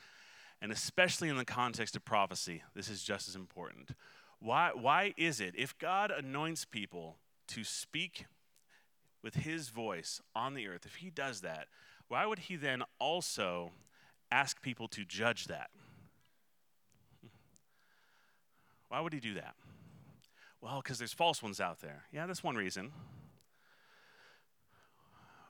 And 0.60 0.72
especially 0.72 1.28
in 1.28 1.36
the 1.36 1.44
context 1.44 1.96
of 1.96 2.04
prophecy, 2.04 2.62
this 2.74 2.88
is 2.88 3.02
just 3.02 3.28
as 3.28 3.34
important. 3.34 3.92
Why, 4.40 4.70
why 4.74 5.14
is 5.16 5.40
it, 5.40 5.54
if 5.56 5.78
God 5.78 6.10
anoints 6.10 6.64
people 6.64 7.16
to 7.48 7.64
speak 7.64 8.26
with 9.22 9.36
his 9.36 9.68
voice 9.68 10.20
on 10.34 10.54
the 10.54 10.66
earth, 10.66 10.86
if 10.86 10.96
he 10.96 11.10
does 11.10 11.42
that, 11.42 11.68
why 12.08 12.26
would 12.26 12.40
he 12.40 12.56
then 12.56 12.82
also 12.98 13.72
ask 14.32 14.60
people 14.62 14.88
to 14.88 15.04
judge 15.04 15.46
that? 15.46 15.70
Why 18.88 19.00
would 19.00 19.12
he 19.12 19.20
do 19.20 19.34
that? 19.34 19.54
Well, 20.60 20.80
because 20.82 20.98
there's 20.98 21.12
false 21.12 21.42
ones 21.42 21.60
out 21.60 21.80
there. 21.80 22.04
Yeah, 22.12 22.26
that's 22.26 22.42
one 22.42 22.56
reason 22.56 22.92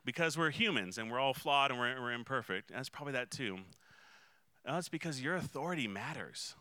because 0.05 0.37
we're 0.39 0.51
humans 0.51 0.99
and 0.99 1.11
we're 1.11 1.19
all 1.19 1.35
flawed 1.35 1.71
and 1.71 1.79
we're, 1.79 2.01
we're 2.01 2.13
imperfect. 2.13 2.71
That's 2.73 2.89
probably 2.89 3.13
that 3.15 3.31
too. 3.31 3.59
No, 4.67 4.81
because 4.91 5.21
your 5.21 5.37
authority 5.37 5.89
matters. 5.89 6.55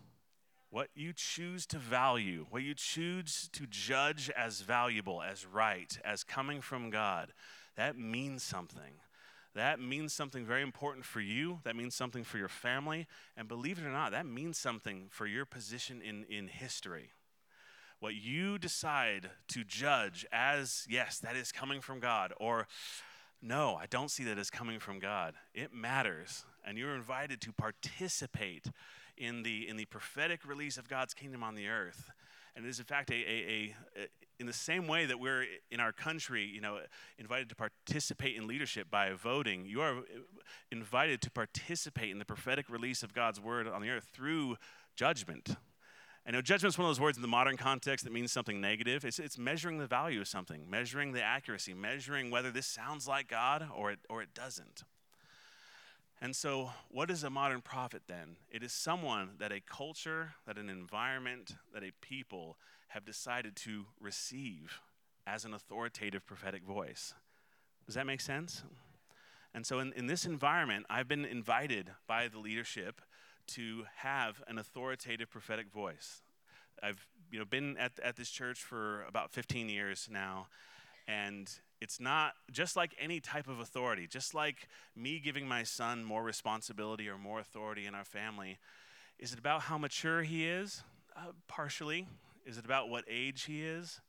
What 0.72 0.90
you 0.94 1.14
choose 1.14 1.66
to 1.68 1.78
value, 1.78 2.46
what 2.52 2.62
you 2.62 2.76
choose 2.76 3.50
to 3.54 3.66
judge 3.66 4.30
as 4.38 4.62
valuable, 4.62 5.22
as 5.22 5.46
right, 5.46 5.98
as 6.06 6.24
coming 6.24 6.62
from 6.62 6.92
God, 6.92 7.34
that 7.76 7.98
means 7.98 8.44
something. 8.44 9.02
That 9.56 9.80
means 9.80 10.14
something 10.14 10.46
very 10.46 10.62
important 10.62 11.06
for 11.06 11.22
you. 11.22 11.60
That 11.64 11.76
means 11.76 11.96
something 11.96 12.24
for 12.24 12.38
your 12.38 12.48
family. 12.48 13.08
And 13.36 13.48
believe 13.48 13.80
it 13.80 13.86
or 13.86 13.92
not, 13.92 14.12
that 14.12 14.28
means 14.28 14.60
something 14.60 15.08
for 15.10 15.26
your 15.26 15.46
position 15.46 16.02
in, 16.02 16.24
in 16.30 16.48
history. 16.48 17.14
What 18.00 18.14
you 18.14 18.60
decide 18.60 19.32
to 19.50 19.64
judge 19.64 20.26
as, 20.32 20.86
yes, 20.88 21.18
that 21.20 21.36
is 21.36 21.52
coming 21.52 21.82
from 21.82 22.00
God, 22.00 22.32
or 22.40 22.68
no, 23.42 23.76
I 23.76 23.86
don't 23.86 24.12
see 24.12 24.24
that 24.26 24.38
as 24.38 24.50
coming 24.50 24.80
from 24.80 25.00
God. 25.00 25.36
It 25.54 25.74
matters, 25.74 26.46
and 26.66 26.78
you're 26.78 26.96
invited 26.96 27.42
to 27.42 27.54
participate 27.54 28.68
in 29.18 29.44
the, 29.44 29.68
in 29.68 29.78
the 29.78 29.86
prophetic 29.86 30.46
release 30.46 30.78
of 30.78 30.90
God's 30.90 31.14
kingdom 31.14 31.44
on 31.44 31.56
the 31.56 31.68
earth. 31.68 32.10
and 32.56 32.66
it 32.66 32.70
is 32.70 32.80
in 32.80 32.86
fact 32.86 33.12
a, 33.12 33.14
a, 33.14 33.76
a, 33.98 34.08
in 34.40 34.46
the 34.46 34.54
same 34.54 34.88
way 34.88 35.06
that 35.06 35.20
we're 35.20 35.46
in 35.70 35.80
our 35.80 35.92
country, 35.92 36.44
you 36.46 36.62
know, 36.62 36.80
invited 37.18 37.50
to 37.50 37.56
participate 37.56 38.36
in 38.36 38.48
leadership 38.48 38.90
by 38.90 39.12
voting, 39.12 39.66
you 39.66 39.82
are 39.82 39.98
invited 40.72 41.22
to 41.22 41.32
participate 41.32 42.10
in 42.10 42.20
the 42.20 42.26
prophetic 42.26 42.70
release 42.70 43.04
of 43.04 43.14
God's 43.14 43.40
word 43.40 43.68
on 43.68 43.82
the 43.82 43.90
earth 43.90 44.08
through 44.14 44.58
judgment. 44.96 45.56
I 46.30 46.32
know 46.32 46.44
judgment 46.44 46.76
is 46.76 46.78
one 46.78 46.86
of 46.86 46.92
those 46.92 47.02
words 47.02 47.18
in 47.18 47.24
the 47.24 47.28
modern 47.28 47.58
context 47.58 48.06
that 48.06 48.14
means 48.14 48.32
something 48.32 48.62
negative. 48.62 49.04
It's, 49.04 49.18
it's 49.18 49.40
measuring 49.40 49.80
the 49.80 49.88
value 49.88 50.22
of 50.22 50.28
something, 50.28 50.70
measuring 50.70 51.12
the 51.12 51.24
accuracy, 51.24 51.74
measuring 51.74 52.30
whether 52.30 52.52
this 52.52 52.68
sounds 52.68 53.08
like 53.08 53.28
God 53.28 53.68
or 53.76 53.90
it, 53.94 54.00
or 54.12 54.22
it 54.22 54.36
doesn't. 54.36 54.84
And 56.22 56.36
so, 56.36 56.70
what 56.92 57.10
is 57.10 57.24
a 57.24 57.32
modern 57.32 57.62
prophet 57.62 58.04
then? 58.08 58.36
It 58.52 58.62
is 58.62 58.72
someone 58.74 59.32
that 59.40 59.52
a 59.52 59.60
culture, 59.60 60.34
that 60.46 60.60
an 60.60 60.70
environment, 60.70 61.56
that 61.74 61.82
a 61.82 61.94
people 62.00 62.58
have 62.90 63.06
decided 63.06 63.56
to 63.56 63.88
receive 64.00 64.82
as 65.26 65.46
an 65.46 65.56
authoritative 65.56 66.28
prophetic 66.28 66.62
voice. 66.64 67.16
Does 67.88 67.96
that 67.96 68.06
make 68.06 68.22
sense? 68.22 68.62
And 69.56 69.66
so, 69.66 69.80
in, 69.80 69.94
in 69.94 70.06
this 70.06 70.26
environment, 70.26 70.86
I've 70.92 71.08
been 71.08 71.26
invited 71.26 71.90
by 72.06 72.28
the 72.28 72.38
leadership 72.38 73.02
to 73.50 73.86
have 73.98 74.42
an 74.48 74.58
authoritative 74.58 75.30
prophetic 75.30 75.72
voice. 75.72 76.22
I've 76.82 77.08
you 77.32 77.40
know, 77.40 77.46
been 77.46 77.78
at, 77.78 77.94
at 78.04 78.16
this 78.16 78.30
church 78.30 78.60
for 78.62 79.04
about 79.04 79.32
15 79.32 79.70
years 79.70 80.08
now, 80.12 80.48
and 81.08 81.50
it's 81.82 82.00
not 82.00 82.34
just 82.52 82.76
like 82.76 82.96
any 83.00 83.20
type 83.20 83.48
of 83.48 83.60
authority, 83.60 84.08
just 84.08 84.34
like 84.34 84.68
me 84.96 85.20
giving 85.20 85.48
my 85.48 85.64
son 85.64 86.04
more 86.04 86.24
responsibility 86.24 87.08
or 87.08 87.18
more 87.18 87.40
authority 87.40 87.86
in 87.86 87.96
our 87.96 88.04
family. 88.04 88.58
Is 89.18 89.34
it 89.34 89.40
about 89.40 89.62
how 89.62 89.78
mature 89.78 90.22
he 90.24 90.48
is? 90.48 90.84
Uh, 91.16 91.32
partially. 91.48 92.08
Is 92.46 92.58
it 92.58 92.66
about 92.66 92.90
what 92.90 93.06
age 93.10 93.44
he 93.44 93.64
is? 93.64 94.02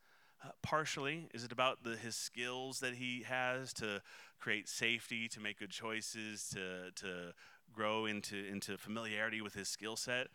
Uh, 0.44 0.50
partially. 0.62 1.28
Is 1.34 1.44
it 1.44 1.52
about 1.52 1.84
the, 1.84 1.96
his 1.96 2.16
skills 2.16 2.80
that 2.80 2.94
he 2.94 3.24
has 3.28 3.72
to 3.74 4.02
create 4.40 4.68
safety, 4.68 5.28
to 5.28 5.40
make 5.40 5.58
good 5.58 5.70
choices, 5.70 6.48
to, 6.50 6.90
to 7.02 7.34
grow 7.74 8.06
into, 8.06 8.36
into 8.36 8.76
familiarity 8.76 9.40
with 9.40 9.54
his 9.54 9.68
skill 9.68 9.96
set? 9.96 10.28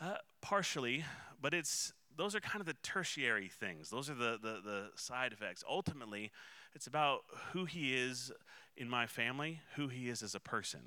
Uh, 0.00 0.16
partially, 0.40 1.04
but 1.40 1.54
it's 1.54 1.92
those 2.16 2.34
are 2.34 2.40
kind 2.40 2.60
of 2.60 2.66
the 2.66 2.76
tertiary 2.82 3.48
things. 3.48 3.90
Those 3.90 4.10
are 4.10 4.14
the, 4.14 4.38
the, 4.40 4.60
the 4.62 4.90
side 4.96 5.32
effects. 5.32 5.64
Ultimately, 5.68 6.30
it's 6.74 6.86
about 6.86 7.20
who 7.52 7.64
he 7.64 7.94
is 7.94 8.32
in 8.76 8.88
my 8.88 9.06
family, 9.06 9.60
who 9.76 9.88
he 9.88 10.08
is 10.08 10.22
as 10.22 10.34
a 10.34 10.40
person, 10.40 10.80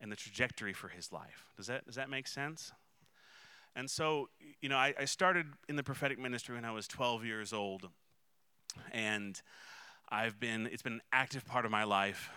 and 0.00 0.10
the 0.12 0.16
trajectory 0.16 0.72
for 0.72 0.88
his 0.88 1.12
life. 1.12 1.50
Does 1.56 1.66
that, 1.66 1.84
does 1.86 1.96
that 1.96 2.10
make 2.10 2.26
sense? 2.26 2.72
And 3.74 3.90
so, 3.90 4.28
you 4.60 4.68
know, 4.68 4.76
I, 4.76 4.94
I 4.98 5.04
started 5.04 5.46
in 5.68 5.76
the 5.76 5.82
prophetic 5.82 6.18
ministry 6.18 6.54
when 6.54 6.64
I 6.64 6.72
was 6.72 6.88
12 6.88 7.24
years 7.24 7.52
old, 7.52 7.88
and 8.92 9.40
I've 10.08 10.40
been, 10.40 10.66
it's 10.66 10.82
been 10.82 10.94
an 10.94 11.02
active 11.12 11.44
part 11.44 11.64
of 11.64 11.70
my 11.70 11.84
life 11.84 12.30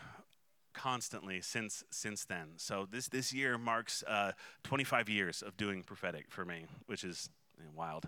constantly 0.81 1.41
since 1.41 1.83
since 1.91 2.25
then. 2.25 2.53
So 2.57 2.87
this 2.89 3.07
this 3.07 3.31
year 3.31 3.57
marks 3.57 4.03
uh, 4.07 4.31
25 4.63 5.09
years 5.09 5.43
of 5.43 5.55
doing 5.55 5.83
prophetic 5.83 6.25
for 6.29 6.43
me, 6.43 6.65
which 6.87 7.03
is 7.03 7.29
wild. 7.75 8.07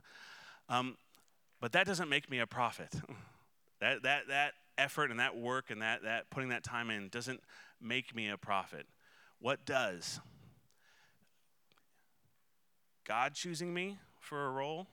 Um, 0.69 0.97
but 1.61 1.71
that 1.73 1.85
doesn't 1.85 2.09
make 2.09 2.31
me 2.31 2.39
a 2.39 2.47
prophet. 2.47 2.89
that 3.79 4.01
that 4.03 4.27
that 4.29 4.53
effort 4.77 5.11
and 5.11 5.19
that 5.19 5.37
work 5.37 5.69
and 5.69 5.81
that 5.83 6.03
that 6.03 6.31
putting 6.31 6.49
that 6.49 6.63
time 6.63 6.89
in 6.89 7.09
doesn't 7.09 7.41
make 7.79 8.15
me 8.15 8.29
a 8.29 8.37
prophet. 8.37 8.87
What 9.39 9.65
does? 9.65 10.19
God 13.05 13.35
choosing 13.35 13.73
me 13.73 13.99
for 14.19 14.47
a 14.47 14.49
role, 14.49 14.87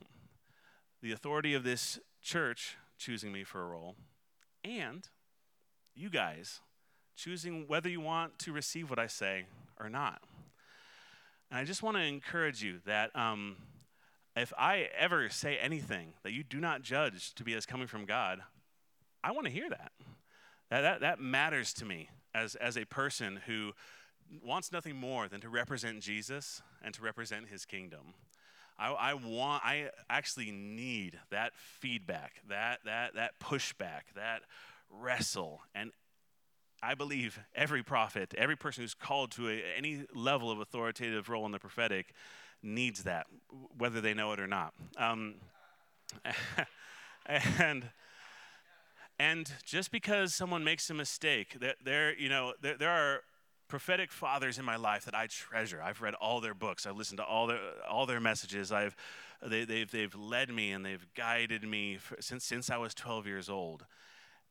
the 1.01 1.13
authority 1.13 1.53
of 1.53 1.63
this 1.63 1.97
church 2.21 2.75
choosing 2.97 3.31
me 3.31 3.43
for 3.43 3.63
a 3.63 3.65
role, 3.65 3.95
and 4.63 5.07
you 5.95 6.09
guys 6.09 6.59
choosing 7.15 7.65
whether 7.67 7.89
you 7.89 8.01
want 8.01 8.37
to 8.39 8.53
receive 8.53 8.89
what 8.89 8.99
I 8.99 9.07
say 9.07 9.45
or 9.79 9.89
not. 9.89 10.21
And 11.49 11.59
I 11.59 11.63
just 11.63 11.83
want 11.83 11.97
to 11.97 12.03
encourage 12.03 12.63
you 12.63 12.79
that 12.85 13.15
um, 13.15 13.57
if 14.35 14.53
I 14.57 14.87
ever 14.97 15.29
say 15.29 15.57
anything 15.57 16.13
that 16.23 16.31
you 16.31 16.43
do 16.43 16.59
not 16.59 16.81
judge 16.81 17.33
to 17.35 17.43
be 17.43 17.53
as 17.53 17.65
coming 17.65 17.87
from 17.87 18.05
God, 18.05 18.41
I 19.23 19.31
want 19.31 19.45
to 19.45 19.51
hear 19.51 19.69
that. 19.69 19.91
That, 20.69 20.81
that. 20.81 21.01
that 21.01 21.19
matters 21.19 21.73
to 21.75 21.85
me 21.85 22.09
as, 22.33 22.55
as 22.55 22.77
a 22.77 22.85
person 22.85 23.41
who 23.45 23.73
wants 24.43 24.71
nothing 24.71 24.95
more 24.95 25.27
than 25.27 25.41
to 25.41 25.49
represent 25.49 26.01
Jesus 26.01 26.61
and 26.81 26.93
to 26.93 27.01
represent 27.01 27.49
his 27.49 27.65
kingdom. 27.65 28.13
I, 28.79 28.91
I, 28.91 29.13
want 29.13 29.63
I 29.63 29.89
actually 30.09 30.51
need 30.51 31.19
that 31.29 31.51
feedback, 31.55 32.41
that 32.49 32.79
that 32.85 33.13
that 33.13 33.39
pushback, 33.39 34.13
that 34.15 34.41
wrestle. 34.89 35.61
And 35.75 35.91
I 36.83 36.95
believe 36.95 37.39
every 37.55 37.83
prophet, 37.83 38.33
every 38.37 38.55
person 38.55 38.83
who's 38.83 38.93
called 38.93 39.31
to 39.31 39.49
a, 39.49 39.61
any 39.77 40.05
level 40.13 40.49
of 40.49 40.59
authoritative 40.59 41.29
role 41.29 41.45
in 41.45 41.51
the 41.51 41.59
prophetic 41.59 42.13
needs 42.63 43.03
that, 43.03 43.27
whether 43.77 44.01
they 44.01 44.13
know 44.13 44.31
it 44.33 44.39
or 44.39 44.47
not. 44.47 44.73
Um, 44.97 45.35
and 47.25 47.89
and 49.19 49.51
just 49.63 49.91
because 49.91 50.33
someone 50.33 50.63
makes 50.63 50.89
a 50.89 50.95
mistake, 50.95 51.57
there, 51.59 51.75
there 51.83 52.17
you 52.17 52.27
know, 52.27 52.53
there, 52.61 52.75
there 52.75 52.89
are 52.89 53.21
prophetic 53.67 54.11
fathers 54.11 54.57
in 54.57 54.65
my 54.65 54.75
life 54.75 55.05
that 55.05 55.15
I 55.15 55.27
treasure. 55.27 55.81
I've 55.81 56.01
read 56.01 56.15
all 56.15 56.41
their 56.41 56.55
books. 56.55 56.87
I've 56.87 56.97
listened 56.97 57.19
to 57.19 57.23
all 57.23 57.47
their 57.47 57.59
all 57.89 58.05
their 58.05 58.19
messages. 58.19 58.71
I've 58.71 58.95
they, 59.47 59.59
have 59.59 59.67
they've, 59.67 59.91
they've 59.91 60.15
led 60.15 60.49
me 60.49 60.71
and 60.71 60.85
they've 60.85 61.05
guided 61.15 61.63
me 61.63 61.97
for, 61.97 62.17
since 62.19 62.43
since 62.43 62.69
I 62.69 62.77
was 62.77 62.93
12 62.93 63.27
years 63.27 63.49
old. 63.49 63.85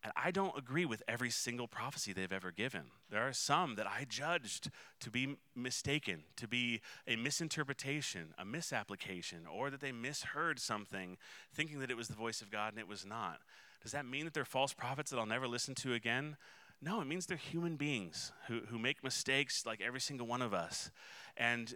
And 0.03 0.12
I 0.16 0.30
don't 0.30 0.57
agree 0.57 0.86
with 0.86 1.03
every 1.07 1.28
single 1.28 1.68
prophecy 1.68 2.12
they've 2.12 2.32
ever 2.32 2.51
given. 2.51 2.84
There 3.11 3.26
are 3.26 3.34
some 3.34 3.74
that 3.74 3.86
I 3.86 4.07
judged 4.09 4.70
to 5.01 5.11
be 5.11 5.36
mistaken, 5.55 6.24
to 6.36 6.48
be 6.48 6.80
a 7.07 7.16
misinterpretation, 7.16 8.32
a 8.38 8.44
misapplication, 8.44 9.40
or 9.46 9.68
that 9.68 9.80
they 9.80 9.92
misheard 9.92 10.59
something, 10.59 11.18
thinking 11.53 11.80
that 11.80 11.90
it 11.90 11.98
was 11.98 12.09
the 12.09 12.14
voice 12.14 12.40
of 12.40 12.51
God 12.51 12.72
and 12.72 12.78
it 12.78 12.88
was 12.88 13.05
not. 13.05 13.40
Does 13.82 13.92
that 13.92 14.07
mean 14.07 14.24
that 14.24 14.32
they're 14.32 14.44
false 14.46 14.72
prophets 14.72 15.11
that 15.11 15.18
I'll 15.18 15.26
never 15.26 15.48
listen 15.48 15.74
to 15.76 15.92
again? 15.92 16.36
No, 16.82 17.03
it 17.03 17.07
means 17.07 17.26
they're 17.26 17.36
human 17.36 17.76
beings 17.76 18.32
who, 18.48 18.61
who 18.68 18.78
make 18.78 19.05
mistakes 19.05 19.66
like 19.66 19.82
every 19.82 20.01
single 20.01 20.26
one 20.26 20.40
of 20.40 20.55
us. 20.55 20.90
And 21.36 21.74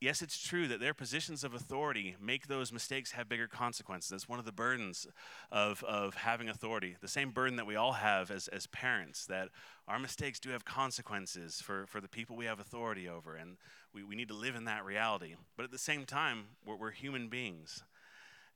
yes, 0.00 0.22
it's 0.22 0.38
true 0.38 0.68
that 0.68 0.80
their 0.80 0.94
positions 0.94 1.44
of 1.44 1.54
authority 1.54 2.16
make 2.20 2.46
those 2.46 2.72
mistakes 2.72 3.12
have 3.12 3.28
bigger 3.28 3.48
consequences. 3.48 4.10
That's 4.10 4.28
one 4.28 4.38
of 4.38 4.44
the 4.44 4.52
burdens 4.52 5.06
of, 5.50 5.82
of 5.84 6.14
having 6.14 6.48
authority. 6.48 6.96
The 7.00 7.08
same 7.08 7.30
burden 7.30 7.56
that 7.56 7.66
we 7.66 7.76
all 7.76 7.92
have 7.92 8.30
as, 8.30 8.48
as 8.48 8.66
parents, 8.66 9.26
that 9.26 9.48
our 9.86 9.98
mistakes 9.98 10.38
do 10.38 10.50
have 10.50 10.64
consequences 10.64 11.60
for, 11.60 11.86
for 11.86 12.00
the 12.00 12.08
people 12.08 12.36
we 12.36 12.44
have 12.46 12.60
authority 12.60 13.08
over. 13.08 13.34
And 13.34 13.56
we, 13.92 14.02
we 14.04 14.14
need 14.14 14.28
to 14.28 14.34
live 14.34 14.54
in 14.54 14.64
that 14.64 14.84
reality. 14.84 15.34
But 15.56 15.64
at 15.64 15.70
the 15.70 15.78
same 15.78 16.04
time, 16.04 16.44
we're, 16.64 16.76
we're 16.76 16.90
human 16.90 17.28
beings. 17.28 17.82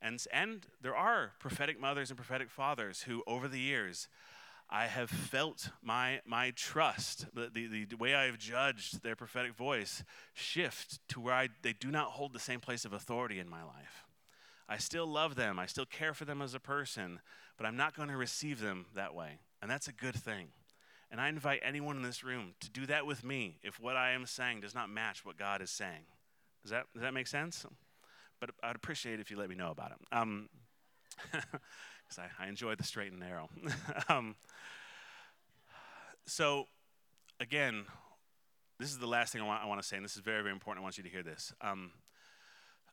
And, 0.01 0.21
and 0.33 0.65
there 0.81 0.95
are 0.95 1.31
prophetic 1.39 1.79
mothers 1.79 2.09
and 2.09 2.17
prophetic 2.17 2.49
fathers 2.49 3.03
who, 3.03 3.23
over 3.25 3.47
the 3.47 3.59
years, 3.59 4.07
I 4.69 4.87
have 4.87 5.09
felt 5.09 5.69
my, 5.81 6.21
my 6.25 6.51
trust, 6.55 7.27
the, 7.33 7.49
the, 7.53 7.85
the 7.85 7.97
way 7.97 8.15
I 8.15 8.25
have 8.25 8.39
judged 8.39 9.03
their 9.03 9.15
prophetic 9.15 9.53
voice, 9.53 10.03
shift 10.33 10.99
to 11.09 11.19
where 11.19 11.33
I, 11.33 11.49
they 11.61 11.73
do 11.73 11.91
not 11.91 12.11
hold 12.11 12.33
the 12.33 12.39
same 12.39 12.59
place 12.59 12.85
of 12.85 12.93
authority 12.93 13.39
in 13.39 13.47
my 13.47 13.63
life. 13.63 14.05
I 14.67 14.77
still 14.77 15.05
love 15.05 15.35
them, 15.35 15.59
I 15.59 15.65
still 15.65 15.85
care 15.85 16.13
for 16.13 16.25
them 16.25 16.41
as 16.41 16.53
a 16.53 16.59
person, 16.59 17.19
but 17.57 17.65
I'm 17.65 17.77
not 17.77 17.95
going 17.95 18.09
to 18.09 18.17
receive 18.17 18.59
them 18.59 18.87
that 18.95 19.13
way. 19.13 19.39
And 19.61 19.69
that's 19.69 19.87
a 19.87 19.93
good 19.93 20.15
thing. 20.15 20.47
And 21.11 21.21
I 21.21 21.29
invite 21.29 21.59
anyone 21.63 21.95
in 21.95 22.01
this 22.01 22.23
room 22.23 22.55
to 22.59 22.69
do 22.71 22.87
that 22.87 23.05
with 23.05 23.23
me 23.23 23.59
if 23.61 23.79
what 23.79 23.95
I 23.95 24.11
am 24.11 24.25
saying 24.25 24.61
does 24.61 24.73
not 24.73 24.89
match 24.89 25.23
what 25.23 25.37
God 25.37 25.61
is 25.61 25.69
saying. 25.69 26.05
Does 26.63 26.71
that, 26.71 26.85
does 26.93 27.03
that 27.03 27.13
make 27.13 27.27
sense? 27.27 27.65
But 28.39 28.49
I'd 28.63 28.75
appreciate 28.75 29.15
it 29.15 29.19
if 29.19 29.29
you 29.29 29.37
let 29.37 29.49
me 29.49 29.55
know 29.55 29.69
about 29.69 29.91
it. 29.91 29.97
Um, 30.11 30.49
because 32.13 32.29
I, 32.39 32.45
I, 32.45 32.47
enjoy 32.47 32.75
the 32.75 32.83
straight 32.83 33.11
and 33.11 33.19
narrow. 33.19 33.49
um, 34.09 34.35
so, 36.25 36.67
again, 37.39 37.85
this 38.79 38.89
is 38.89 38.97
the 38.97 39.07
last 39.07 39.33
thing 39.33 39.41
I 39.41 39.45
want, 39.45 39.63
I 39.63 39.65
want, 39.65 39.81
to 39.81 39.87
say, 39.87 39.95
and 39.95 40.05
this 40.05 40.15
is 40.15 40.21
very, 40.21 40.41
very 40.41 40.53
important. 40.53 40.81
I 40.81 40.83
want 40.83 40.97
you 40.97 41.03
to 41.03 41.09
hear 41.09 41.23
this. 41.23 41.53
Um, 41.61 41.91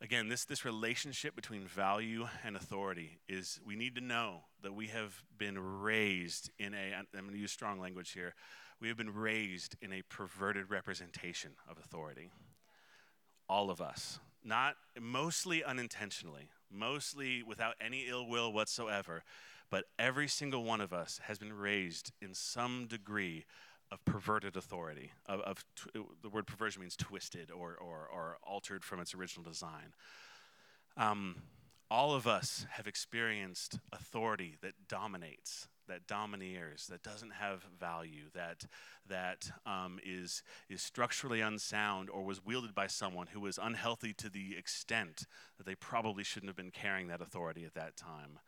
again, 0.00 0.28
this, 0.28 0.44
this 0.44 0.64
relationship 0.64 1.34
between 1.34 1.66
value 1.66 2.28
and 2.44 2.56
authority 2.56 3.18
is 3.28 3.60
we 3.66 3.76
need 3.76 3.94
to 3.96 4.00
know 4.00 4.42
that 4.62 4.74
we 4.74 4.88
have 4.88 5.22
been 5.36 5.58
raised 5.58 6.50
in 6.58 6.74
a, 6.74 6.94
I'm 6.94 7.06
going 7.12 7.32
to 7.32 7.38
use 7.38 7.52
strong 7.52 7.80
language 7.80 8.12
here, 8.12 8.34
we 8.80 8.88
have 8.88 8.96
been 8.96 9.14
raised 9.14 9.76
in 9.82 9.92
a 9.92 10.02
perverted 10.02 10.70
representation 10.70 11.52
of 11.68 11.78
authority. 11.78 12.30
All 13.48 13.70
of 13.70 13.80
us. 13.80 14.20
Not 14.42 14.76
mostly 14.98 15.62
unintentionally 15.62 16.48
mostly 16.70 17.42
without 17.42 17.74
any 17.80 18.06
ill 18.08 18.26
will 18.26 18.52
whatsoever. 18.52 19.22
But 19.70 19.84
every 19.98 20.28
single 20.28 20.64
one 20.64 20.80
of 20.80 20.92
us 20.92 21.20
has 21.24 21.38
been 21.38 21.52
raised 21.52 22.12
in 22.20 22.34
some 22.34 22.86
degree 22.88 23.44
of 23.92 24.04
perverted 24.04 24.56
authority. 24.56 25.12
Of, 25.26 25.40
of 25.40 25.64
the 25.94 26.28
word 26.28 26.46
perversion 26.46 26.80
means 26.80 26.96
twisted 26.96 27.50
or, 27.50 27.76
or, 27.76 28.08
or 28.12 28.38
altered 28.42 28.84
from 28.84 29.00
its 29.00 29.14
original 29.14 29.44
design. 29.44 29.94
Um, 30.96 31.42
all 31.90 32.14
of 32.14 32.26
us 32.26 32.66
have 32.70 32.86
experienced 32.86 33.78
authority 33.92 34.56
that 34.62 34.74
dominates, 34.88 35.68
that 35.90 36.06
domineers, 36.06 36.86
that 36.86 37.02
doesn't 37.02 37.32
have 37.32 37.62
value, 37.78 38.24
that 38.34 38.64
that 39.08 39.50
um, 39.66 39.98
is 40.04 40.42
is 40.68 40.80
structurally 40.82 41.40
unsound, 41.40 42.08
or 42.08 42.24
was 42.24 42.44
wielded 42.44 42.74
by 42.74 42.86
someone 42.86 43.26
who 43.28 43.40
was 43.40 43.58
unhealthy 43.60 44.14
to 44.14 44.30
the 44.30 44.56
extent 44.56 45.26
that 45.58 45.66
they 45.66 45.74
probably 45.74 46.24
shouldn't 46.24 46.48
have 46.48 46.56
been 46.56 46.70
carrying 46.70 47.08
that 47.08 47.20
authority 47.20 47.64
at 47.64 47.74
that 47.74 47.96
time, 47.96 48.38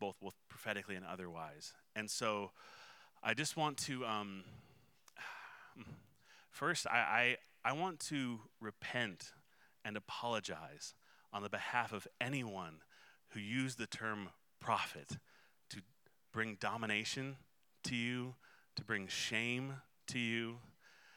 both 0.00 0.18
both 0.20 0.34
prophetically 0.48 0.96
and 0.96 1.06
otherwise. 1.06 1.72
And 1.94 2.10
so, 2.10 2.50
I 3.22 3.34
just 3.34 3.56
want 3.56 3.76
to 3.78 4.04
um, 4.04 4.44
first, 6.50 6.86
I, 6.86 7.36
I 7.64 7.70
I 7.70 7.72
want 7.72 8.00
to 8.08 8.40
repent 8.60 9.32
and 9.84 9.96
apologize 9.96 10.94
on 11.32 11.42
the 11.42 11.50
behalf 11.50 11.92
of 11.92 12.08
anyone 12.20 12.76
who 13.30 13.40
used 13.40 13.78
the 13.78 13.86
term 13.86 14.30
prophet 14.60 15.18
bring 16.36 16.58
domination 16.60 17.34
to 17.82 17.96
you, 17.96 18.34
to 18.74 18.84
bring 18.84 19.06
shame 19.08 19.72
to 20.06 20.18
you, 20.18 20.58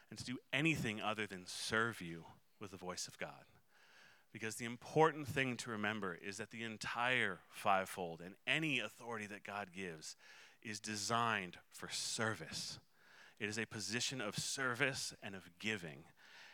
and 0.10 0.18
to 0.18 0.24
do 0.24 0.38
anything 0.54 1.02
other 1.02 1.28
than 1.28 1.44
serve 1.46 2.00
you 2.00 2.24
with 2.62 2.72
the 2.72 2.78
voice 2.78 3.06
of 3.06 3.18
God. 3.18 3.44
Because 4.32 4.56
the 4.56 4.64
important 4.64 5.28
thing 5.28 5.58
to 5.58 5.72
remember 5.72 6.18
is 6.26 6.38
that 6.38 6.52
the 6.52 6.64
entire 6.64 7.40
fivefold 7.52 8.22
and 8.24 8.36
any 8.48 8.80
authority 8.80 9.28
that 9.28 9.44
God 9.44 9.74
gives 9.76 10.16
is 10.64 10.80
designed 10.80 11.58
for 11.70 11.90
service. 11.92 12.80
It 13.42 13.50
is 13.50 13.60
a 13.60 13.66
position 13.66 14.22
of 14.22 14.38
service 14.38 15.14
and 15.22 15.36
of 15.36 15.50
giving. 15.60 16.06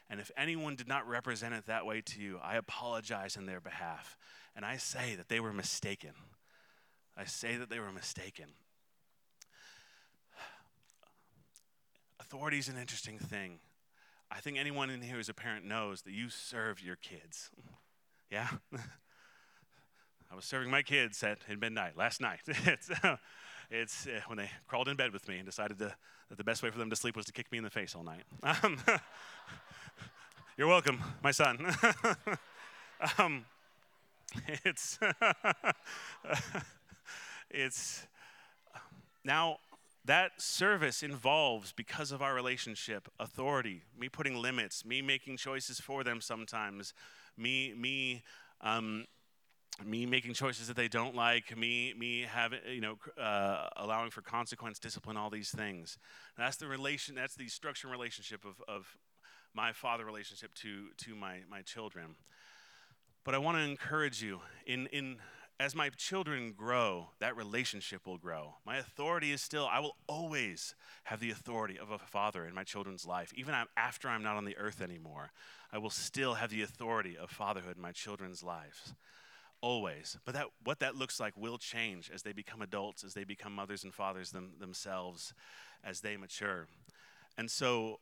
And 0.10 0.20
if 0.20 0.32
anyone 0.36 0.76
did 0.76 0.88
not 0.88 1.08
represent 1.08 1.54
it 1.54 1.68
that 1.68 1.86
way 1.86 2.02
to 2.02 2.20
you, 2.20 2.40
I 2.42 2.56
apologize 2.56 3.36
in 3.36 3.46
their 3.46 3.62
behalf. 3.62 4.18
And 4.56 4.66
I 4.66 4.78
say 4.78 5.14
that 5.14 5.30
they 5.30 5.40
were 5.40 5.54
mistaken. 5.54 6.14
I 7.18 7.26
say 7.26 7.56
that 7.56 7.70
they 7.70 7.80
were 7.80 7.92
mistaken. 7.92 8.46
Authority 12.20 12.58
is 12.58 12.68
an 12.68 12.78
interesting 12.78 13.20
thing. 13.20 13.60
I 14.32 14.40
think 14.40 14.58
anyone 14.58 14.90
in 14.90 15.02
here 15.02 15.16
who's 15.16 15.30
a 15.30 15.34
parent 15.34 15.66
knows 15.66 16.02
that 16.02 16.12
you 16.12 16.30
serve 16.30 16.82
your 16.82 16.96
kids. 16.96 17.50
Yeah? 18.32 18.48
I 20.32 20.36
was 20.36 20.46
serving 20.46 20.72
my 20.72 20.82
kids 20.82 21.24
at, 21.24 21.38
midnight 21.62 21.96
last 21.96 22.20
night. 22.20 22.40
it's 22.48 22.90
it's 23.70 24.08
uh, 24.08 24.20
when 24.26 24.40
they 24.40 24.50
crawled 24.68 24.88
in 24.88 24.98
bed 24.98 25.14
with 25.14 25.28
me 25.28 25.38
and 25.38 25.46
decided 25.46 25.78
to, 25.78 25.96
that 26.30 26.38
the 26.38 26.44
best 26.44 26.64
way 26.64 26.72
for 26.72 26.80
them 26.80 26.90
to 26.90 26.96
sleep 26.96 27.16
was 27.16 27.26
to 27.28 27.32
kick 27.32 27.52
me 27.52 27.60
in 27.60 27.64
the 27.64 27.70
face 27.70 27.96
all 27.96 28.04
night. 28.04 28.24
Um, 28.42 28.78
you're 30.58 30.68
welcome, 30.68 31.02
my 31.24 31.30
son. 31.32 31.72
um, 33.20 33.46
it's 34.64 34.98
it's 37.50 38.08
now 39.24 39.58
that 40.06 40.32
service 40.38 41.02
involves 41.02 41.72
because 41.72 42.12
of 42.12 42.22
our 42.22 42.34
relationship 42.34 43.08
authority 43.20 43.82
me 43.98 44.08
putting 44.10 44.36
limits 44.36 44.86
me 44.86 45.02
making 45.02 45.38
choices 45.38 45.80
for 45.80 46.04
them 46.04 46.22
sometimes 46.22 46.94
me 47.38 47.74
me 47.76 48.24
um, 48.62 49.06
me 49.84 50.06
making 50.06 50.34
choices 50.34 50.68
that 50.68 50.78
they 50.78 50.88
don't 50.88 51.16
like 51.16 51.58
me 51.58 51.94
me 51.98 52.22
having 52.22 52.60
you 52.70 52.82
know 52.82 52.98
uh, 53.22 53.68
allowing 53.76 54.10
for 54.10 54.22
consequence 54.22 54.80
discipline 54.80 55.18
all 55.18 55.30
these 55.30 55.50
things. 55.50 55.98
That's 56.38 56.58
the 56.58 56.68
relation 56.68 57.16
that's 57.16 57.36
the 57.36 57.48
structure 57.48 57.88
and 57.88 57.92
relationship 57.92 58.46
of, 58.46 58.62
of 58.68 58.98
my 59.54 59.74
father 59.74 60.06
relationship 60.06 60.54
to 60.56 60.90
to 60.98 61.16
my 61.16 61.40
my 61.50 61.62
children. 61.62 62.16
But 63.26 63.34
I 63.36 63.40
want 63.40 63.58
to 63.58 63.64
encourage 63.64 64.22
you 64.22 64.40
in, 64.68 64.86
in 64.88 65.18
as 65.60 65.74
my 65.74 65.90
children 65.90 66.54
grow, 66.56 67.12
that 67.20 67.38
relationship 67.38 68.06
will 68.06 68.18
grow. 68.18 68.56
My 68.66 68.78
authority 68.78 69.32
is 69.32 69.42
still, 69.42 69.68
I 69.72 69.80
will 69.80 69.96
always 70.08 70.76
have 71.06 71.20
the 71.20 71.32
authority 71.32 71.80
of 71.80 71.92
a 71.92 71.98
father 71.98 72.46
in 72.46 72.54
my 72.54 72.64
children's 72.64 73.06
life. 73.06 73.32
Even 73.36 73.56
after 73.78 74.10
I'm 74.10 74.24
not 74.24 74.36
on 74.36 74.46
the 74.46 74.58
earth 74.58 74.82
anymore, 74.82 75.32
I 75.72 75.78
will 75.78 75.90
still 75.90 76.34
have 76.34 76.50
the 76.50 76.62
authority 76.62 77.18
of 77.18 77.30
fatherhood 77.30 77.78
in 77.78 77.82
my 77.82 77.94
children's 77.94 78.44
lives. 78.44 78.94
Always. 79.62 80.18
But 80.26 80.34
that, 80.34 80.48
what 80.64 80.80
that 80.80 80.96
looks 80.96 81.20
like 81.20 81.38
will 81.38 81.58
change 81.58 82.12
as 82.14 82.24
they 82.24 82.34
become 82.34 82.62
adults, 82.62 83.04
as 83.04 83.14
they 83.14 83.24
become 83.24 83.56
mothers 83.56 83.84
and 83.86 83.94
fathers 83.94 84.32
them, 84.32 84.52
themselves, 84.60 85.34
as 85.84 86.02
they 86.02 86.18
mature. 86.18 86.68
And 87.38 87.50
so 87.50 88.00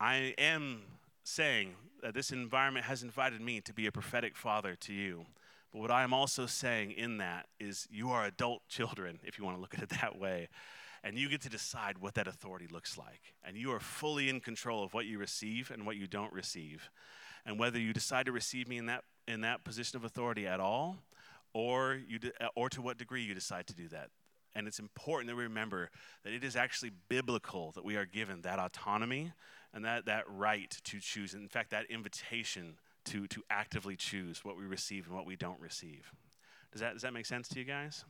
I 0.00 0.34
am 0.38 0.82
saying 1.24 1.74
that 2.02 2.14
this 2.14 2.30
environment 2.30 2.86
has 2.86 3.02
invited 3.02 3.42
me 3.42 3.60
to 3.60 3.74
be 3.74 3.86
a 3.86 3.92
prophetic 3.92 4.34
father 4.34 4.74
to 4.80 4.94
you. 4.94 5.26
But 5.72 5.80
what 5.80 5.90
I 5.90 6.02
am 6.02 6.12
also 6.12 6.46
saying 6.46 6.92
in 6.92 7.18
that 7.18 7.46
is 7.58 7.86
you 7.90 8.10
are 8.10 8.24
adult 8.24 8.66
children, 8.68 9.20
if 9.22 9.38
you 9.38 9.44
want 9.44 9.56
to 9.56 9.60
look 9.60 9.74
at 9.74 9.82
it 9.82 9.88
that 10.00 10.18
way. 10.18 10.48
And 11.02 11.16
you 11.16 11.30
get 11.30 11.40
to 11.42 11.48
decide 11.48 11.98
what 11.98 12.14
that 12.14 12.26
authority 12.26 12.66
looks 12.70 12.98
like. 12.98 13.34
And 13.42 13.56
you 13.56 13.72
are 13.72 13.80
fully 13.80 14.28
in 14.28 14.40
control 14.40 14.84
of 14.84 14.92
what 14.92 15.06
you 15.06 15.18
receive 15.18 15.70
and 15.70 15.86
what 15.86 15.96
you 15.96 16.06
don't 16.06 16.32
receive. 16.32 16.90
And 17.46 17.58
whether 17.58 17.78
you 17.78 17.94
decide 17.94 18.26
to 18.26 18.32
receive 18.32 18.68
me 18.68 18.76
in 18.76 18.86
that, 18.86 19.04
in 19.26 19.40
that 19.40 19.64
position 19.64 19.96
of 19.96 20.04
authority 20.04 20.46
at 20.46 20.60
all, 20.60 20.98
or, 21.54 21.98
you 22.06 22.18
de- 22.18 22.44
uh, 22.44 22.48
or 22.54 22.68
to 22.68 22.82
what 22.82 22.98
degree 22.98 23.22
you 23.22 23.34
decide 23.34 23.66
to 23.68 23.74
do 23.74 23.88
that. 23.88 24.10
And 24.54 24.66
it's 24.66 24.78
important 24.78 25.28
that 25.28 25.36
we 25.36 25.44
remember 25.44 25.90
that 26.24 26.32
it 26.32 26.44
is 26.44 26.56
actually 26.56 26.90
biblical 27.08 27.72
that 27.72 27.84
we 27.84 27.96
are 27.96 28.04
given 28.04 28.42
that 28.42 28.58
autonomy 28.58 29.32
and 29.72 29.84
that, 29.84 30.06
that 30.06 30.24
right 30.28 30.70
to 30.84 31.00
choose. 31.00 31.34
And 31.34 31.42
In 31.42 31.48
fact, 31.48 31.70
that 31.70 31.86
invitation 31.90 32.74
to, 33.06 33.26
to 33.28 33.42
actively 33.50 33.96
choose 33.96 34.44
what 34.44 34.56
we 34.56 34.64
receive 34.64 35.06
and 35.06 35.14
what 35.14 35.26
we 35.26 35.36
don't 35.36 35.60
receive. 35.60 36.12
Does 36.72 36.80
that, 36.80 36.92
does 36.92 37.02
that 37.02 37.12
make 37.12 37.26
sense 37.26 37.48
to 37.48 37.58
you 37.58 37.64
guys? 37.64 38.04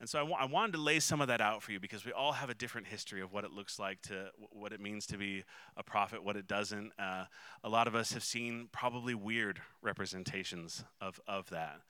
And 0.00 0.08
so 0.08 0.26
I, 0.26 0.42
I 0.42 0.44
wanted 0.46 0.72
to 0.72 0.78
lay 0.78 1.00
some 1.00 1.20
of 1.20 1.28
that 1.28 1.40
out 1.40 1.62
for 1.62 1.72
you 1.72 1.80
because 1.80 2.04
we 2.04 2.12
all 2.12 2.32
have 2.32 2.50
a 2.50 2.54
different 2.54 2.88
history 2.88 3.22
of 3.22 3.32
what 3.32 3.44
it 3.44 3.52
looks 3.52 3.78
like 3.78 4.02
to 4.02 4.26
what 4.50 4.72
it 4.72 4.80
means 4.80 5.06
to 5.06 5.16
be 5.16 5.44
a 5.76 5.82
prophet, 5.82 6.24
what 6.24 6.36
it 6.36 6.46
doesn't. 6.46 6.92
Uh, 6.98 7.24
a 7.62 7.68
lot 7.68 7.86
of 7.86 7.94
us 7.94 8.12
have 8.12 8.24
seen 8.24 8.68
probably 8.72 9.14
weird 9.14 9.60
representations 9.82 10.84
of, 11.00 11.20
of 11.26 11.48
that. 11.50 11.80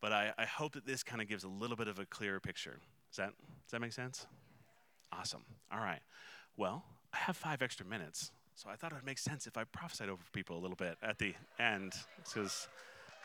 But 0.00 0.12
I, 0.12 0.32
I 0.38 0.46
hope 0.46 0.72
that 0.72 0.86
this 0.86 1.02
kind 1.02 1.20
of 1.20 1.28
gives 1.28 1.44
a 1.44 1.48
little 1.48 1.76
bit 1.76 1.88
of 1.88 1.98
a 1.98 2.06
clearer 2.06 2.40
picture. 2.40 2.78
Does 3.10 3.16
that, 3.16 3.32
does 3.64 3.72
that 3.72 3.80
make 3.80 3.92
sense? 3.92 4.26
Awesome. 5.12 5.44
All 5.72 5.80
right. 5.80 6.00
Well, 6.56 6.84
I 7.12 7.18
have 7.18 7.36
five 7.36 7.60
extra 7.62 7.84
minutes, 7.84 8.30
so 8.60 8.68
I 8.68 8.76
thought 8.76 8.92
it 8.92 8.96
would 8.96 9.06
make 9.06 9.18
sense 9.18 9.46
if 9.46 9.56
I 9.56 9.64
prophesied 9.64 10.10
over 10.10 10.22
people 10.34 10.58
a 10.58 10.60
little 10.60 10.76
bit 10.76 10.98
at 11.02 11.18
the 11.18 11.32
end, 11.58 11.94
because 12.22 12.68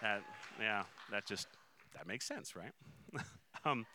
that, 0.02 0.22
yeah, 0.62 0.84
that 1.12 1.26
just 1.26 1.48
that 1.94 2.08
makes 2.08 2.26
sense, 2.26 2.56
right? 2.56 2.72
um, 3.66 3.86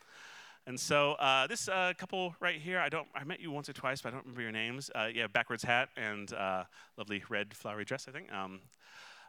and 0.66 0.78
so 0.78 1.12
uh, 1.12 1.46
this 1.46 1.66
uh, 1.66 1.94
couple 1.96 2.34
right 2.40 2.60
here, 2.60 2.78
I 2.78 2.90
don't, 2.90 3.08
I 3.14 3.24
met 3.24 3.40
you 3.40 3.50
once 3.50 3.70
or 3.70 3.72
twice, 3.72 4.02
but 4.02 4.10
I 4.10 4.12
don't 4.12 4.24
remember 4.24 4.42
your 4.42 4.52
names. 4.52 4.90
Uh, 4.94 5.08
yeah, 5.12 5.28
backwards 5.28 5.62
hat 5.62 5.88
and 5.96 6.30
uh, 6.34 6.64
lovely 6.98 7.22
red 7.30 7.54
flowery 7.54 7.86
dress, 7.86 8.06
I 8.06 8.12
think. 8.12 8.30
Um, 8.30 8.60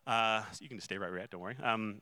uh, 0.06 0.42
so 0.52 0.58
you 0.62 0.68
can 0.68 0.78
just 0.80 0.86
stay 0.86 0.98
right 0.98 1.08
where 1.08 1.18
you're 1.18 1.24
at, 1.24 1.30
don't 1.30 1.40
worry. 1.40 1.58
Um, 1.64 2.02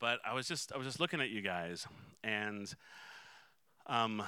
but 0.00 0.18
I 0.28 0.34
was 0.34 0.48
just, 0.48 0.72
I 0.72 0.78
was 0.78 0.86
just 0.86 0.98
looking 0.98 1.20
at 1.20 1.30
you 1.30 1.42
guys, 1.42 1.86
and 2.24 2.74
um, 3.86 4.24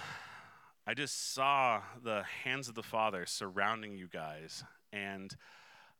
I 0.88 0.94
just 0.94 1.34
saw 1.34 1.82
the 2.02 2.22
hands 2.44 2.70
of 2.70 2.74
the 2.74 2.82
Father 2.82 3.26
surrounding 3.26 3.98
you 3.98 4.08
guys, 4.10 4.64
and 4.90 5.36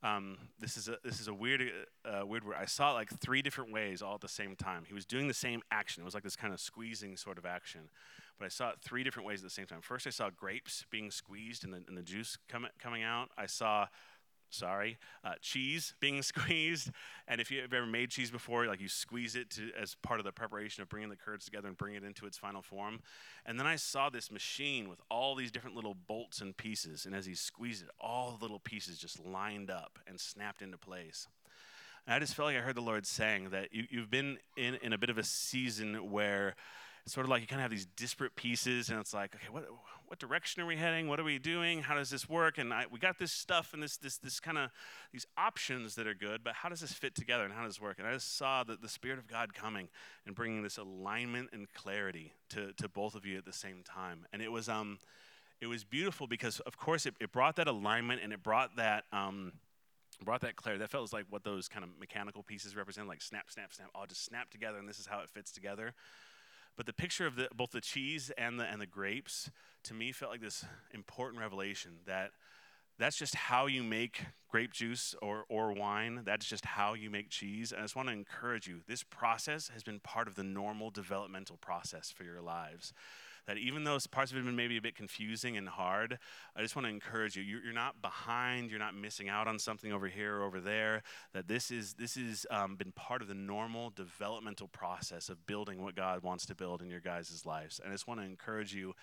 um, 0.03 0.39
this 0.59 0.79
is 0.79 0.89
a 0.89 0.97
this 1.05 1.21
is 1.21 1.29
a 1.29 1.35
weird 1.35 1.61
uh, 2.07 2.25
weird 2.25 2.43
word. 2.43 2.57
I 2.59 2.65
saw 2.65 2.93
it 2.93 2.95
like 2.95 3.11
three 3.21 3.43
different 3.43 3.71
ways 3.71 4.01
all 4.01 4.15
at 4.15 4.23
the 4.23 4.29
same 4.29 4.57
time. 4.57 4.85
He 4.89 4.95
was 4.95 5.05
doing 5.05 5.29
the 5.29 5.35
same 5.35 5.61
action. 5.71 6.01
It 6.01 6.07
was 6.07 6.15
like 6.15 6.23
this 6.23 6.37
kind 6.37 6.55
of 6.55 6.61
squeezing 6.61 7.19
sort 7.19 7.37
of 7.37 7.45
action, 7.45 7.91
but 8.39 8.47
I 8.47 8.49
saw 8.49 8.71
it 8.71 8.77
three 8.81 9.05
different 9.05 9.27
ways 9.27 9.41
at 9.41 9.45
the 9.45 9.51
same 9.51 9.67
time. 9.67 9.83
First, 9.83 10.07
I 10.07 10.11
saw 10.11 10.31
grapes 10.31 10.87
being 10.91 11.11
squeezed 11.11 11.65
and 11.65 11.75
the, 11.75 11.83
and 11.87 11.95
the 11.95 12.03
juice 12.03 12.39
coming 12.49 12.71
coming 12.79 13.03
out. 13.03 13.29
I 13.37 13.45
saw 13.45 13.89
sorry, 14.51 14.99
uh, 15.25 15.35
cheese 15.41 15.95
being 16.01 16.23
squeezed. 16.23 16.91
And 17.27 17.41
if 17.41 17.51
you've 17.51 17.73
ever 17.73 17.87
made 17.87 18.11
cheese 18.11 18.31
before, 18.31 18.67
like 18.67 18.81
you 18.81 18.89
squeeze 18.89 19.35
it 19.35 19.51
to, 19.51 19.71
as 19.81 19.95
part 19.97 20.21
of 20.21 20.25
the 20.25 20.33
preparation 20.33 20.83
of 20.83 20.89
bringing 20.89 21.11
the 21.11 21.17
curds 21.17 21.45
together 21.45 21.69
and 21.69 21.77
bring 21.77 21.95
it 21.95 22.05
into 22.05 22.27
its 22.27 22.39
final 22.39 22.63
form. 22.63 23.01
And 23.47 23.59
then 23.59 23.67
I 23.67 23.77
saw 23.77 24.11
this 24.11 24.31
machine 24.31 24.89
with 24.89 25.01
all 25.11 25.35
these 25.35 25.51
different 25.51 25.77
little 25.77 25.95
bolts 25.95 26.41
and 26.41 26.57
pieces. 26.57 27.07
And 27.07 27.15
as 27.15 27.27
he 27.27 27.35
squeezed 27.35 27.85
it, 27.85 27.91
all 28.01 28.37
the 28.39 28.45
little 28.45 28.61
pieces 28.61 28.99
just 28.99 29.25
lined 29.25 29.71
up 29.71 29.99
and 30.07 30.19
snapped 30.19 30.63
into 30.63 30.79
place. 30.79 31.29
And 32.07 32.15
I 32.15 32.19
just 32.19 32.35
felt 32.35 32.47
like 32.47 32.57
I 32.57 32.61
heard 32.61 32.77
the 32.77 32.81
Lord 32.81 33.07
saying 33.07 33.51
that 33.51 33.73
you, 33.73 33.85
you've 33.91 34.11
been 34.11 34.39
in, 34.57 34.77
in 34.77 34.93
a 34.93 34.99
bit 34.99 35.11
of 35.11 35.19
a 35.19 35.23
season 35.23 36.11
where 36.11 36.55
sort 37.11 37.27
of 37.27 37.31
like 37.31 37.41
you 37.41 37.47
kind 37.47 37.61
of 37.61 37.63
have 37.63 37.71
these 37.71 37.87
disparate 37.97 38.37
pieces, 38.37 38.89
and 38.89 38.99
it's 38.99 39.15
like, 39.15 39.35
okay, 39.35 39.49
what, 39.51 39.67
what 40.07 40.19
direction 40.19 40.63
are 40.63 40.67
we 40.67 40.77
heading? 40.77 41.09
What 41.09 41.21
are 41.21 41.25
we 41.25 41.39
doing? 41.39 41.83
How 41.83 41.95
does 41.95 42.11
this 42.11 42.29
work? 42.29 42.59
And 42.59 42.73
I, 42.73 42.87
we 42.91 42.99
got 42.99 43.19
this 43.19 43.33
stuff 43.33 43.75
and 43.75 43.83
this, 43.83 43.97
this, 43.97 44.17
this 44.19 44.41
kind 44.41 44.57
of 44.57 44.71
these 45.13 45.27
options 45.37 45.95
that 45.97 46.07
are 46.07 46.15
good, 46.15 46.43
but 46.43 46.55
how 46.55 46.69
does 46.69 46.81
this 46.81 46.93
fit 46.93 47.15
together 47.15 47.45
and 47.45 47.53
how 47.53 47.65
does 47.65 47.75
this 47.75 47.81
work? 47.81 47.99
And 47.99 48.07
I 48.09 48.13
just 48.13 48.37
saw 48.37 48.65
that 48.65 48.81
the 48.81 48.89
Spirit 48.89 49.19
of 49.19 49.27
God 49.27 49.55
coming 49.55 49.89
and 50.27 50.35
bringing 50.35 50.63
this 50.63 50.79
alignment 50.79 51.51
and 51.53 51.73
clarity 51.73 52.33
to, 52.51 52.73
to 52.75 52.89
both 52.89 53.15
of 53.15 53.27
you 53.27 53.37
at 53.37 53.45
the 53.45 53.53
same 53.53 53.83
time. 53.85 54.27
And 54.33 54.41
it 54.41 54.51
was, 54.51 54.69
um, 54.69 54.99
it 55.61 55.67
was 55.67 55.85
beautiful 55.85 56.27
because, 56.27 56.61
of 56.61 56.79
course, 56.79 57.05
it, 57.05 57.15
it 57.21 57.33
brought 57.33 57.57
that 57.57 57.69
alignment 57.69 58.23
and 58.23 58.33
it 58.33 58.43
brought 58.43 58.77
that. 58.77 59.05
Um, 59.13 59.53
brought 60.25 60.41
that 60.41 60.57
clarity. 60.57 60.81
That 60.81 60.91
felt 60.91 61.13
like 61.13 61.27
what 61.31 61.45
those 61.45 61.69
kind 61.69 61.85
of 61.85 61.91
mechanical 61.99 62.43
pieces 62.43 62.75
represent, 62.75 63.07
like 63.07 63.23
snap, 63.23 63.51
snap, 63.51 63.73
snap, 63.73 63.89
all 63.95 64.07
just 64.07 64.25
snap 64.25 64.51
together, 64.51 64.79
and 64.79 64.89
this 64.89 64.99
is 64.99 65.07
how 65.07 65.21
it 65.21 65.31
fits 65.31 65.53
together. 65.53 65.95
But 66.79 66.87
the 66.87 66.93
picture 66.93 67.27
of 67.27 67.35
the, 67.35 67.49
both 67.53 67.73
the 67.73 67.81
cheese 67.81 68.31
and 68.39 68.59
the, 68.59 68.65
and 68.65 68.81
the 68.81 68.87
grapes, 68.87 69.51
to 69.83 69.95
me, 69.95 70.13
felt 70.13 70.31
like 70.31 70.41
this 70.41 70.65
important 70.95 71.41
revelation 71.41 71.97
that 72.07 72.31
that's 73.01 73.17
just 73.17 73.35
how 73.35 73.67
you 73.67 73.83
make 73.83 74.27
grape 74.49 74.73
juice 74.73 75.15
or, 75.21 75.45
or 75.49 75.73
wine. 75.73 76.23
That's 76.25 76.47
just 76.47 76.65
how 76.65 76.95
you 76.95 77.11
make 77.11 77.31
cheese. 77.31 77.73
And 77.73 77.81
I 77.81 77.85
just 77.85 77.97
want 77.97 78.09
to 78.09 78.13
encourage 78.13 78.69
you 78.69 78.81
this 78.87 79.03
process 79.03 79.71
has 79.75 79.83
been 79.83 79.99
part 79.99 80.29
of 80.29 80.37
the 80.37 80.45
normal 80.45 80.91
developmental 80.91 81.57
process 81.57 82.13
for 82.13 82.23
your 82.23 82.41
lives 82.41 82.93
that 83.49 83.57
even 83.57 83.83
though 83.83 83.99
parts 84.11 84.31
of 84.31 84.37
it 84.37 84.41
have 84.41 84.47
been 84.47 84.57
maybe 84.57 84.77
a 84.77 84.83
bit 84.83 84.95
confusing 84.95 85.57
and 85.57 85.67
hard, 85.71 86.19
I 86.55 86.61
just 86.61 86.77
want 86.77 86.85
to 86.85 86.91
encourage 86.91 87.35
you. 87.35 87.43
You're, 87.43 87.73
not 87.73 88.03
behind. 88.03 88.71
You're 88.71 88.79
not 88.79 88.95
missing 88.95 89.31
out 89.31 89.49
on 89.49 89.59
something 89.59 89.91
over 89.91 90.07
here 90.07 90.37
or 90.37 90.43
over 90.43 90.61
there. 90.61 91.03
That 91.33 91.49
this 91.49 91.71
is 91.71 91.95
this 91.95 92.17
has 92.17 92.45
um, 92.51 92.77
been 92.77 92.93
part 92.93 93.23
of 93.23 93.29
the 93.29 93.35
normal 93.35 93.89
developmental 93.89 94.69
process 94.69 95.31
of 95.31 95.47
building 95.47 95.83
what 95.83 95.97
God 95.97 96.23
wants 96.23 96.45
to 96.47 96.55
build 96.55 96.83
in 96.83 96.91
your 96.91 97.01
guys' 97.01 97.47
lives. 97.47 97.81
And 97.81 97.91
I 97.91 97.95
just 97.95 98.07
want 98.07 98.21
to 98.21 98.27
encourage 98.27 98.75
you 98.75 98.95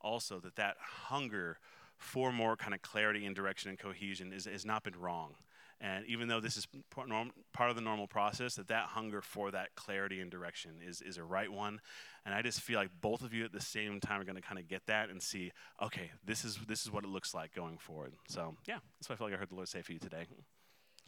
also 0.00 0.38
that 0.40 0.54
that 0.54 0.76
hunger 0.78 1.58
for 1.96 2.32
more 2.32 2.54
kind 2.56 2.74
of 2.74 2.82
clarity 2.82 3.26
and 3.26 3.34
direction 3.34 3.68
and 3.68 3.78
cohesion 3.80 4.32
is, 4.32 4.44
has 4.44 4.64
not 4.64 4.84
been 4.84 4.96
wrong. 4.96 5.34
And 5.80 6.04
even 6.06 6.26
though 6.26 6.40
this 6.40 6.56
is 6.56 6.66
part 6.90 7.70
of 7.70 7.76
the 7.76 7.82
normal 7.82 8.08
process, 8.08 8.56
that 8.56 8.68
that 8.68 8.86
hunger 8.86 9.22
for 9.22 9.50
that 9.52 9.74
clarity 9.76 10.20
and 10.20 10.30
direction 10.30 10.80
is, 10.84 11.00
is 11.00 11.18
a 11.18 11.22
right 11.22 11.50
one. 11.50 11.80
And 12.26 12.34
I 12.34 12.42
just 12.42 12.60
feel 12.60 12.78
like 12.78 12.90
both 13.00 13.22
of 13.22 13.32
you 13.32 13.44
at 13.44 13.52
the 13.52 13.60
same 13.60 14.00
time 14.00 14.20
are 14.20 14.24
going 14.24 14.36
to 14.36 14.42
kind 14.42 14.58
of 14.58 14.66
get 14.66 14.86
that 14.86 15.08
and 15.08 15.22
see, 15.22 15.52
okay, 15.80 16.10
this 16.24 16.44
is 16.44 16.58
this 16.66 16.84
is 16.84 16.90
what 16.90 17.04
it 17.04 17.10
looks 17.10 17.32
like 17.32 17.54
going 17.54 17.78
forward. 17.78 18.14
So 18.28 18.56
yeah, 18.66 18.78
that's 18.98 19.08
what 19.08 19.14
I 19.14 19.18
feel 19.18 19.26
like 19.28 19.34
I 19.34 19.38
heard 19.38 19.50
the 19.50 19.54
Lord 19.54 19.68
say 19.68 19.82
for 19.82 19.92
you 19.92 19.98
today. 19.98 20.26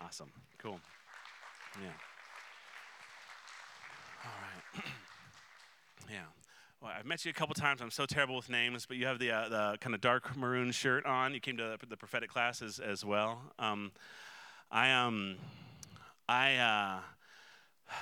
Awesome, 0.02 0.30
cool, 0.58 0.80
yeah. 1.82 1.88
All 4.24 4.30
right, 4.40 4.84
yeah. 6.10 6.22
Well, 6.80 6.92
I've 6.98 7.04
met 7.04 7.26
you 7.26 7.30
a 7.30 7.34
couple 7.34 7.54
times. 7.54 7.82
I'm 7.82 7.90
so 7.90 8.06
terrible 8.06 8.36
with 8.36 8.48
names, 8.48 8.86
but 8.86 8.96
you 8.96 9.04
have 9.04 9.18
the, 9.18 9.30
uh, 9.30 9.48
the 9.50 9.78
kind 9.80 9.94
of 9.94 10.00
dark 10.00 10.34
maroon 10.34 10.70
shirt 10.72 11.04
on. 11.04 11.34
You 11.34 11.40
came 11.40 11.58
to 11.58 11.76
the, 11.86 11.96
prophetic 11.98 12.30
class 12.30 12.62
as, 12.62 12.78
as 12.78 13.04
well. 13.04 13.42
Um, 13.58 13.92
I 14.72 14.92
um, 14.92 15.36
I 16.28 16.56
uh, 16.56 17.00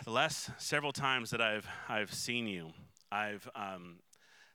the 0.05 0.11
last 0.11 0.51
several 0.59 0.93
times 0.93 1.31
that 1.31 1.41
I've 1.41 1.67
I've 1.89 2.13
seen 2.13 2.47
you, 2.47 2.73
I've 3.11 3.49
um, 3.55 4.01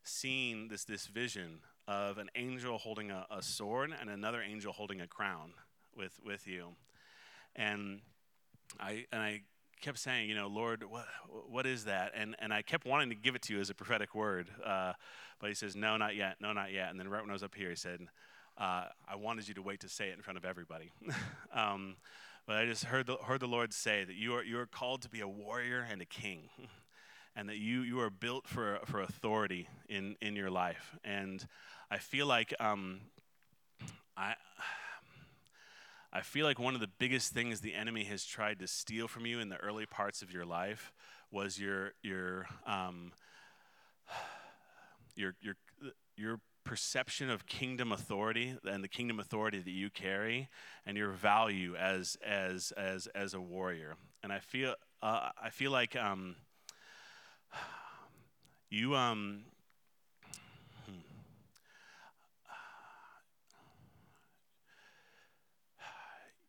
seen 0.03 0.67
this 0.67 0.85
this 0.85 1.07
vision 1.07 1.61
of 1.87 2.19
an 2.19 2.29
angel 2.35 2.77
holding 2.77 3.09
a, 3.09 3.25
a 3.31 3.41
sword 3.41 3.91
and 3.99 4.11
another 4.11 4.43
angel 4.43 4.73
holding 4.73 5.01
a 5.01 5.07
crown 5.07 5.53
with 5.97 6.19
with 6.23 6.45
you, 6.45 6.75
and 7.55 8.01
I 8.79 9.05
and 9.11 9.19
I 9.19 9.41
kept 9.81 9.97
saying, 9.97 10.29
you 10.29 10.35
know, 10.35 10.47
Lord, 10.47 10.83
what 10.87 11.07
what 11.49 11.65
is 11.65 11.85
that? 11.85 12.11
And 12.15 12.35
and 12.37 12.53
I 12.53 12.61
kept 12.61 12.85
wanting 12.85 13.09
to 13.09 13.15
give 13.15 13.33
it 13.33 13.41
to 13.43 13.55
you 13.55 13.59
as 13.59 13.71
a 13.71 13.73
prophetic 13.73 14.13
word, 14.13 14.51
uh, 14.63 14.93
but 15.39 15.49
He 15.49 15.55
says, 15.55 15.75
no, 15.75 15.97
not 15.97 16.15
yet, 16.15 16.35
no, 16.39 16.53
not 16.53 16.71
yet. 16.71 16.91
And 16.91 16.99
then 16.99 17.07
right 17.07 17.21
when 17.21 17.31
I 17.31 17.33
was 17.33 17.41
up 17.41 17.55
here, 17.55 17.71
He 17.71 17.75
said 17.75 18.01
uh, 18.57 18.85
I 19.07 19.15
wanted 19.15 19.47
you 19.47 19.53
to 19.55 19.61
wait 19.61 19.81
to 19.81 19.89
say 19.89 20.09
it 20.09 20.15
in 20.15 20.21
front 20.21 20.37
of 20.37 20.45
everybody. 20.45 20.91
um, 21.53 21.95
but 22.45 22.57
I 22.57 22.65
just 22.65 22.85
heard 22.85 23.07
the, 23.07 23.15
heard 23.15 23.39
the 23.39 23.47
Lord 23.47 23.73
say 23.73 24.03
that 24.03 24.15
you 24.15 24.35
are, 24.35 24.43
you 24.43 24.59
are 24.59 24.65
called 24.65 25.01
to 25.03 25.09
be 25.09 25.21
a 25.21 25.27
warrior 25.27 25.85
and 25.89 26.01
a 26.01 26.05
king, 26.05 26.49
and 27.35 27.49
that 27.49 27.57
you, 27.57 27.81
you 27.81 27.99
are 27.99 28.09
built 28.09 28.47
for, 28.47 28.79
for 28.85 29.01
authority 29.01 29.67
in, 29.89 30.15
in 30.21 30.35
your 30.35 30.51
life. 30.51 30.95
And 31.03 31.45
I 31.89 31.97
feel 31.97 32.27
like 32.27 32.53
um, 32.59 33.01
I. 34.15 34.35
I 36.15 36.21
feel 36.21 36.45
like 36.45 36.59
one 36.59 36.75
of 36.75 36.79
the 36.79 36.91
biggest 36.99 37.33
things 37.33 37.61
the 37.61 37.73
enemy 37.73 38.03
has 38.03 38.23
tried 38.23 38.59
to 38.59 38.67
steal 38.67 39.07
from 39.07 39.25
you 39.25 39.39
in 39.39 39.49
the 39.49 39.57
early 39.57 39.87
parts 39.87 40.21
of 40.21 40.31
your 40.31 40.45
life 40.45 40.93
was 41.31 41.59
your 41.59 41.93
your 42.03 42.45
um, 42.67 43.13
your 45.15 45.33
your 45.41 45.55
your 46.15 46.39
perception 46.63 47.29
of 47.29 47.45
kingdom 47.45 47.91
authority 47.91 48.55
and 48.65 48.83
the 48.83 48.87
kingdom 48.87 49.19
authority 49.19 49.59
that 49.59 49.71
you 49.71 49.89
carry 49.89 50.49
and 50.85 50.97
your 50.97 51.11
value 51.11 51.75
as 51.75 52.17
as 52.25 52.71
as 52.77 53.07
as 53.07 53.33
a 53.33 53.41
warrior 53.41 53.95
and 54.23 54.31
i 54.31 54.39
feel 54.39 54.75
uh, 55.01 55.29
i 55.41 55.49
feel 55.49 55.71
like 55.71 55.95
um, 55.95 56.35
you 58.69 58.95
um 58.95 59.43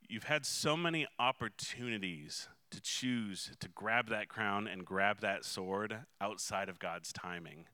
you've 0.09 0.25
had 0.25 0.47
so 0.47 0.77
many 0.77 1.07
opportunities 1.19 2.49
to 2.71 2.81
choose 2.81 3.51
to 3.61 3.69
grab 3.69 4.09
that 4.09 4.29
crown 4.29 4.67
and 4.67 4.85
grab 4.85 5.21
that 5.21 5.45
sword 5.45 5.97
outside 6.21 6.69
of 6.69 6.79
God's 6.79 7.13
timing. 7.13 7.67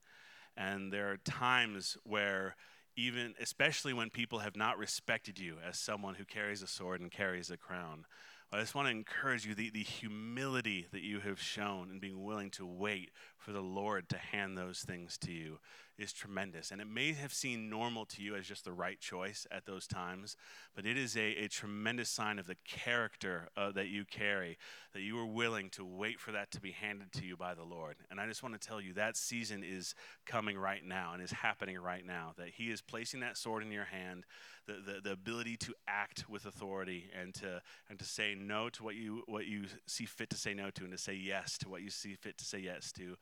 And 0.61 0.93
there 0.93 1.11
are 1.11 1.17
times 1.17 1.97
where, 2.05 2.55
even, 2.95 3.35
especially 3.41 3.95
when 3.95 4.11
people 4.11 4.41
have 4.41 4.57
not 4.57 4.77
respected 4.77 5.39
you 5.39 5.57
as 5.67 5.79
someone 5.79 6.17
who 6.17 6.27
carries 6.27 6.61
a 6.61 6.67
sword 6.67 7.01
and 7.01 7.11
carries 7.11 7.51
a 7.51 7.57
crown, 7.57 8.05
I 8.53 8.61
just 8.61 8.75
want 8.75 8.87
to 8.87 8.93
encourage 8.93 9.47
you 9.47 9.55
the, 9.55 9.71
the 9.71 9.83
humility 9.83 10.87
that 10.93 11.01
you 11.01 11.21
have 11.21 11.41
shown 11.41 11.91
in 11.91 11.99
being 11.99 12.23
willing 12.23 12.51
to 12.51 12.67
wait 12.67 13.11
for 13.41 13.53
the 13.53 13.61
Lord 13.61 14.09
to 14.11 14.19
hand 14.19 14.57
those 14.57 14.81
things 14.81 15.19
to 15.19 15.33
you 15.33 15.59
is 16.01 16.13
tremendous. 16.13 16.71
And 16.71 16.81
it 16.81 16.87
may 16.87 17.13
have 17.13 17.33
seemed 17.33 17.69
normal 17.69 18.07
to 18.07 18.23
you 18.23 18.35
as 18.35 18.47
just 18.47 18.65
the 18.65 18.73
right 18.73 18.99
choice 18.99 19.47
at 19.51 19.67
those 19.67 19.87
times, 19.87 20.37
but 20.75 20.87
it 20.87 20.97
is 20.97 21.17
a, 21.17 21.45
a 21.45 21.49
tremendous 21.49 22.09
sign 22.09 22.39
of 22.39 22.47
the 22.47 22.57
character 22.67 23.49
uh, 23.57 23.71
that 23.73 23.89
you 23.89 24.05
carry, 24.05 24.57
that 24.95 25.03
you 25.03 25.19
are 25.19 25.27
willing 25.27 25.69
to 25.71 25.85
wait 25.85 26.19
for 26.19 26.33
that 26.33 26.51
to 26.53 26.61
be 26.61 26.73
handed 26.73 27.13
to 27.13 27.25
you 27.25 27.37
by 27.37 27.55
the 27.55 27.63
Lord. 27.63 27.97
And 28.11 28.21
I 28.21 28.27
just 28.27 28.43
want 28.43 28.59
to 28.59 28.67
tell 28.67 28.81
you 28.81 28.95
that 28.95 29.17
season 29.17 29.63
is 29.63 29.95
coming 30.27 30.57
right 30.57 30.85
now 30.85 31.13
and 31.13 31.23
is 31.23 31.33
happening 31.33 31.79
right 31.79 32.05
now, 32.05 32.33
that 32.39 32.49
He 32.49 32.71
is 32.71 32.81
placing 32.81 33.21
that 33.21 33.37
sword 33.37 33.63
in 33.63 33.71
your 33.71 33.85
hand, 33.85 34.25
the, 34.67 34.75
the, 34.75 35.01
the 35.03 35.13
ability 35.13 35.57
to 35.59 35.75
act 35.87 36.29
with 36.29 36.47
authority 36.47 37.11
and 37.19 37.35
to, 37.35 37.61
and 37.89 37.99
to 37.99 38.05
say 38.05 38.35
no 38.39 38.69
to 38.71 38.83
what 38.83 38.95
you, 38.95 39.23
what 39.27 39.47
you 39.47 39.65
see 39.87 40.07
fit 40.07 40.31
to 40.31 40.37
say 40.37 40.55
no 40.55 40.71
to 40.71 40.85
and 40.85 40.93
to 40.93 40.99
say 40.99 41.15
yes 41.15 41.59
to 41.59 41.69
what 41.69 41.83
you 41.83 41.91
see 41.91 42.15
fit 42.15 42.39
to 42.39 42.45
say 42.45 42.59
yes 42.59 42.93
to 42.93 43.17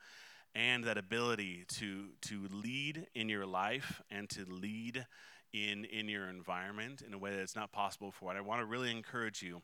and 0.55 0.83
that 0.83 0.97
ability 0.97 1.65
to 1.67 2.09
to 2.21 2.47
lead 2.51 3.07
in 3.15 3.29
your 3.29 3.45
life 3.45 4.01
and 4.09 4.29
to 4.29 4.45
lead 4.45 5.05
in 5.53 5.85
in 5.85 6.07
your 6.09 6.27
environment 6.29 7.01
in 7.05 7.13
a 7.13 7.17
way 7.17 7.35
that's 7.35 7.55
not 7.55 7.71
possible 7.71 8.11
for. 8.11 8.29
And 8.29 8.37
I 8.37 8.41
want 8.41 8.61
to 8.61 8.65
really 8.65 8.91
encourage 8.91 9.41
you. 9.41 9.61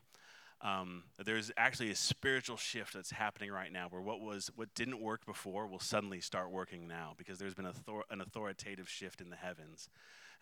Um, 0.62 1.04
there's 1.22 1.52
actually 1.58 1.90
a 1.90 1.94
spiritual 1.94 2.56
shift 2.56 2.94
that's 2.94 3.10
happening 3.10 3.52
right 3.52 3.70
now, 3.70 3.88
where 3.90 4.00
what 4.00 4.20
was 4.20 4.50
what 4.56 4.74
didn't 4.74 5.00
work 5.00 5.26
before 5.26 5.66
will 5.66 5.78
suddenly 5.78 6.20
start 6.20 6.50
working 6.50 6.88
now, 6.88 7.12
because 7.18 7.38
there's 7.38 7.54
been 7.54 7.66
an 7.66 8.20
authoritative 8.20 8.88
shift 8.88 9.20
in 9.20 9.28
the 9.28 9.36
heavens. 9.36 9.90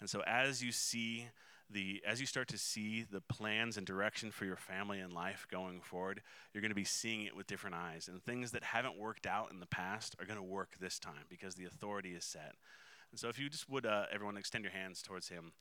And 0.01 0.09
so, 0.09 0.23
as 0.27 0.63
you 0.63 0.71
see 0.71 1.27
the 1.71 2.03
as 2.07 2.21
you 2.21 2.27
start 2.27 2.49
to 2.49 2.59
see 2.59 3.05
the 3.11 3.21
plans 3.21 3.77
and 3.77 3.87
direction 3.87 4.31
for 4.31 4.45
your 4.45 4.57
family 4.57 5.01
and 5.01 5.13
life 5.13 5.47
going 5.51 5.81
forward, 5.81 6.21
you're 6.53 6.61
going 6.61 6.71
to 6.71 6.75
be 6.75 6.85
seeing 6.85 7.23
it 7.23 7.37
with 7.37 7.47
different 7.47 7.77
eyes. 7.77 8.09
And 8.09 8.23
things 8.23 8.53
that 8.53 8.63
haven't 8.63 8.99
worked 8.99 9.27
out 9.27 9.51
in 9.51 9.61
the 9.61 9.67
past 9.67 10.17
are 10.21 10.27
going 10.27 10.39
to 10.39 10.43
work 10.43 10.77
this 10.81 10.99
time 10.99 11.25
because 11.29 11.55
the 11.55 11.65
authority 11.65 12.11
is 12.11 12.25
set. 12.25 12.55
And 13.11 13.19
so, 13.19 13.29
if 13.29 13.39
you 13.39 13.49
just 13.49 13.69
would, 13.71 13.87
uh, 13.87 14.07
everyone, 14.13 14.37
extend 14.37 14.65
your 14.65 14.73
hands 14.73 15.03
towards 15.03 15.29
Him. 15.29 15.53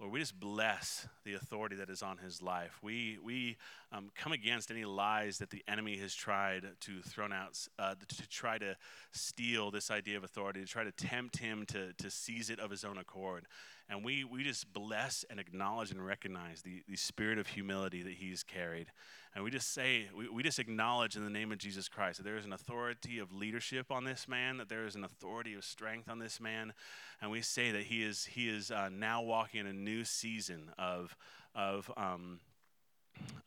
Lord, 0.00 0.14
we 0.14 0.20
just 0.20 0.40
bless 0.40 1.06
the 1.24 1.34
authority 1.34 1.76
that 1.76 1.90
is 1.90 2.02
on 2.02 2.16
his 2.16 2.40
life. 2.40 2.78
We, 2.82 3.18
we 3.22 3.58
um, 3.92 4.10
come 4.16 4.32
against 4.32 4.70
any 4.70 4.86
lies 4.86 5.36
that 5.38 5.50
the 5.50 5.62
enemy 5.68 5.98
has 5.98 6.14
tried 6.14 6.64
to 6.80 7.02
throw 7.02 7.26
out, 7.26 7.58
uh, 7.78 7.96
to 8.08 8.28
try 8.30 8.56
to 8.56 8.76
steal 9.12 9.70
this 9.70 9.90
idea 9.90 10.16
of 10.16 10.24
authority, 10.24 10.62
to 10.62 10.66
try 10.66 10.84
to 10.84 10.92
tempt 10.92 11.36
him 11.36 11.66
to, 11.66 11.92
to 11.92 12.10
seize 12.10 12.48
it 12.48 12.58
of 12.60 12.70
his 12.70 12.82
own 12.82 12.96
accord. 12.96 13.44
And 13.90 14.04
we, 14.04 14.22
we 14.22 14.44
just 14.44 14.72
bless 14.72 15.24
and 15.28 15.40
acknowledge 15.40 15.90
and 15.90 16.04
recognize 16.04 16.62
the, 16.62 16.82
the 16.88 16.94
spirit 16.94 17.38
of 17.38 17.48
humility 17.48 18.02
that 18.04 18.12
he's 18.12 18.44
carried. 18.44 18.86
And 19.34 19.42
we 19.42 19.50
just 19.50 19.74
say, 19.74 20.06
we, 20.16 20.28
we 20.28 20.44
just 20.44 20.60
acknowledge 20.60 21.16
in 21.16 21.24
the 21.24 21.30
name 21.30 21.50
of 21.50 21.58
Jesus 21.58 21.88
Christ 21.88 22.18
that 22.18 22.22
there 22.22 22.36
is 22.36 22.44
an 22.44 22.52
authority 22.52 23.18
of 23.18 23.32
leadership 23.32 23.90
on 23.90 24.04
this 24.04 24.28
man, 24.28 24.58
that 24.58 24.68
there 24.68 24.86
is 24.86 24.94
an 24.94 25.02
authority 25.02 25.54
of 25.54 25.64
strength 25.64 26.08
on 26.08 26.20
this 26.20 26.40
man. 26.40 26.72
And 27.20 27.32
we 27.32 27.42
say 27.42 27.72
that 27.72 27.82
he 27.82 28.04
is, 28.04 28.26
he 28.26 28.48
is 28.48 28.70
uh, 28.70 28.90
now 28.90 29.22
walking 29.22 29.60
in 29.60 29.66
a 29.66 29.72
new 29.72 30.04
season 30.04 30.70
of, 30.78 31.16
of, 31.56 31.90
um, 31.96 32.38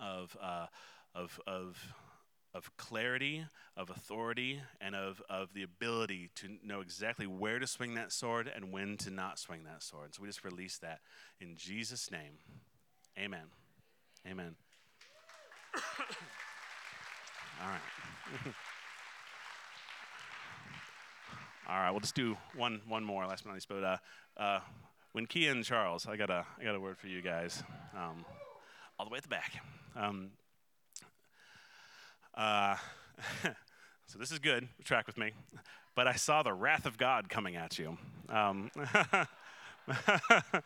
of, 0.02 0.36
uh, 0.42 0.68
of, 1.16 1.40
of 1.48 1.94
of 2.54 2.76
clarity, 2.78 3.46
of 3.76 3.90
authority, 3.90 4.62
and 4.80 4.96
of, 4.96 5.22
of 5.30 5.54
the 5.54 5.64
ability 5.64 6.30
to 6.36 6.50
know 6.64 6.82
exactly 6.82 7.26
where 7.26 7.60
to 7.60 7.66
swing 7.66 7.96
that 7.96 8.12
sword 8.12 8.52
and 8.54 8.72
when 8.72 8.98
to 8.98 9.10
not 9.10 9.40
swing 9.40 9.64
that 9.64 9.82
sword. 9.82 10.14
So 10.14 10.22
we 10.22 10.28
just 10.28 10.44
release 10.44 10.78
that 10.80 11.00
in 11.42 11.56
Jesus' 11.56 12.12
name. 12.12 12.38
Amen. 13.18 13.46
Amen. 14.28 14.56
All 17.62 17.68
right. 17.68 17.82
All 21.68 21.78
right, 21.78 21.92
we'll 21.92 22.02
just 22.02 22.16
do 22.16 22.36
one 22.56 22.82
one 22.88 23.06
more, 23.06 23.26
last 23.26 23.44
but 23.44 23.52
not 23.52 23.54
least. 23.56 23.70
But 23.70 23.84
uh, 23.84 23.98
uh, 24.36 24.60
when 25.14 25.26
Kia 25.26 25.50
and 25.50 25.64
Charles, 25.64 26.06
I 26.06 26.18
got 26.18 26.30
a 26.30 26.46
I 26.60 26.64
got 26.64 26.76
a 26.76 26.80
word 26.80 26.98
for 26.98 27.08
you 27.08 27.22
guys. 27.22 27.64
Um, 27.96 28.26
all 29.00 29.06
the 29.06 29.12
way 29.12 29.18
at 29.18 29.24
the 29.24 29.30
back. 29.30 29.54
Um, 29.96 30.32
uh, 32.36 32.76
so 34.08 34.20
this 34.20 34.32
is 34.32 34.40
good. 34.40 34.68
Track 34.84 35.08
with 35.08 35.18
me. 35.18 35.32
But 35.96 36.08
I 36.08 36.14
saw 36.14 36.44
the 36.44 36.54
wrath 36.54 36.86
of 36.86 36.98
God 36.98 37.30
coming 37.30 37.56
at 37.56 37.78
you. 37.78 37.98
Um, 38.30 38.72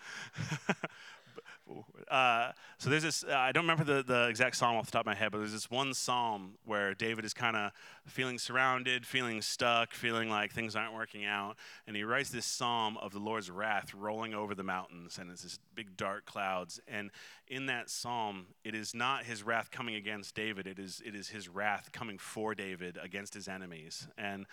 uh, 2.10 2.52
so 2.78 2.90
there's 2.90 3.04
this, 3.04 3.24
uh, 3.24 3.36
I 3.36 3.52
don't 3.52 3.64
remember 3.64 3.84
the, 3.84 4.04
the 4.04 4.28
exact 4.28 4.56
psalm 4.56 4.76
off 4.78 4.86
the 4.86 4.92
top 4.92 5.02
of 5.02 5.06
my 5.08 5.16
head, 5.16 5.32
but 5.32 5.40
there's 5.40 5.52
this 5.52 5.70
one 5.70 5.94
psalm 5.94 6.54
where 6.66 6.94
David 6.94 7.26
is 7.26 7.34
kind 7.34 7.56
of 7.56 7.72
feeling 8.06 8.40
surrounded, 8.40 9.06
feeling 9.06 9.42
stuck, 9.42 9.94
feeling 9.94 10.30
like 10.30 10.52
things 10.52 10.76
aren't 10.76 10.94
working 10.94 11.26
out. 11.26 11.58
And 11.86 11.96
he 11.96 12.04
writes 12.04 12.30
this 12.30 12.46
psalm 12.46 12.98
of 12.98 13.12
the 13.12 13.20
Lord's 13.20 13.50
wrath 13.50 13.94
rolling 13.94 14.34
over 14.34 14.56
the 14.56 14.64
mountains, 14.64 15.18
and 15.18 15.30
it's 15.30 15.44
this 15.44 15.60
big 15.76 15.98
dark 15.98 16.26
clouds. 16.26 16.80
And 16.88 17.12
in 17.48 17.66
that 17.68 17.90
psalm, 17.90 18.48
it 18.64 18.76
is 18.76 18.94
not 18.94 19.26
his 19.26 19.44
wrath 19.44 19.72
coming 19.72 19.96
against 19.96 20.36
David, 20.36 20.68
it 20.68 20.80
is, 20.80 21.02
it 21.06 21.16
is 21.16 21.30
his 21.30 21.50
wrath 21.50 21.92
coming 21.92 22.18
for 22.18 22.56
David 22.56 22.98
against 23.02 23.34
his 23.34 23.48
enemies. 23.48 24.08
And, 24.18 24.46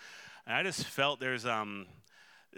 and 0.45 0.55
I 0.55 0.63
just 0.63 0.83
felt 0.85 1.19
there's, 1.19 1.45
um, 1.45 1.87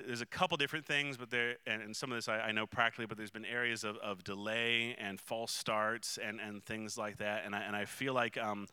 there's 0.05 0.21
a 0.21 0.25
couple 0.25 0.57
different 0.57 0.85
things, 0.85 1.17
but 1.17 1.29
there, 1.29 1.55
and, 1.65 1.81
and 1.81 1.95
some 1.95 2.11
of 2.11 2.17
this 2.17 2.29
I, 2.29 2.39
I, 2.39 2.51
know 2.51 2.67
practically, 2.67 3.05
but 3.05 3.17
there's 3.17 3.31
been 3.31 3.45
areas 3.45 3.83
of, 3.83 3.97
of 3.97 4.23
delay 4.23 4.95
and 4.99 5.19
false 5.19 5.51
starts 5.51 6.19
and, 6.23 6.39
and 6.39 6.63
things 6.63 6.97
like 6.97 7.17
that. 7.17 7.43
And 7.45 7.55
I, 7.55 7.61
and 7.61 7.75
I 7.75 7.85
feel 7.85 8.13
like 8.13 8.37
um, 8.37 8.67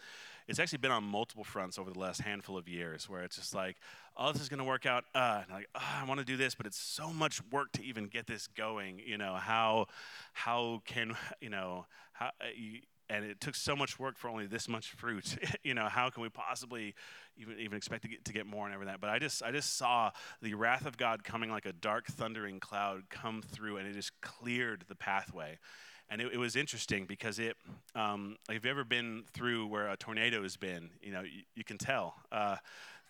it's 0.46 0.58
actually 0.58 0.78
been 0.78 0.90
on 0.90 1.04
multiple 1.04 1.44
fronts 1.44 1.78
over 1.78 1.90
the 1.90 1.98
last 1.98 2.20
handful 2.20 2.58
of 2.58 2.68
years 2.68 3.08
where 3.08 3.22
it's 3.22 3.36
just 3.36 3.54
like, 3.54 3.76
oh, 4.16 4.32
this 4.32 4.42
is 4.42 4.48
going 4.48 4.58
to 4.58 4.64
work 4.64 4.86
out. 4.86 5.04
Uh, 5.14 5.40
and 5.44 5.52
like, 5.52 5.68
oh, 5.74 5.80
I 6.02 6.04
want 6.04 6.20
to 6.20 6.26
do 6.26 6.36
this, 6.36 6.54
but 6.54 6.66
it's 6.66 6.78
so 6.78 7.12
much 7.12 7.40
work 7.50 7.72
to 7.72 7.84
even 7.84 8.06
get 8.06 8.26
this 8.26 8.46
going. 8.46 9.00
You 9.04 9.18
know, 9.18 9.34
how, 9.34 9.86
how 10.32 10.82
can, 10.84 11.16
you 11.40 11.50
know, 11.50 11.86
how, 12.12 12.26
uh, 12.26 12.46
you, 12.54 12.80
and 13.14 13.24
it 13.24 13.40
took 13.40 13.54
so 13.54 13.76
much 13.76 13.98
work 13.98 14.18
for 14.18 14.28
only 14.28 14.46
this 14.46 14.68
much 14.68 14.90
fruit. 14.92 15.36
you 15.62 15.74
know, 15.74 15.86
how 15.86 16.10
can 16.10 16.22
we 16.22 16.28
possibly 16.28 16.94
even 17.36 17.58
even 17.58 17.76
expect 17.76 18.02
to 18.02 18.08
get 18.08 18.24
to 18.24 18.32
get 18.32 18.46
more 18.46 18.66
and 18.66 18.74
everything? 18.74 18.96
But 19.00 19.10
I 19.10 19.18
just 19.18 19.42
I 19.42 19.52
just 19.52 19.76
saw 19.76 20.10
the 20.42 20.54
wrath 20.54 20.86
of 20.86 20.96
God 20.96 21.22
coming 21.24 21.50
like 21.50 21.66
a 21.66 21.72
dark 21.72 22.06
thundering 22.06 22.60
cloud 22.60 23.04
come 23.10 23.42
through, 23.42 23.76
and 23.76 23.86
it 23.88 23.92
just 23.92 24.20
cleared 24.20 24.84
the 24.88 24.96
pathway. 24.96 25.58
And 26.10 26.20
it, 26.20 26.34
it 26.34 26.38
was 26.38 26.54
interesting 26.54 27.06
because 27.06 27.38
it. 27.38 27.56
Um, 27.94 28.36
like, 28.48 28.56
have 28.56 28.64
you 28.64 28.70
ever 28.70 28.84
been 28.84 29.24
through 29.32 29.68
where 29.68 29.88
a 29.88 29.96
tornado 29.96 30.42
has 30.42 30.56
been? 30.56 30.90
You 31.00 31.12
know, 31.12 31.22
you, 31.22 31.42
you 31.54 31.64
can 31.64 31.78
tell. 31.78 32.16
Uh, 32.30 32.56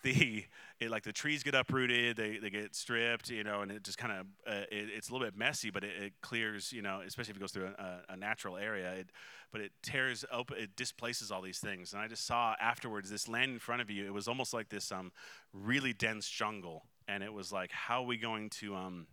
the 0.05 0.45
it, 0.79 0.89
like 0.89 1.03
the 1.03 1.11
trees 1.11 1.43
get 1.43 1.55
uprooted, 1.55 2.15
they, 2.15 2.37
they 2.37 2.49
get 2.49 2.75
stripped, 2.75 3.29
you 3.29 3.43
know, 3.43 3.61
and 3.61 3.71
it 3.71 3.83
just 3.83 3.97
kind 3.97 4.13
of 4.13 4.25
uh, 4.47 4.65
it, 4.71 4.89
it's 4.95 5.09
a 5.09 5.13
little 5.13 5.25
bit 5.25 5.37
messy, 5.37 5.69
but 5.69 5.83
it, 5.83 5.91
it, 6.01 6.13
clears, 6.21 6.71
you 6.71 6.81
know, 6.81 7.01
especially 7.05 7.31
if 7.31 7.37
it 7.37 7.39
goes 7.41 7.51
through 7.51 7.67
a, 7.77 8.13
a 8.13 8.17
natural 8.17 8.55
area. 8.57 8.93
It, 8.93 9.09
but 9.51 9.61
it 9.61 9.71
tears 9.81 10.25
open, 10.31 10.57
it 10.57 10.75
displaces 10.75 11.31
all 11.31 11.41
these 11.41 11.59
things. 11.59 11.93
And 11.93 12.01
I 12.01 12.07
just 12.07 12.25
saw 12.25 12.55
afterwards 12.59 13.09
this 13.09 13.27
land 13.27 13.51
in 13.51 13.59
front 13.59 13.81
of 13.81 13.89
you. 13.89 14.05
It 14.05 14.13
was 14.13 14.27
almost 14.27 14.53
like 14.53 14.69
this 14.69 14.91
um, 14.91 15.11
really 15.53 15.93
dense 15.93 16.29
jungle, 16.29 16.83
and 17.07 17.23
it 17.23 17.33
was 17.33 17.51
like, 17.51 17.71
how 17.71 18.03
are 18.03 18.05
we 18.05 18.17
going 18.17 18.49
to 18.51 18.75
um, 18.75 19.07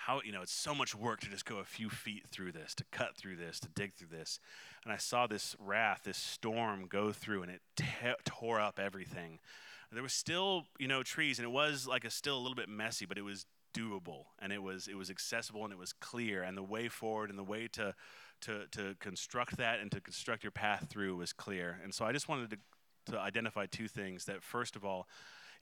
how 0.00 0.20
you 0.24 0.32
know 0.32 0.40
it's 0.40 0.52
so 0.52 0.74
much 0.74 0.94
work 0.94 1.20
to 1.20 1.28
just 1.28 1.44
go 1.44 1.58
a 1.58 1.64
few 1.64 1.90
feet 1.90 2.24
through 2.30 2.52
this 2.52 2.74
to 2.74 2.84
cut 2.90 3.14
through 3.16 3.36
this 3.36 3.60
to 3.60 3.68
dig 3.74 3.94
through 3.94 4.08
this 4.08 4.40
and 4.84 4.92
i 4.92 4.96
saw 4.96 5.26
this 5.26 5.54
wrath 5.58 6.00
this 6.04 6.16
storm 6.16 6.86
go 6.88 7.12
through 7.12 7.42
and 7.42 7.50
it 7.50 7.60
te- 7.76 7.84
tore 8.24 8.58
up 8.58 8.78
everything 8.78 9.38
there 9.92 10.02
was 10.02 10.12
still, 10.12 10.64
you 10.78 10.88
know, 10.88 11.02
trees, 11.02 11.38
and 11.38 11.46
it 11.46 11.50
was 11.50 11.86
like 11.86 12.04
a 12.04 12.10
still 12.10 12.36
a 12.36 12.40
little 12.40 12.54
bit 12.54 12.68
messy, 12.68 13.06
but 13.06 13.18
it 13.18 13.22
was 13.22 13.46
doable, 13.74 14.26
and 14.38 14.52
it 14.52 14.62
was 14.62 14.88
it 14.88 14.96
was 14.96 15.10
accessible, 15.10 15.64
and 15.64 15.72
it 15.72 15.78
was 15.78 15.92
clear, 15.92 16.42
and 16.42 16.56
the 16.56 16.62
way 16.62 16.88
forward 16.88 17.30
and 17.30 17.38
the 17.38 17.44
way 17.44 17.68
to 17.72 17.94
to 18.42 18.66
to 18.72 18.94
construct 19.00 19.56
that 19.56 19.80
and 19.80 19.90
to 19.92 20.00
construct 20.00 20.44
your 20.44 20.50
path 20.52 20.86
through 20.90 21.16
was 21.16 21.32
clear. 21.32 21.78
And 21.82 21.94
so 21.94 22.04
I 22.04 22.12
just 22.12 22.28
wanted 22.28 22.50
to 22.50 22.58
to 23.12 23.18
identify 23.18 23.66
two 23.66 23.88
things. 23.88 24.26
That 24.26 24.42
first 24.42 24.76
of 24.76 24.84
all, 24.84 25.08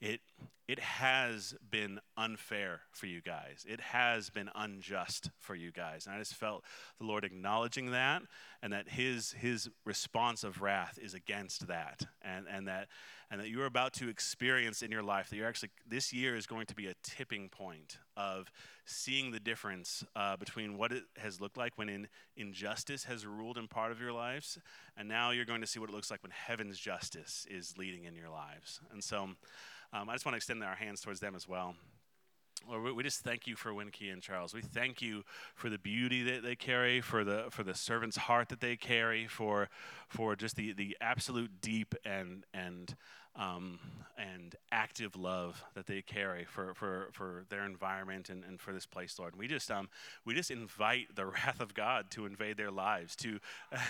it 0.00 0.20
it 0.68 0.80
has 0.80 1.54
been 1.70 1.98
unfair 2.18 2.80
for 2.90 3.06
you 3.06 3.22
guys. 3.22 3.64
It 3.66 3.80
has 3.80 4.28
been 4.28 4.50
unjust 4.54 5.30
for 5.38 5.54
you 5.54 5.72
guys. 5.72 6.04
And 6.04 6.14
I 6.14 6.18
just 6.18 6.34
felt 6.34 6.62
the 6.98 7.06
Lord 7.06 7.24
acknowledging 7.24 7.92
that 7.92 8.22
and 8.62 8.74
that 8.74 8.90
his 8.90 9.32
his 9.32 9.70
response 9.86 10.44
of 10.44 10.60
wrath 10.60 10.98
is 11.00 11.14
against 11.14 11.68
that. 11.68 12.04
And 12.20 12.46
and 12.52 12.68
that 12.68 12.88
and 13.30 13.40
that 13.40 13.48
you're 13.48 13.66
about 13.66 13.94
to 13.94 14.08
experience 14.08 14.82
in 14.82 14.90
your 14.90 15.02
life 15.02 15.30
that 15.30 15.36
you're 15.36 15.48
actually 15.48 15.70
this 15.86 16.12
year 16.12 16.36
is 16.36 16.46
going 16.46 16.66
to 16.66 16.74
be 16.74 16.86
a 16.86 16.94
tipping 17.02 17.48
point 17.48 17.98
of 18.18 18.50
seeing 18.84 19.30
the 19.30 19.38
difference 19.38 20.04
uh, 20.16 20.36
between 20.36 20.76
what 20.76 20.92
it 20.92 21.04
has 21.16 21.40
looked 21.40 21.56
like 21.56 21.72
when 21.76 21.88
in, 21.88 22.08
injustice 22.36 23.04
has 23.04 23.24
ruled 23.24 23.56
in 23.56 23.68
part 23.68 23.92
of 23.92 24.00
your 24.00 24.12
lives 24.12 24.58
and 24.96 25.08
now 25.08 25.30
you're 25.30 25.44
going 25.44 25.60
to 25.60 25.66
see 25.66 25.78
what 25.78 25.88
it 25.88 25.94
looks 25.94 26.10
like 26.10 26.22
when 26.22 26.32
heaven's 26.32 26.78
justice 26.78 27.46
is 27.48 27.78
leading 27.78 28.04
in 28.04 28.14
your 28.14 28.28
lives 28.28 28.80
and 28.92 29.02
so 29.02 29.28
um, 29.92 30.08
i 30.08 30.12
just 30.12 30.26
want 30.26 30.32
to 30.34 30.36
extend 30.36 30.62
our 30.64 30.74
hands 30.74 31.00
towards 31.00 31.20
them 31.20 31.34
as 31.34 31.46
well 31.46 31.76
Lord, 32.68 32.96
we 32.96 33.02
just 33.02 33.20
thank 33.20 33.46
you 33.46 33.54
for 33.54 33.72
Winky 33.72 34.10
and 34.10 34.20
Charles. 34.20 34.52
We 34.52 34.62
thank 34.62 35.00
you 35.00 35.22
for 35.54 35.70
the 35.70 35.78
beauty 35.78 36.22
that 36.24 36.42
they 36.42 36.56
carry, 36.56 37.00
for 37.00 37.22
the 37.22 37.46
for 37.50 37.62
the 37.62 37.74
servant's 37.74 38.16
heart 38.16 38.48
that 38.48 38.60
they 38.60 38.76
carry, 38.76 39.26
for 39.26 39.68
for 40.08 40.34
just 40.34 40.56
the, 40.56 40.72
the 40.72 40.96
absolute 41.00 41.60
deep 41.60 41.94
and 42.04 42.44
and 42.52 42.96
um, 43.38 43.78
and 44.18 44.56
active 44.72 45.16
love 45.16 45.62
that 45.74 45.86
they 45.86 46.02
carry 46.02 46.44
for, 46.44 46.74
for, 46.74 47.08
for 47.12 47.44
their 47.48 47.64
environment 47.64 48.28
and, 48.28 48.44
and 48.44 48.60
for 48.60 48.72
this 48.72 48.84
place, 48.84 49.18
Lord. 49.18 49.34
And 49.34 49.40
we 49.40 49.46
just 49.46 49.70
um, 49.70 49.88
we 50.24 50.34
just 50.34 50.50
invite 50.50 51.14
the 51.14 51.26
wrath 51.26 51.60
of 51.60 51.72
God 51.72 52.10
to 52.12 52.26
invade 52.26 52.56
their 52.56 52.70
lives, 52.70 53.14
to 53.16 53.38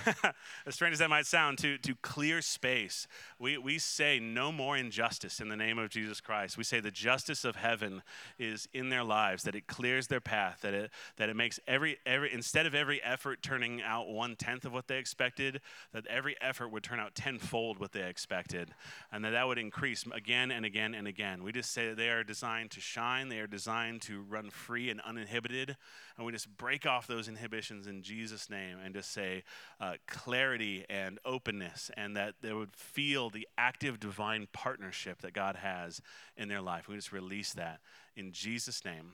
as 0.66 0.74
strange 0.74 0.92
as 0.92 0.98
that 0.98 1.10
might 1.10 1.26
sound, 1.26 1.58
to 1.58 1.78
to 1.78 1.94
clear 2.02 2.42
space. 2.42 3.08
We 3.38 3.56
we 3.58 3.78
say 3.78 4.20
no 4.20 4.52
more 4.52 4.76
injustice 4.76 5.40
in 5.40 5.48
the 5.48 5.56
name 5.56 5.78
of 5.78 5.88
Jesus 5.88 6.20
Christ. 6.20 6.58
We 6.58 6.64
say 6.64 6.80
the 6.80 6.90
justice 6.90 7.44
of 7.44 7.56
heaven 7.56 8.02
is 8.38 8.68
in 8.74 8.90
their 8.90 9.04
lives, 9.04 9.44
that 9.44 9.54
it 9.54 9.66
clears 9.66 10.08
their 10.08 10.20
path, 10.20 10.58
that 10.62 10.74
it 10.74 10.90
that 11.16 11.28
it 11.28 11.36
makes 11.36 11.58
every 11.66 11.98
every 12.04 12.32
instead 12.32 12.66
of 12.66 12.74
every 12.74 13.02
effort 13.02 13.42
turning 13.42 13.80
out 13.82 14.08
one 14.08 14.36
tenth 14.36 14.66
of 14.66 14.72
what 14.74 14.88
they 14.88 14.98
expected, 14.98 15.60
that 15.92 16.06
every 16.06 16.36
effort 16.40 16.68
would 16.68 16.82
turn 16.82 17.00
out 17.00 17.14
tenfold 17.14 17.78
what 17.78 17.92
they 17.92 18.02
expected, 18.02 18.74
and 19.10 19.24
that 19.24 19.37
that 19.38 19.46
would 19.46 19.56
increase 19.56 20.04
again 20.12 20.50
and 20.50 20.66
again 20.66 20.94
and 20.94 21.06
again. 21.06 21.44
We 21.44 21.52
just 21.52 21.70
say 21.70 21.94
they 21.94 22.08
are 22.08 22.24
designed 22.24 22.72
to 22.72 22.80
shine, 22.80 23.28
they 23.28 23.38
are 23.38 23.46
designed 23.46 24.02
to 24.02 24.20
run 24.20 24.50
free 24.50 24.90
and 24.90 25.00
uninhibited. 25.00 25.76
And 26.16 26.26
we 26.26 26.32
just 26.32 26.48
break 26.56 26.86
off 26.86 27.06
those 27.06 27.28
inhibitions 27.28 27.86
in 27.86 28.02
Jesus' 28.02 28.50
name 28.50 28.78
and 28.84 28.92
just 28.92 29.12
say 29.12 29.44
uh, 29.80 29.92
clarity 30.08 30.84
and 30.90 31.20
openness, 31.24 31.88
and 31.96 32.16
that 32.16 32.34
they 32.42 32.52
would 32.52 32.74
feel 32.74 33.30
the 33.30 33.46
active 33.56 34.00
divine 34.00 34.48
partnership 34.52 35.22
that 35.22 35.34
God 35.34 35.54
has 35.54 36.02
in 36.36 36.48
their 36.48 36.60
life. 36.60 36.88
We 36.88 36.96
just 36.96 37.12
release 37.12 37.52
that 37.52 37.78
in 38.16 38.32
Jesus' 38.32 38.84
name. 38.84 39.12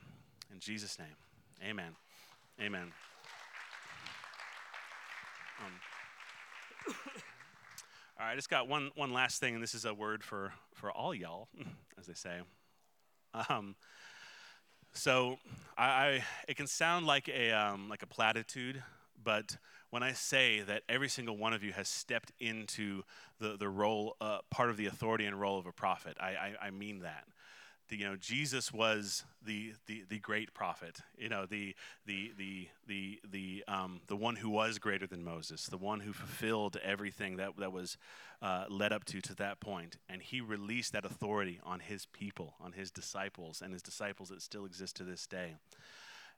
In 0.50 0.58
Jesus' 0.58 0.98
name. 0.98 1.16
Amen. 1.62 1.96
Amen. 2.58 2.92
Um, 6.86 6.94
All 8.16 8.24
right, 8.24 8.32
I 8.32 8.36
just 8.36 8.48
got 8.48 8.68
one, 8.68 8.92
one 8.94 9.12
last 9.12 9.40
thing, 9.40 9.54
and 9.54 9.62
this 9.62 9.74
is 9.74 9.84
a 9.84 9.92
word 9.92 10.22
for, 10.22 10.52
for 10.72 10.88
all 10.92 11.12
y'all, 11.12 11.48
as 11.98 12.06
they 12.06 12.14
say. 12.14 12.38
Um, 13.48 13.74
so 14.92 15.38
I, 15.76 15.84
I, 15.84 16.24
it 16.46 16.56
can 16.56 16.68
sound 16.68 17.06
like 17.06 17.28
a, 17.28 17.50
um, 17.50 17.88
like 17.88 18.04
a 18.04 18.06
platitude, 18.06 18.80
but 19.22 19.56
when 19.90 20.04
I 20.04 20.12
say 20.12 20.60
that 20.60 20.84
every 20.88 21.08
single 21.08 21.36
one 21.36 21.52
of 21.52 21.64
you 21.64 21.72
has 21.72 21.88
stepped 21.88 22.30
into 22.38 23.02
the, 23.40 23.56
the 23.56 23.68
role, 23.68 24.14
uh, 24.20 24.38
part 24.48 24.70
of 24.70 24.76
the 24.76 24.86
authority 24.86 25.24
and 25.24 25.40
role 25.40 25.58
of 25.58 25.66
a 25.66 25.72
prophet, 25.72 26.16
I, 26.20 26.28
I, 26.28 26.54
I 26.66 26.70
mean 26.70 27.00
that 27.00 27.24
the, 27.88 27.96
you 27.96 28.04
know 28.04 28.16
Jesus 28.16 28.72
was 28.72 29.24
the, 29.44 29.74
the 29.86 30.04
the 30.08 30.18
great 30.18 30.54
prophet 30.54 31.00
you 31.18 31.28
know 31.28 31.46
the 31.46 31.74
the 32.06 32.32
the 32.36 32.68
the 32.86 33.20
the 33.30 33.64
um, 33.68 34.00
the 34.06 34.16
one 34.16 34.36
who 34.36 34.50
was 34.50 34.78
greater 34.78 35.06
than 35.06 35.24
Moses 35.24 35.66
the 35.66 35.78
one 35.78 36.00
who 36.00 36.12
fulfilled 36.12 36.76
everything 36.82 37.36
that 37.36 37.56
that 37.58 37.72
was 37.72 37.96
uh, 38.44 38.64
led 38.68 38.92
up 38.92 39.04
to 39.06 39.20
to 39.22 39.34
that 39.36 39.58
point. 39.58 39.96
And 40.08 40.22
he 40.22 40.40
released 40.40 40.92
that 40.92 41.04
authority 41.04 41.60
on 41.64 41.80
his 41.80 42.06
people 42.06 42.54
on 42.60 42.72
his 42.72 42.90
disciples 42.90 43.62
and 43.62 43.72
his 43.72 43.82
disciples 43.82 44.28
that 44.28 44.42
still 44.42 44.66
exist 44.66 44.96
to 44.96 45.04
this 45.04 45.26
day. 45.26 45.56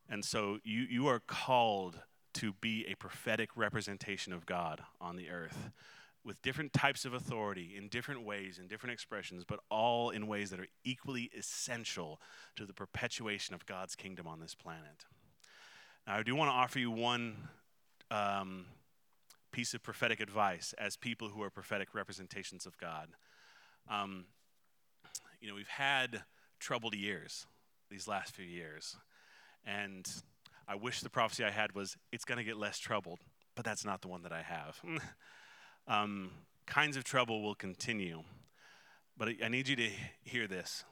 And 0.08 0.24
so 0.24 0.58
you 0.62 0.82
you 0.82 1.08
are 1.08 1.20
called 1.20 1.98
to 2.34 2.52
be 2.52 2.86
a 2.86 2.94
prophetic 2.94 3.50
representation 3.56 4.32
of 4.32 4.46
God 4.46 4.82
on 5.00 5.16
the 5.16 5.30
earth 5.30 5.70
with 6.26 6.42
different 6.42 6.72
types 6.72 7.04
of 7.04 7.14
authority 7.14 7.74
in 7.76 7.88
different 7.88 8.24
ways, 8.24 8.58
in 8.58 8.66
different 8.66 8.92
expressions, 8.92 9.44
but 9.44 9.60
all 9.70 10.10
in 10.10 10.26
ways 10.26 10.50
that 10.50 10.58
are 10.58 10.66
equally 10.84 11.30
essential 11.38 12.20
to 12.56 12.66
the 12.66 12.74
perpetuation 12.74 13.54
of 13.54 13.64
God's 13.64 13.94
kingdom 13.94 14.26
on 14.26 14.40
this 14.40 14.54
planet. 14.54 15.04
Now, 16.06 16.16
I 16.16 16.22
do 16.22 16.34
want 16.34 16.48
to 16.48 16.54
offer 16.54 16.78
you 16.78 16.90
one 16.90 17.48
um, 18.10 18.66
piece 19.52 19.72
of 19.72 19.82
prophetic 19.82 20.20
advice 20.20 20.74
as 20.76 20.96
people 20.96 21.28
who 21.28 21.42
are 21.42 21.50
prophetic 21.50 21.94
representations 21.94 22.66
of 22.66 22.76
God. 22.76 23.08
Um, 23.88 24.26
you 25.40 25.48
know, 25.48 25.54
we've 25.54 25.68
had 25.68 26.22
troubled 26.58 26.94
years 26.94 27.46
these 27.88 28.08
last 28.08 28.34
few 28.34 28.44
years, 28.44 28.96
and 29.64 30.08
I 30.66 30.74
wish 30.74 31.00
the 31.00 31.10
prophecy 31.10 31.44
I 31.44 31.50
had 31.50 31.74
was 31.74 31.96
it's 32.10 32.24
going 32.24 32.38
to 32.38 32.44
get 32.44 32.56
less 32.56 32.78
troubled 32.78 33.20
but 33.56 33.64
that's 33.64 33.84
not 33.84 34.02
the 34.02 34.08
one 34.08 34.22
that 34.22 34.32
I 34.32 34.42
have. 34.42 34.80
um, 35.88 36.30
kinds 36.66 36.96
of 36.96 37.04
trouble 37.04 37.42
will 37.42 37.54
continue. 37.54 38.22
But 39.16 39.28
I 39.42 39.48
need 39.48 39.68
you 39.68 39.76
to 39.76 39.88
hear 40.24 40.46
this. 40.46 40.84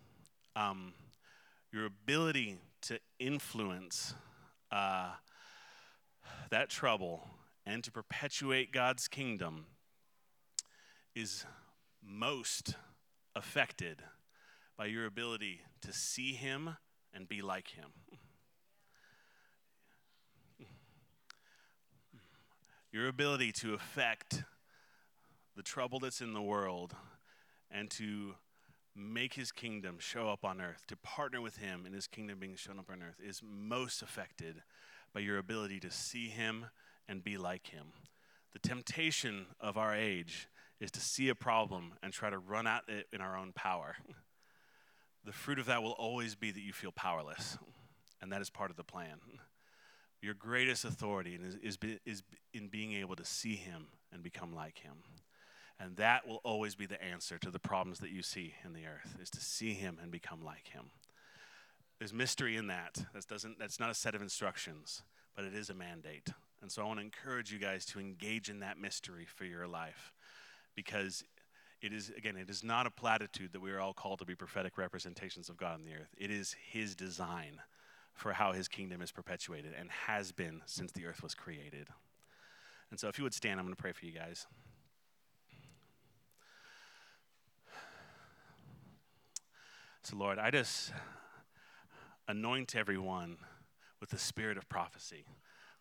Um, 0.57 0.95
your 1.73 1.87
ability 1.87 2.59
to 2.83 2.99
influence 3.19 4.15
uh, 4.71 5.11
that 6.51 6.71
trouble 6.71 7.29
and 7.67 7.83
to 7.85 7.91
perpetuate 7.91 8.73
God's 8.73 9.09
kingdom 9.09 9.67
is 11.15 11.45
most 12.03 12.75
affected 13.35 14.03
by 14.77 14.87
your 14.87 15.07
ability 15.07 15.61
to 15.81 15.93
see 15.93 16.35
Him 16.35 16.77
and 17.13 17.29
be 17.29 17.43
like 17.43 17.69
Him. 17.69 17.91
Your 22.93 23.09
ability 23.09 23.51
to 23.53 23.75
affect 23.75 24.45
the 25.57 25.63
trouble 25.63 26.01
that's 26.01 26.21
in 26.21 26.33
the 26.33 26.43
world 26.43 26.95
and 27.71 27.91
to 27.91 28.35
make 28.95 29.35
his 29.35 29.51
kingdom 29.51 29.97
show 29.99 30.29
up 30.29 30.45
on 30.45 30.61
earth, 30.61 30.85
to 30.87 30.97
partner 30.97 31.41
with 31.41 31.57
him 31.57 31.85
in 31.87 31.93
his 31.93 32.07
kingdom 32.07 32.39
being 32.39 32.57
shown 32.57 32.79
up 32.79 32.91
on 32.91 33.03
earth, 33.03 33.21
is 33.23 33.41
most 33.43 34.03
affected 34.03 34.63
by 35.13 35.21
your 35.21 35.39
ability 35.39 35.81
to 35.81 35.91
see 35.91 36.29
him 36.29 36.67
and 37.09 37.25
be 37.25 37.37
like 37.37 37.69
him. 37.69 37.87
The 38.53 38.59
temptation 38.61 39.47
of 39.61 39.77
our 39.77 39.95
age 39.95 40.49
is 40.81 40.91
to 40.93 41.01
see 41.01 41.29
a 41.29 41.35
problem 41.35 41.95
and 42.03 42.13
try 42.13 42.31
to 42.31 42.39
run 42.39 42.67
at 42.67 42.85
it 42.89 43.07
in 43.13 43.21
our 43.21 43.37
own 43.37 43.53
power. 43.53 43.97
The 45.25 45.33
fruit 45.33 45.59
of 45.59 45.67
that 45.67 45.83
will 45.83 45.93
always 45.93 46.35
be 46.35 46.51
that 46.51 46.61
you 46.61 46.73
feel 46.73 46.93
powerless, 46.93 47.59
and 48.21 48.31
that 48.31 48.43
is 48.43 48.51
part 48.51 48.71
of 48.71 48.77
the 48.77 48.85
plan. 48.85 49.19
Your 50.21 50.35
greatest 50.35 50.85
authority 50.85 51.39
is, 51.43 51.57
is, 51.57 51.79
is 52.05 52.23
in 52.53 52.69
being 52.69 52.93
able 52.93 53.17
to 53.17 53.25
see 53.25 53.57
him 53.57 53.87
and 54.13 54.23
become 54.23 54.55
like 54.55 54.79
him. 54.79 54.95
And 55.81 55.97
that 55.97 56.27
will 56.27 56.41
always 56.45 56.75
be 56.75 56.87
the 56.87 57.03
answer 57.03 57.39
to 57.39 57.51
the 57.51 57.59
problems 57.59 57.99
that 57.99 58.11
you 58.11 58.23
see 58.23 58.55
in 58.65 58.73
the 58.73 58.87
earth, 58.87 59.17
is 59.21 59.31
to 59.31 59.41
see 59.41 59.75
him 59.75 59.99
and 60.01 60.11
become 60.11 60.45
like 60.45 60.69
him. 60.69 60.91
There's 61.99 62.13
mystery 62.13 62.57
in 62.57 62.69
that. 62.69 63.05
That 63.13 63.27
doesn't, 63.27 63.59
that's 63.59 63.81
not 63.81 63.91
a 63.91 63.95
set 63.95 64.15
of 64.15 64.23
instructions, 64.23 65.03
but 65.35 65.45
it 65.45 65.55
is 65.55 65.71
a 65.71 65.75
mandate. 65.75 66.29
And 66.63 66.71
so 66.71 66.83
I 66.83 66.87
want 66.87 66.99
to 67.01 67.05
encourage 67.05 67.53
you 67.53 67.59
guys 67.59 67.85
to 67.87 68.01
engage 68.01 68.49
in 68.49 68.61
that 68.61 68.79
mystery 68.79 69.27
for 69.27 69.45
your 69.45 69.67
life 69.67 70.13
because 70.75 71.25
it 71.83 71.93
is, 71.93 72.11
again, 72.17 72.37
it 72.37 72.49
is 72.49 72.65
not 72.65 72.87
a 72.87 72.91
platitude 72.91 73.53
that 73.53 73.61
we 73.61 73.71
are 73.71 73.81
all 73.81 73.93
called 73.93 74.21
to 74.21 74.25
be 74.25 74.35
prophetic 74.35 74.79
representations 74.79 75.49
of 75.49 75.57
God 75.57 75.75
on 75.75 75.85
the 75.85 75.93
earth. 75.93 76.15
It 76.17 76.31
is 76.31 76.57
his 76.71 76.95
design 76.95 77.61
for 78.15 78.33
how 78.33 78.53
his 78.53 78.69
kingdom 78.69 79.03
is 79.03 79.13
perpetuated 79.13 79.73
and 79.79 79.91
has 79.91 80.33
been 80.33 80.63
since 80.67 80.93
the 80.93 81.05
earth 81.05 81.23
was 81.23 81.35
created. 81.35 81.89
And 82.91 82.99
so 82.99 83.09
if 83.09 83.19
you 83.19 83.25
would 83.25 83.35
stand, 83.35 83.59
I'm 83.59 83.67
going 83.67 83.75
to 83.75 83.83
pray 83.83 83.93
for 83.93 84.07
you 84.07 84.13
guys. 84.13 84.47
So, 90.05 90.19
Lord, 90.19 90.39
I 90.39 90.51
just 90.51 90.93
anoint 92.29 92.77
everyone 92.77 93.39
with 94.03 94.11
the 94.11 94.19
spirit 94.19 94.59
of 94.59 94.69
prophecy. 94.69 95.25